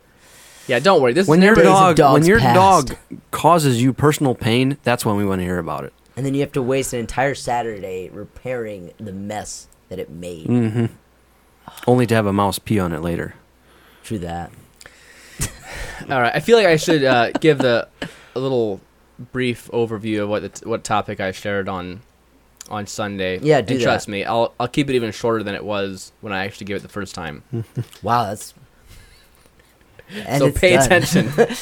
yeah, 0.67 0.79
don't 0.79 1.03
worry. 1.03 1.13
This 1.13 1.29
When 1.29 1.41
is 1.41 1.45
your 1.45 1.55
Days 1.57 1.67
of 1.67 1.97
dog 1.97 2.13
when 2.15 2.25
your 2.25 2.39
past. 2.41 2.89
dog 2.89 2.99
causes 3.31 3.83
you 3.83 3.93
personal 3.93 4.35
pain, 4.35 4.79
that's 4.83 5.05
when 5.05 5.17
we 5.17 5.25
want 5.27 5.41
to 5.41 5.45
hear 5.45 5.59
about 5.59 5.85
it. 5.85 5.93
and 6.17 6.25
then 6.25 6.33
you 6.35 6.41
have 6.41 6.53
to 6.53 6.63
waste 6.63 6.93
an 6.95 7.01
entire 7.01 7.35
Saturday 7.35 8.09
repairing 8.13 8.93
the 8.99 9.13
mess 9.13 9.69
that 9.91 9.99
it 9.99 10.09
made. 10.11 10.47
Mm. 10.47 10.89
Only 11.87 12.07
to 12.07 12.15
have 12.15 12.27
a 12.27 12.33
mouse 12.33 12.59
pee 12.59 12.79
on 12.79 12.93
it 12.93 13.01
later. 13.03 13.35
True 14.05 14.19
that. 14.21 14.51
All 16.11 16.21
right, 16.21 16.33
I 16.35 16.41
feel 16.41 16.57
like 16.57 16.67
I 16.67 16.77
should 16.77 17.05
uh, 17.05 17.31
give 17.33 17.59
the 17.59 17.89
a 18.35 18.39
little 18.41 18.81
brief 19.33 19.71
overview 19.73 20.23
of 20.23 20.29
what 20.29 20.43
the 20.43 20.49
t- 20.51 20.67
what 20.69 20.85
topic 20.85 21.21
I 21.21 21.33
shared 21.33 21.69
on 21.69 22.01
on 22.71 22.87
Sunday. 22.87 23.39
Yeah, 23.43 23.61
do 23.61 23.73
and 23.75 23.81
that. 23.81 23.85
trust 23.85 24.09
me, 24.09 24.25
I'll 24.25 24.55
I'll 24.61 24.69
keep 24.69 24.89
it 24.91 24.95
even 24.95 25.11
shorter 25.13 25.43
than 25.43 25.55
it 25.55 25.65
was 25.65 26.13
when 26.21 26.33
I 26.33 26.45
actually 26.45 26.67
gave 26.67 26.77
it 26.77 26.83
the 26.83 26.89
first 26.89 27.15
time. 27.15 27.43
Wow, 28.03 28.25
that's. 28.27 28.55
And 30.15 30.39
so 30.39 30.53
pay 30.53 30.75
done. 30.75 30.85
attention. 30.85 31.33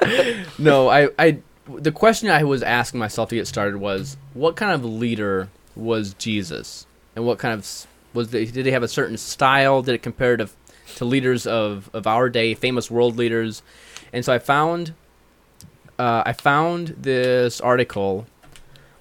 no, 0.58 0.88
I 0.88 1.08
I 1.18 1.38
the 1.68 1.92
question 1.92 2.30
I 2.30 2.44
was 2.44 2.62
asking 2.62 3.00
myself 3.00 3.28
to 3.30 3.34
get 3.34 3.46
started 3.46 3.76
was 3.76 4.16
what 4.34 4.56
kind 4.56 4.72
of 4.72 4.84
leader 4.84 5.48
was 5.74 6.14
Jesus, 6.14 6.86
and 7.14 7.26
what 7.26 7.38
kind 7.38 7.54
of 7.54 7.86
was 8.14 8.30
the, 8.30 8.46
did 8.46 8.66
he 8.66 8.72
have 8.72 8.82
a 8.82 8.88
certain 8.88 9.16
style? 9.16 9.82
Did 9.82 9.94
it 9.94 10.02
compare 10.02 10.36
to 10.36 10.48
to 10.96 11.04
leaders 11.04 11.46
of 11.46 11.90
of 11.92 12.06
our 12.06 12.28
day, 12.28 12.54
famous 12.54 12.90
world 12.90 13.16
leaders? 13.16 13.62
And 14.12 14.24
so 14.24 14.32
I 14.32 14.38
found 14.38 14.94
uh, 15.98 16.22
I 16.24 16.32
found 16.32 16.88
this 16.98 17.60
article 17.60 18.26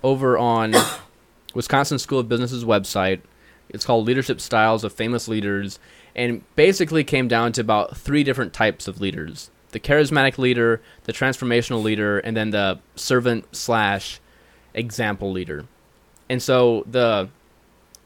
over 0.03 0.37
on 0.37 0.75
Wisconsin 1.53 1.99
School 1.99 2.19
of 2.19 2.29
Business's 2.29 2.65
website. 2.65 3.21
It's 3.69 3.85
called 3.85 4.05
Leadership 4.05 4.39
Styles 4.39 4.83
of 4.83 4.93
Famous 4.93 5.27
Leaders, 5.27 5.79
and 6.15 6.43
basically 6.55 7.03
came 7.03 7.27
down 7.27 7.51
to 7.53 7.61
about 7.61 7.97
three 7.97 8.23
different 8.23 8.53
types 8.53 8.87
of 8.87 9.01
leaders: 9.01 9.49
the 9.71 9.79
charismatic 9.79 10.37
leader, 10.37 10.81
the 11.03 11.13
transformational 11.13 11.83
leader, 11.83 12.19
and 12.19 12.35
then 12.35 12.51
the 12.51 12.79
servant 12.95 13.55
slash 13.55 14.19
example 14.73 15.31
leader. 15.31 15.65
And 16.29 16.41
so 16.41 16.83
the 16.89 17.29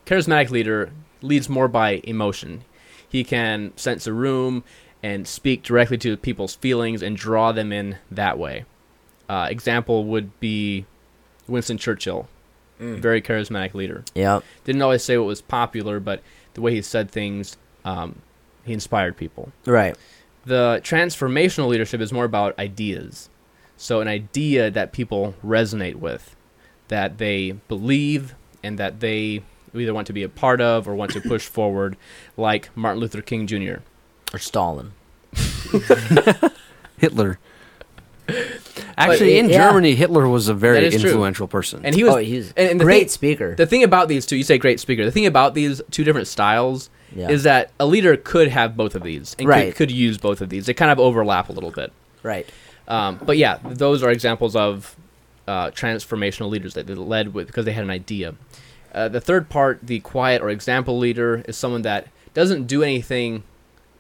charismatic 0.05 0.49
leader 0.49 0.91
leads 1.22 1.49
more 1.49 1.68
by 1.68 2.01
emotion. 2.03 2.64
He 3.07 3.24
can 3.24 3.74
sense 3.76 4.05
a 4.07 4.14
room 4.14 4.64
and 5.01 5.28
speak 5.28 5.64
directly 5.64 5.97
to 5.99 6.18
people's 6.18 6.55
feelings 6.55 7.01
and 7.01 7.16
draw 7.16 7.51
them 7.51 7.72
in 7.72 7.97
that 8.12 8.38
way. 8.38 8.66
Uh, 9.30 9.47
example 9.49 10.05
would 10.05 10.38
be 10.39 10.86
Winston 11.47 11.78
Churchill, 11.78 12.28
very 12.80 13.22
charismatic 13.22 13.74
leader. 13.74 14.03
Yeah, 14.16 14.39
Didn't 14.64 14.82
always 14.82 15.03
say 15.03 15.18
what 15.18 15.28
was 15.28 15.41
popular, 15.41 15.99
but 15.99 16.22
the 16.53 16.62
way 16.62 16.74
he 16.74 16.82
said 16.82 17.10
things, 17.12 17.57
um, 17.89 18.21
he 18.63 18.73
inspired 18.73 19.17
people. 19.17 19.51
Right. 19.65 19.95
The 20.45 20.81
transformational 20.83 21.67
leadership 21.67 22.01
is 22.01 22.11
more 22.11 22.25
about 22.25 22.57
ideas. 22.59 23.29
So, 23.77 24.01
an 24.01 24.07
idea 24.07 24.69
that 24.71 24.91
people 24.91 25.35
resonate 25.45 25.95
with, 25.95 26.35
that 26.89 27.17
they 27.17 27.51
believe, 27.67 28.35
and 28.63 28.77
that 28.77 28.99
they 28.99 29.41
either 29.73 29.93
want 29.93 30.07
to 30.07 30.13
be 30.13 30.23
a 30.23 30.29
part 30.29 30.59
of 30.59 30.87
or 30.87 30.95
want 30.95 31.11
to 31.11 31.21
push 31.21 31.45
forward, 31.57 31.95
like 32.35 32.75
Martin 32.75 32.99
Luther 32.99 33.21
King 33.21 33.47
Jr. 33.47 33.77
Or 34.33 34.39
Stalin. 34.39 34.91
Hitler. 36.97 37.39
Actually, 38.97 39.39
in 39.39 39.49
yeah. 39.49 39.69
Germany, 39.69 39.95
Hitler 39.95 40.27
was 40.27 40.49
a 40.49 40.53
very 40.53 40.81
That 40.81 40.93
is 40.93 41.01
true. 41.01 41.11
influential 41.11 41.47
person. 41.47 41.85
And 41.85 41.95
he 41.95 42.03
was 42.03 42.15
oh, 42.15 42.17
he's 42.17 42.51
and, 42.57 42.71
and 42.71 42.79
the 42.79 42.83
great 42.83 42.99
thing- 43.03 43.09
speaker. 43.09 43.55
The 43.55 43.65
thing 43.65 43.83
about 43.83 44.07
these 44.07 44.25
two, 44.25 44.35
you 44.35 44.43
say 44.43 44.57
great 44.57 44.79
speaker. 44.79 45.05
The 45.05 45.11
thing 45.11 45.25
about 45.25 45.53
these 45.53 45.81
two 45.89 46.03
different 46.03 46.27
styles 46.27 46.89
Yeah. 47.16 47.30
is 47.30 47.43
that 47.43 47.72
a 47.80 47.86
leader 47.86 48.16
could 48.18 48.49
have 48.49 48.78
both 48.78 48.95
of 48.95 49.03
these 49.03 49.36
and 49.39 49.47
Right. 49.47 49.68
could, 49.76 49.89
could 49.89 49.91
use 49.91 50.18
both 50.18 50.41
of 50.41 50.49
these. 50.49 50.66
They 50.68 50.74
kind 50.74 50.91
of 50.91 50.99
overlap 50.99 51.49
a 51.49 51.53
little 51.53 51.72
bit. 51.72 51.91
right. 52.24 52.47
Um, 52.88 53.20
but 53.24 53.38
yeah, 53.38 53.60
those 53.64 54.01
are 54.01 54.10
examples 54.10 54.55
of 54.55 54.95
uh, 55.47 55.70
transformational 55.72 56.49
leaders 56.49 56.74
that 56.74 56.88
they 56.88 56.95
led 56.95 57.34
with 57.36 57.45
because 57.47 57.66
they 57.66 57.72
had 57.74 57.84
an 57.84 57.89
idea. 57.91 58.34
Uh, 58.93 59.07
the 59.07 59.22
third 59.22 59.47
part, 59.49 59.80
the 59.84 59.99
quiet 59.99 60.41
or 60.41 60.49
example 60.49 60.97
leader, 60.97 61.43
is 61.47 61.55
someone 61.55 61.84
that 61.84 62.07
doesn't 62.34 62.66
do 62.66 62.82
anything 62.82 63.43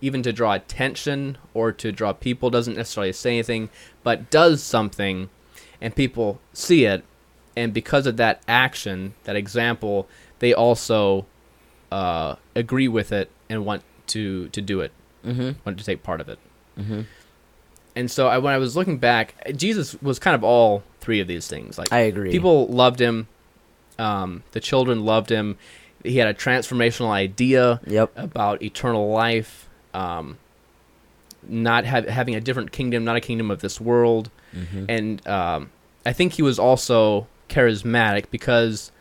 even 0.01 0.23
to 0.23 0.33
draw 0.33 0.53
attention 0.53 1.37
or 1.53 1.71
to 1.71 1.91
draw 1.91 2.13
people, 2.13 2.49
doesn't 2.49 2.75
necessarily 2.77 3.11
say 3.13 3.33
anything, 3.33 3.69
but 4.03 4.31
does 4.31 4.63
something 4.63 5.29
and 5.81 5.95
people 5.95 6.39
see 6.53 6.85
it. 6.85 7.03
And 7.55 7.73
because 7.73 8.07
of 8.07 8.17
that 8.17 8.41
action, 8.47 9.13
that 9.25 9.35
example, 9.35 10.07
they 10.39 10.53
also 10.53 11.25
uh, 11.91 12.35
agree 12.55 12.87
with 12.87 13.11
it 13.11 13.29
and 13.49 13.65
want 13.65 13.83
to, 14.07 14.47
to 14.49 14.61
do 14.61 14.81
it, 14.81 14.91
Mm-hmm. 15.25 15.51
want 15.65 15.77
to 15.77 15.83
take 15.83 16.01
part 16.03 16.21
of 16.21 16.29
it. 16.29 16.39
Mm-hmm. 16.79 17.01
And 17.95 18.09
so 18.09 18.27
I, 18.27 18.37
when 18.37 18.53
I 18.53 18.57
was 18.57 18.75
looking 18.77 18.97
back, 18.97 19.35
Jesus 19.55 19.95
was 20.01 20.17
kind 20.19 20.33
of 20.35 20.43
all 20.43 20.83
three 21.01 21.19
of 21.19 21.27
these 21.27 21.47
things. 21.47 21.77
Like 21.77 21.91
I 21.91 21.99
agree. 21.99 22.31
people 22.31 22.67
loved 22.67 22.99
him, 23.01 23.27
um, 23.97 24.43
the 24.51 24.59
children 24.61 25.03
loved 25.05 25.29
him. 25.29 25.57
He 26.03 26.17
had 26.17 26.27
a 26.29 26.33
transformational 26.33 27.09
idea 27.09 27.81
Yep. 27.85 28.11
about 28.15 28.61
eternal 28.63 29.09
life, 29.09 29.67
um, 29.93 30.37
not 31.43 31.85
ha- 31.85 32.03
having 32.07 32.35
a 32.35 32.39
different 32.41 32.71
kingdom, 32.71 33.03
not 33.03 33.17
a 33.17 33.21
kingdom 33.21 33.51
of 33.51 33.59
this 33.61 33.81
world. 33.81 34.29
Mm-hmm. 34.55 34.85
And 34.87 35.27
um, 35.27 35.69
I 36.05 36.13
think 36.13 36.33
he 36.33 36.41
was 36.41 36.57
also 36.59 37.27
charismatic 37.49 38.25
because 38.31 38.91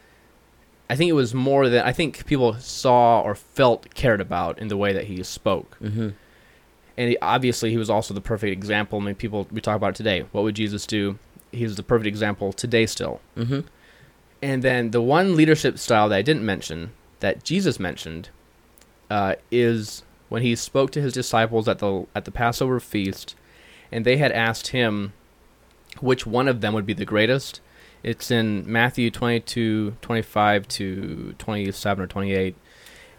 I 0.90 0.96
think 0.96 1.08
it 1.08 1.14
was 1.14 1.34
more 1.34 1.68
than 1.68 1.84
I 1.84 1.92
think 1.92 2.24
people 2.26 2.54
saw 2.54 3.20
or 3.20 3.34
felt 3.34 3.94
cared 3.94 4.20
about 4.20 4.58
in 4.58 4.68
the 4.68 4.76
way 4.76 4.92
that 4.92 5.04
he 5.04 5.22
spoke 5.22 5.76
Mm-hmm. 5.82 6.08
and 6.96 7.08
he, 7.10 7.18
obviously 7.20 7.70
he 7.70 7.76
was 7.76 7.90
also 7.90 8.14
the 8.14 8.20
perfect 8.20 8.52
example. 8.52 8.98
I 9.00 9.04
mean, 9.04 9.14
people 9.14 9.46
we 9.50 9.60
talk 9.60 9.76
about 9.76 9.90
it 9.90 9.96
today. 9.96 10.24
What 10.32 10.44
would 10.44 10.54
Jesus 10.56 10.86
do? 10.86 11.18
He's 11.52 11.76
the 11.76 11.82
perfect 11.82 12.06
example 12.06 12.52
today 12.52 12.86
still. 12.86 13.20
Mm-hmm. 13.36 13.60
And 14.40 14.62
then 14.62 14.90
the 14.92 15.02
one 15.02 15.36
leadership 15.36 15.78
style 15.78 16.08
that 16.08 16.16
I 16.16 16.22
didn't 16.22 16.46
mention 16.46 16.92
that 17.20 17.42
Jesus 17.44 17.80
mentioned 17.80 18.28
uh, 19.10 19.34
is 19.50 20.04
when 20.28 20.42
he 20.42 20.54
spoke 20.54 20.90
to 20.92 21.00
his 21.00 21.12
disciples 21.12 21.66
at 21.68 21.78
the 21.80 22.06
at 22.14 22.24
the 22.24 22.30
Passover 22.30 22.78
feast, 22.80 23.34
and 23.90 24.04
they 24.04 24.18
had 24.18 24.30
asked 24.32 24.68
him 24.68 25.12
which 26.00 26.26
one 26.26 26.46
of 26.48 26.60
them 26.60 26.74
would 26.74 26.86
be 26.86 26.92
the 26.92 27.04
greatest. 27.04 27.60
It's 28.02 28.30
in 28.30 28.70
Matthew 28.70 29.10
22, 29.10 29.96
25 30.00 30.68
to 30.68 31.34
27 31.38 32.04
or 32.04 32.06
28. 32.06 32.54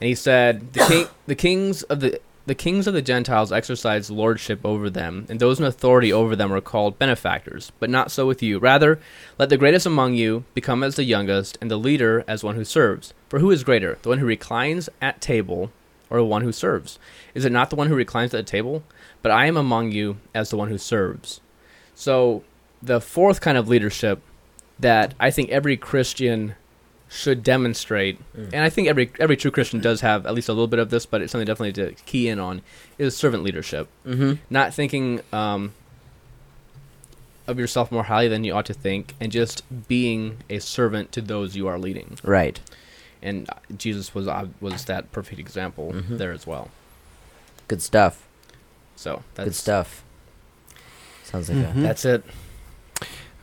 And 0.02 0.08
he 0.08 0.16
said, 0.16 0.74
the, 0.74 0.86
king, 0.88 1.08
the 1.28 1.36
kings 1.36 1.84
of 1.84 2.00
the 2.00 2.22
the 2.50 2.56
kings 2.56 2.88
of 2.88 2.96
the 2.96 3.02
Gentiles 3.04 3.52
exercise 3.52 4.10
lordship 4.10 4.62
over 4.66 4.90
them, 4.90 5.28
and 5.30 5.40
those 5.40 5.60
in 5.60 5.66
authority 5.68 6.12
over 6.12 6.36
them 6.36 6.52
are 6.52 6.60
called 6.60 6.98
benefactors. 6.98 7.72
But 7.80 7.92
not 7.92 8.10
so 8.10 8.26
with 8.26 8.42
you. 8.42 8.58
Rather, 8.58 9.00
let 9.38 9.50
the 9.50 9.58
greatest 9.58 9.86
among 9.86 10.16
you 10.16 10.46
become 10.56 10.82
as 10.82 10.96
the 10.96 11.04
youngest, 11.04 11.60
and 11.62 11.70
the 11.70 11.78
leader 11.78 12.26
as 12.28 12.44
one 12.44 12.56
who 12.56 12.66
serves. 12.66 13.14
For 13.28 13.38
who 13.38 13.52
is 13.52 13.64
greater, 13.64 14.00
the 14.02 14.10
one 14.10 14.18
who 14.18 14.26
reclines 14.26 14.90
at 15.00 15.22
table, 15.22 15.72
or 16.10 16.18
the 16.18 16.26
one 16.26 16.42
who 16.42 16.52
serves? 16.52 16.98
Is 17.36 17.46
it 17.46 17.52
not 17.52 17.70
the 17.70 17.76
one 17.76 17.88
who 17.88 17.94
reclines 17.94 18.34
at 18.34 18.38
the 18.38 18.52
table? 18.52 18.84
But 19.22 19.32
I 19.32 19.46
am 19.46 19.56
among 19.56 19.92
you 19.92 20.18
as 20.34 20.50
the 20.50 20.58
one 20.58 20.70
who 20.70 20.80
serves. 20.80 21.42
So 21.94 22.44
the 22.82 23.00
fourth 23.00 23.42
kind 23.42 23.60
of 23.60 23.68
leadership 23.68 24.24
that 24.80 25.14
I 25.20 25.32
think 25.32 25.50
every 25.50 25.78
Christian 25.78 26.56
should 27.12 27.42
demonstrate, 27.44 28.20
and 28.36 28.56
I 28.58 28.70
think 28.70 28.88
every 28.88 29.12
every 29.20 29.36
true 29.36 29.50
Christian 29.52 29.80
does 29.80 30.02
have 30.02 30.26
at 30.28 30.34
least 30.36 30.48
a 30.48 30.54
little 30.54 30.68
bit 30.68 30.80
of 30.80 30.90
this, 30.92 31.06
but 31.08 31.22
it's 31.22 31.32
something 31.32 31.46
definitely 31.48 31.74
to 31.74 31.94
key 32.06 32.28
in 32.30 32.40
on 32.40 32.62
is 32.98 33.18
servant 33.18 33.44
leadership. 33.44 33.88
Mm-hmm. 34.06 34.34
Not 34.50 34.74
thinking 34.76 35.22
um, 35.34 35.74
of 37.48 37.58
yourself 37.58 37.92
more 37.92 38.04
highly 38.04 38.28
than 38.28 38.44
you 38.44 38.54
ought 38.54 38.68
to 38.68 38.74
think, 38.76 39.16
and 39.20 39.32
just 39.32 39.64
being 39.88 40.38
a 40.50 40.60
servant 40.60 41.12
to 41.14 41.22
those 41.22 41.56
you 41.56 41.68
are 41.68 41.80
leading. 41.80 42.18
Right. 42.24 42.60
And 43.24 43.50
Jesus 43.76 44.14
was 44.14 44.28
uh, 44.28 44.48
was 44.62 44.86
that 44.86 45.12
perfect 45.12 45.40
example 45.40 45.92
Mhm. 45.94 46.18
there 46.20 46.32
as 46.32 46.46
well. 46.46 46.70
Good 47.68 47.82
stuff. 47.82 48.26
So 48.96 49.24
that's 49.36 49.48
Good 49.48 49.56
stuff. 49.56 50.04
Sounds 51.24 51.50
like 51.50 51.58
Mhm. 51.58 51.82
That's 51.82 52.06
it. 52.06 52.24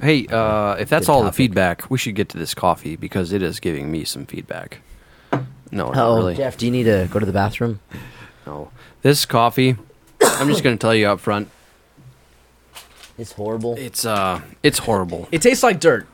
Hey, 0.00 0.26
uh, 0.26 0.74
if 0.74 0.88
that's 0.88 1.06
Good 1.06 1.12
all 1.12 1.22
the 1.22 1.32
feedback, 1.32 1.90
we 1.90 1.96
should 1.96 2.14
get 2.14 2.28
to 2.30 2.38
this 2.38 2.54
coffee 2.54 2.96
because 2.96 3.32
it 3.32 3.42
is 3.42 3.60
giving 3.60 3.90
me 3.90 4.04
some 4.04 4.26
feedback. 4.26 4.80
No, 5.70 5.90
a. 5.90 5.92
not 5.92 5.96
Oh, 5.96 6.16
really. 6.16 6.36
Jeff, 6.36 6.56
do 6.56 6.66
you 6.66 6.72
need 6.72 6.84
to 6.84 7.08
go 7.10 7.18
to 7.18 7.26
the 7.26 7.32
bathroom? 7.32 7.80
No, 8.46 8.70
this 9.02 9.24
coffee. 9.24 9.76
I'm 10.22 10.48
just 10.48 10.62
going 10.62 10.76
to 10.76 10.80
tell 10.80 10.94
you 10.94 11.08
up 11.08 11.20
front. 11.20 11.50
It's 13.18 13.32
horrible. 13.32 13.74
It's 13.78 14.04
uh, 14.04 14.42
it's 14.62 14.78
horrible. 14.78 15.28
It 15.32 15.40
tastes 15.40 15.62
like 15.62 15.80
dirt. 15.80 16.06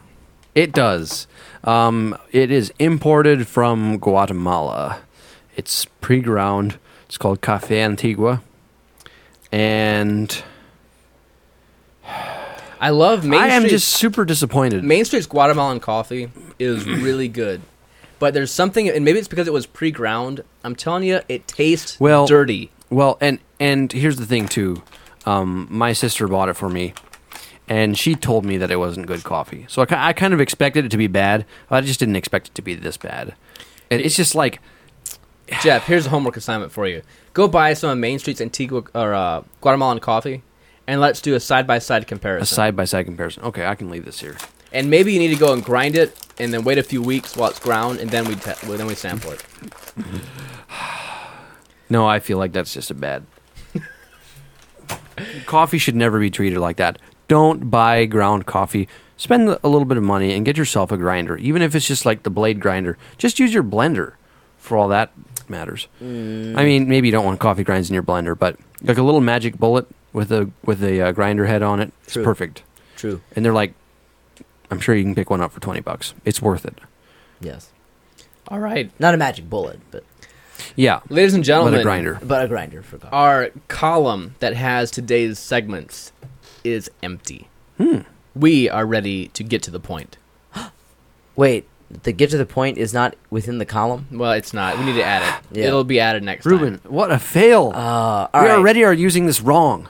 It 0.54 0.72
does. 0.72 1.26
Um, 1.64 2.16
it 2.30 2.50
is 2.50 2.72
imported 2.78 3.48
from 3.48 3.98
Guatemala. 3.98 5.00
It's 5.56 5.86
pre-ground. 6.00 6.78
It's 7.06 7.18
called 7.18 7.40
Cafe 7.40 7.80
Antigua, 7.80 8.42
and 9.50 10.42
I 12.82 12.90
love 12.90 13.24
Main 13.24 13.40
I 13.40 13.46
am 13.48 13.62
Street's- 13.62 13.84
just 13.84 13.88
super 13.96 14.24
disappointed. 14.24 14.82
Main 14.84 15.04
Street's 15.04 15.26
Guatemalan 15.26 15.80
coffee 15.80 16.30
is 16.58 16.84
really 16.84 17.28
good, 17.28 17.62
but 18.18 18.34
there's 18.34 18.50
something, 18.50 18.88
and 18.88 19.04
maybe 19.04 19.18
it's 19.20 19.28
because 19.28 19.46
it 19.46 19.52
was 19.52 19.66
pre-ground. 19.66 20.42
I'm 20.64 20.74
telling 20.74 21.04
you, 21.04 21.20
it 21.28 21.46
tastes 21.46 21.98
Well- 22.00 22.26
dirty. 22.26 22.70
Well, 22.90 23.16
and 23.22 23.38
and 23.60 23.90
here's 23.92 24.16
the 24.16 24.26
thing 24.26 24.48
too. 24.48 24.82
Um, 25.24 25.66
my 25.70 25.92
sister 25.94 26.26
bought 26.28 26.48
it 26.50 26.56
for 26.56 26.68
me, 26.68 26.92
and 27.68 27.96
she 27.96 28.14
told 28.16 28.44
me 28.44 28.58
that 28.58 28.70
it 28.70 28.76
wasn't 28.76 29.06
good 29.06 29.22
coffee. 29.24 29.64
So 29.68 29.82
I, 29.88 30.08
I 30.08 30.12
kind 30.12 30.34
of 30.34 30.40
expected 30.40 30.84
it 30.84 30.90
to 30.90 30.96
be 30.98 31.06
bad. 31.06 31.46
I 31.70 31.80
just 31.80 32.00
didn't 32.00 32.16
expect 32.16 32.48
it 32.48 32.54
to 32.56 32.62
be 32.62 32.74
this 32.74 32.96
bad. 32.98 33.34
And 33.90 34.02
it's 34.02 34.16
just 34.16 34.34
like 34.34 34.60
Jeff, 35.62 35.86
here's 35.86 36.06
a 36.06 36.10
homework 36.10 36.36
assignment 36.36 36.72
for 36.72 36.86
you. 36.88 37.02
Go 37.32 37.46
buy 37.48 37.74
some 37.74 37.90
of 37.90 37.98
Main 37.98 38.18
Street's 38.18 38.40
Antigua 38.40 38.82
or 38.94 39.14
uh, 39.14 39.42
Guatemalan 39.60 40.00
coffee, 40.00 40.42
and 40.92 41.00
let's 41.00 41.22
do 41.22 41.34
a 41.34 41.40
side-by-side 41.40 42.06
comparison. 42.06 42.42
a 42.42 42.46
side 42.54 42.76
by 42.76 42.84
side 42.84 43.06
comparison. 43.06 43.42
Okay, 43.44 43.64
I 43.66 43.74
can 43.74 43.88
leave 43.88 44.04
this 44.04 44.20
here. 44.20 44.36
and 44.72 44.90
maybe 44.90 45.10
you 45.14 45.18
need 45.18 45.32
to 45.32 45.40
go 45.40 45.54
and 45.54 45.64
grind 45.64 45.96
it, 45.96 46.14
and 46.38 46.52
then 46.52 46.64
wait 46.64 46.76
a 46.76 46.82
few 46.82 47.00
weeks 47.00 47.34
while 47.34 47.48
it's 47.48 47.58
ground, 47.58 47.98
and 47.98 48.10
then 48.10 48.26
we 48.26 48.34
te- 48.34 48.52
well, 48.68 48.76
then 48.76 48.86
we 48.86 48.94
sample 48.94 49.30
it. 49.32 49.42
No, 51.88 52.06
I 52.06 52.20
feel 52.20 52.36
like 52.36 52.52
that's 52.52 52.74
just 52.74 52.90
a 52.90 52.94
bad. 52.94 53.24
coffee 55.46 55.78
should 55.78 55.96
never 55.96 56.20
be 56.20 56.30
treated 56.30 56.58
like 56.58 56.76
that. 56.76 56.98
Don't 57.26 57.70
buy 57.70 58.04
ground 58.04 58.44
coffee. 58.44 58.86
Spend 59.16 59.48
a 59.48 59.68
little 59.68 59.86
bit 59.86 59.96
of 59.96 60.02
money 60.02 60.34
and 60.34 60.44
get 60.44 60.58
yourself 60.58 60.92
a 60.92 60.98
grinder, 60.98 61.38
even 61.38 61.62
if 61.62 61.74
it's 61.74 61.86
just 61.86 62.04
like 62.04 62.22
the 62.22 62.30
blade 62.30 62.60
grinder. 62.60 62.98
Just 63.16 63.38
use 63.38 63.54
your 63.54 63.62
blender 63.62 64.12
for 64.58 64.76
all 64.76 64.88
that 64.88 65.10
matters. 65.48 65.88
Mm. 66.02 66.58
I 66.58 66.64
mean, 66.64 66.86
maybe 66.86 67.08
you 67.08 67.12
don't 67.12 67.24
want 67.24 67.40
coffee 67.40 67.64
grinds 67.64 67.88
in 67.88 67.94
your 67.94 68.02
blender, 68.02 68.38
but 68.38 68.58
like 68.82 68.98
a 68.98 69.02
little 69.02 69.22
magic 69.22 69.56
bullet 69.56 69.86
with 70.12 70.30
a 70.32 70.50
with 70.64 70.82
a 70.82 71.00
uh, 71.00 71.12
grinder 71.12 71.46
head 71.46 71.62
on 71.62 71.80
it, 71.80 71.92
it's 72.04 72.14
perfect. 72.14 72.62
True. 72.96 73.20
And 73.34 73.44
they're 73.44 73.52
like, 73.52 73.74
I'm 74.70 74.80
sure 74.80 74.94
you 74.94 75.02
can 75.04 75.14
pick 75.14 75.30
one 75.30 75.40
up 75.40 75.52
for 75.52 75.60
twenty 75.60 75.80
bucks. 75.80 76.14
It's 76.24 76.40
worth 76.42 76.64
it. 76.64 76.78
Yes. 77.40 77.70
All 78.48 78.58
right, 78.58 78.90
Not 78.98 79.14
a 79.14 79.16
magic 79.16 79.48
bullet, 79.48 79.80
but 79.90 80.04
Yeah, 80.76 81.00
ladies 81.08 81.32
and 81.32 81.40
with 81.40 81.46
gentlemen, 81.46 81.80
a 81.80 81.82
grinder. 81.82 82.18
but 82.22 82.44
a 82.44 82.48
grinder 82.48 82.82
for 82.82 82.98
coffee. 82.98 83.12
our 83.14 83.50
column 83.68 84.34
that 84.40 84.54
has 84.56 84.90
today's 84.90 85.38
segments 85.38 86.12
is 86.64 86.90
empty. 87.02 87.48
Hmm. 87.78 88.00
We 88.34 88.68
are 88.68 88.84
ready 88.84 89.28
to 89.28 89.42
get 89.44 89.62
to 89.62 89.70
the 89.70 89.80
point. 89.80 90.16
Wait, 91.36 91.66
the 92.02 92.12
get 92.12 92.30
to 92.30 92.36
the 92.36 92.44
point 92.46 92.78
is 92.78 92.92
not 92.92 93.14
within 93.30 93.58
the 93.58 93.64
column. 93.66 94.06
Well, 94.10 94.32
it's 94.32 94.52
not. 94.52 94.78
We 94.78 94.84
need 94.86 94.94
to 94.96 95.04
add 95.04 95.22
it. 95.22 95.46
Yeah. 95.58 95.66
It'll 95.66 95.84
be 95.84 96.00
added 96.00 96.22
next 96.22 96.44
Ruben, 96.46 96.78
time. 96.80 96.92
what 96.92 97.10
a 97.12 97.18
fail! 97.18 97.72
Uh, 97.74 98.28
all 98.32 98.42
we 98.42 98.48
right. 98.48 98.58
already 98.58 98.84
are 98.84 98.92
using 98.92 99.26
this 99.26 99.40
wrong. 99.40 99.86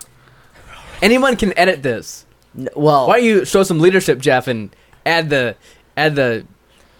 Anyone 1.03 1.36
can 1.36 1.57
edit 1.59 1.82
this. 1.82 2.24
N- 2.57 2.68
well, 2.76 3.09
Why 3.09 3.16
don't 3.18 3.26
you 3.26 3.44
show 3.44 3.62
some 3.64 3.80
leadership, 3.80 4.18
Jeff, 4.20 4.46
and 4.46 4.74
add 5.05 5.28
the 5.30 5.57
add 5.96 6.14
the 6.14 6.46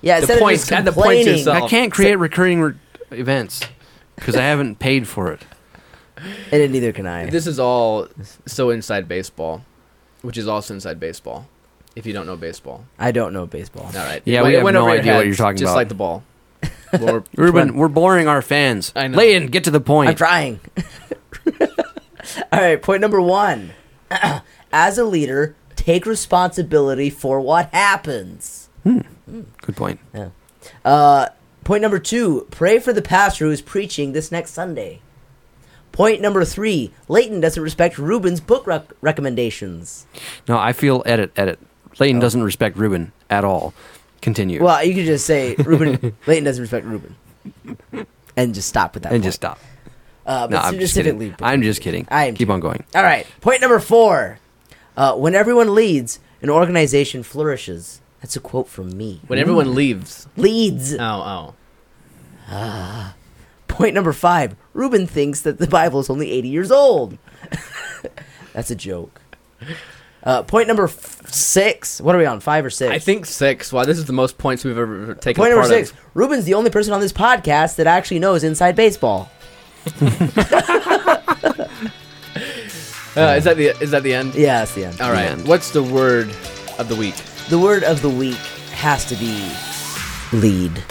yeah, 0.03 0.17
the 0.17 0.23
instead 0.23 0.35
of 0.37 0.41
points- 0.43 0.63
just 0.63 0.73
add 0.73 0.85
the 0.85 0.93
points 0.93 1.07
complaining- 1.09 1.39
yourself. 1.39 1.63
I 1.65 1.69
can't 1.69 1.93
create 1.93 2.17
recurring 2.17 2.61
re- 2.61 2.75
events 3.13 3.61
because 4.17 4.35
I 4.37 4.43
haven't 4.43 4.79
paid 4.79 5.07
for 5.09 5.33
it. 5.33 5.43
And 6.53 6.71
neither 6.73 6.93
can 6.93 7.07
I. 7.07 7.27
This 7.31 7.49
is 7.49 7.59
all 7.59 8.07
so 8.47 8.71
inside 8.71 9.09
baseball, 9.09 9.65
which 10.21 10.39
is 10.39 10.47
also 10.47 10.73
inside 10.75 11.01
baseball. 11.01 11.49
If 11.97 12.07
you 12.07 12.13
don't 12.13 12.27
know 12.27 12.37
baseball, 12.37 12.85
I 12.99 13.11
don't 13.11 13.33
know 13.33 13.45
baseball. 13.47 13.87
all 13.87 13.93
right. 13.93 14.23
Yeah, 14.25 14.41
It 14.41 14.43
we 14.43 14.45
went- 14.45 14.55
it 14.55 14.57
have 14.59 14.65
went 14.65 14.75
no 14.75 14.81
over 14.83 14.91
your 14.91 14.99
idea 15.01 15.15
what 15.17 15.27
you're 15.27 15.35
talking 15.35 15.57
just 15.59 15.71
about. 15.71 15.77
like 15.77 15.89
the 15.89 15.95
ball. 15.97 16.23
We're- 17.01 17.23
Ruben, 17.37 17.75
we're 17.77 17.89
boring 17.89 18.29
our 18.29 18.41
fans. 18.43 18.93
I 18.95 19.09
know. 19.09 19.19
Leighton, 19.19 19.49
get 19.49 19.65
to 19.65 19.71
the 19.73 19.81
point. 19.81 20.11
I'm 20.11 20.15
trying. 20.15 20.61
All 22.53 22.61
right, 22.61 22.81
point 22.81 23.01
number 23.01 23.21
one. 23.21 23.73
As 24.73 24.99
a 24.99 25.05
leader, 25.05 25.55
take 25.77 26.07
responsibility 26.07 27.11
for 27.11 27.41
what 27.41 27.69
happens. 27.73 28.69
Good 28.85 29.77
point. 29.77 30.01
Uh, 30.85 31.29
point 31.65 31.83
number 31.83 31.99
two. 31.99 32.47
Pray 32.51 32.79
for 32.79 32.93
the 32.93 33.03
pastor 33.03 33.47
who 33.47 33.51
is 33.51 33.61
preaching 33.63 34.13
this 34.13 34.33
next 34.33 34.53
Sunday. 34.53 35.01
Point 35.93 36.21
number 36.23 36.45
three. 36.45 36.93
Leighton 37.09 37.41
doesn't 37.41 37.63
respect 37.63 37.99
Ruben's 37.99 38.41
book 38.41 38.67
rec- 38.67 38.91
recommendations. 39.03 40.07
No, 40.49 40.59
I 40.59 40.73
feel 40.73 41.03
edit, 41.05 41.33
edit. 41.37 41.59
Leighton 41.99 42.19
doesn't 42.19 42.43
respect 42.43 42.77
Ruben 42.79 43.13
at 43.29 43.45
all. 43.45 43.75
Continue. 44.23 44.63
Well, 44.63 44.83
you 44.85 44.95
could 44.95 45.05
just 45.05 45.27
say 45.27 45.55
Ruben. 45.57 46.17
Leighton 46.27 46.45
doesn't 46.45 46.63
respect 46.63 46.87
Ruben, 46.87 47.17
and 48.37 48.55
just 48.55 48.69
stop 48.69 48.95
with 48.95 49.03
that. 49.03 49.13
and 49.13 49.21
point. 49.21 49.25
just 49.25 49.37
stop. 49.37 49.59
Uh, 50.25 50.47
but 50.47 50.55
No, 50.55 50.59
I'm 50.59 50.79
just 50.79 50.95
kidding. 50.95 51.35
I'm 51.41 51.63
just 51.63 51.81
kidding. 51.81 52.07
I 52.11 52.27
am 52.27 52.35
Keep 52.35 52.51
on 52.51 52.61
going. 52.61 52.85
All 52.95 53.03
right. 53.03 53.27
Point 53.41 53.61
number 53.61 53.79
four. 53.81 54.39
Uh, 54.97 55.15
when 55.15 55.35
everyone 55.35 55.75
leads, 55.75 56.21
an 56.43 56.51
organization 56.51 57.23
flourishes. 57.23 58.01
That's 58.21 58.37
a 58.37 58.41
quote 58.41 58.69
from 58.69 58.97
me. 58.97 59.21
when 59.27 59.39
everyone 59.39 59.75
leaves. 59.75 60.29
Leads. 60.37 60.95
Oh, 60.95 61.55
oh. 62.51 63.15
Point 63.69 63.95
number 63.95 64.13
five. 64.13 64.55
Ruben 64.75 65.07
thinks 65.07 65.41
that 65.41 65.59
the 65.59 65.67
Bible 65.67 65.99
is 66.01 66.11
only 66.11 66.31
80 66.31 66.49
years 66.49 66.71
old. 66.71 67.19
That's 68.53 68.71
a 68.71 68.75
joke. 68.75 69.21
Uh, 70.23 70.43
point 70.43 70.69
number 70.69 70.85
f- 70.85 71.27
six. 71.27 72.01
What 72.01 72.15
are 72.15 72.19
we 72.19 72.27
on? 72.27 72.39
Five 72.41 72.65
or 72.65 72.71
six? 72.71 72.93
I 72.93 72.99
think 72.99 73.27
six. 73.27 73.73
Wow, 73.73 73.85
this 73.85 73.99
is 73.99 74.05
the 74.05 74.13
most 74.13 74.39
points 74.39 74.65
we've 74.65 74.79
ever 74.79 75.15
taken. 75.15 75.41
Point 75.41 75.51
number 75.51 75.67
part 75.67 75.75
six. 75.75 75.91
Of. 75.91 75.97
Ruben's 76.15 76.45
the 76.45 76.55
only 76.55 76.71
person 76.71 76.93
on 76.93 77.01
this 77.01 77.13
podcast 77.13 77.77
that 77.77 77.87
actually 77.87 78.21
knows 78.21 78.45
inside 78.45 78.77
baseball. 78.77 79.31
Uh, 83.15 83.35
is 83.37 83.45
that 83.45 83.59
the 83.59 83.67
is 83.83 83.91
that 83.91 84.03
the 84.03 84.15
end? 84.15 84.35
Yeah, 84.35 84.61
that's 84.61 84.75
the 84.75 84.87
end. 84.87 84.99
All 85.03 85.13
right. 85.13 85.33
end. 85.33 85.47
What's 85.47 85.71
the 85.71 85.83
word 85.83 86.31
of 86.79 86.89
the 86.89 86.97
week? 86.97 87.15
The 87.51 87.59
word 87.59 87.85
of 87.85 88.01
the 88.01 88.09
week 88.09 88.39
has 88.73 89.05
to 89.05 89.15
be 89.17 89.53
lead. 90.33 90.83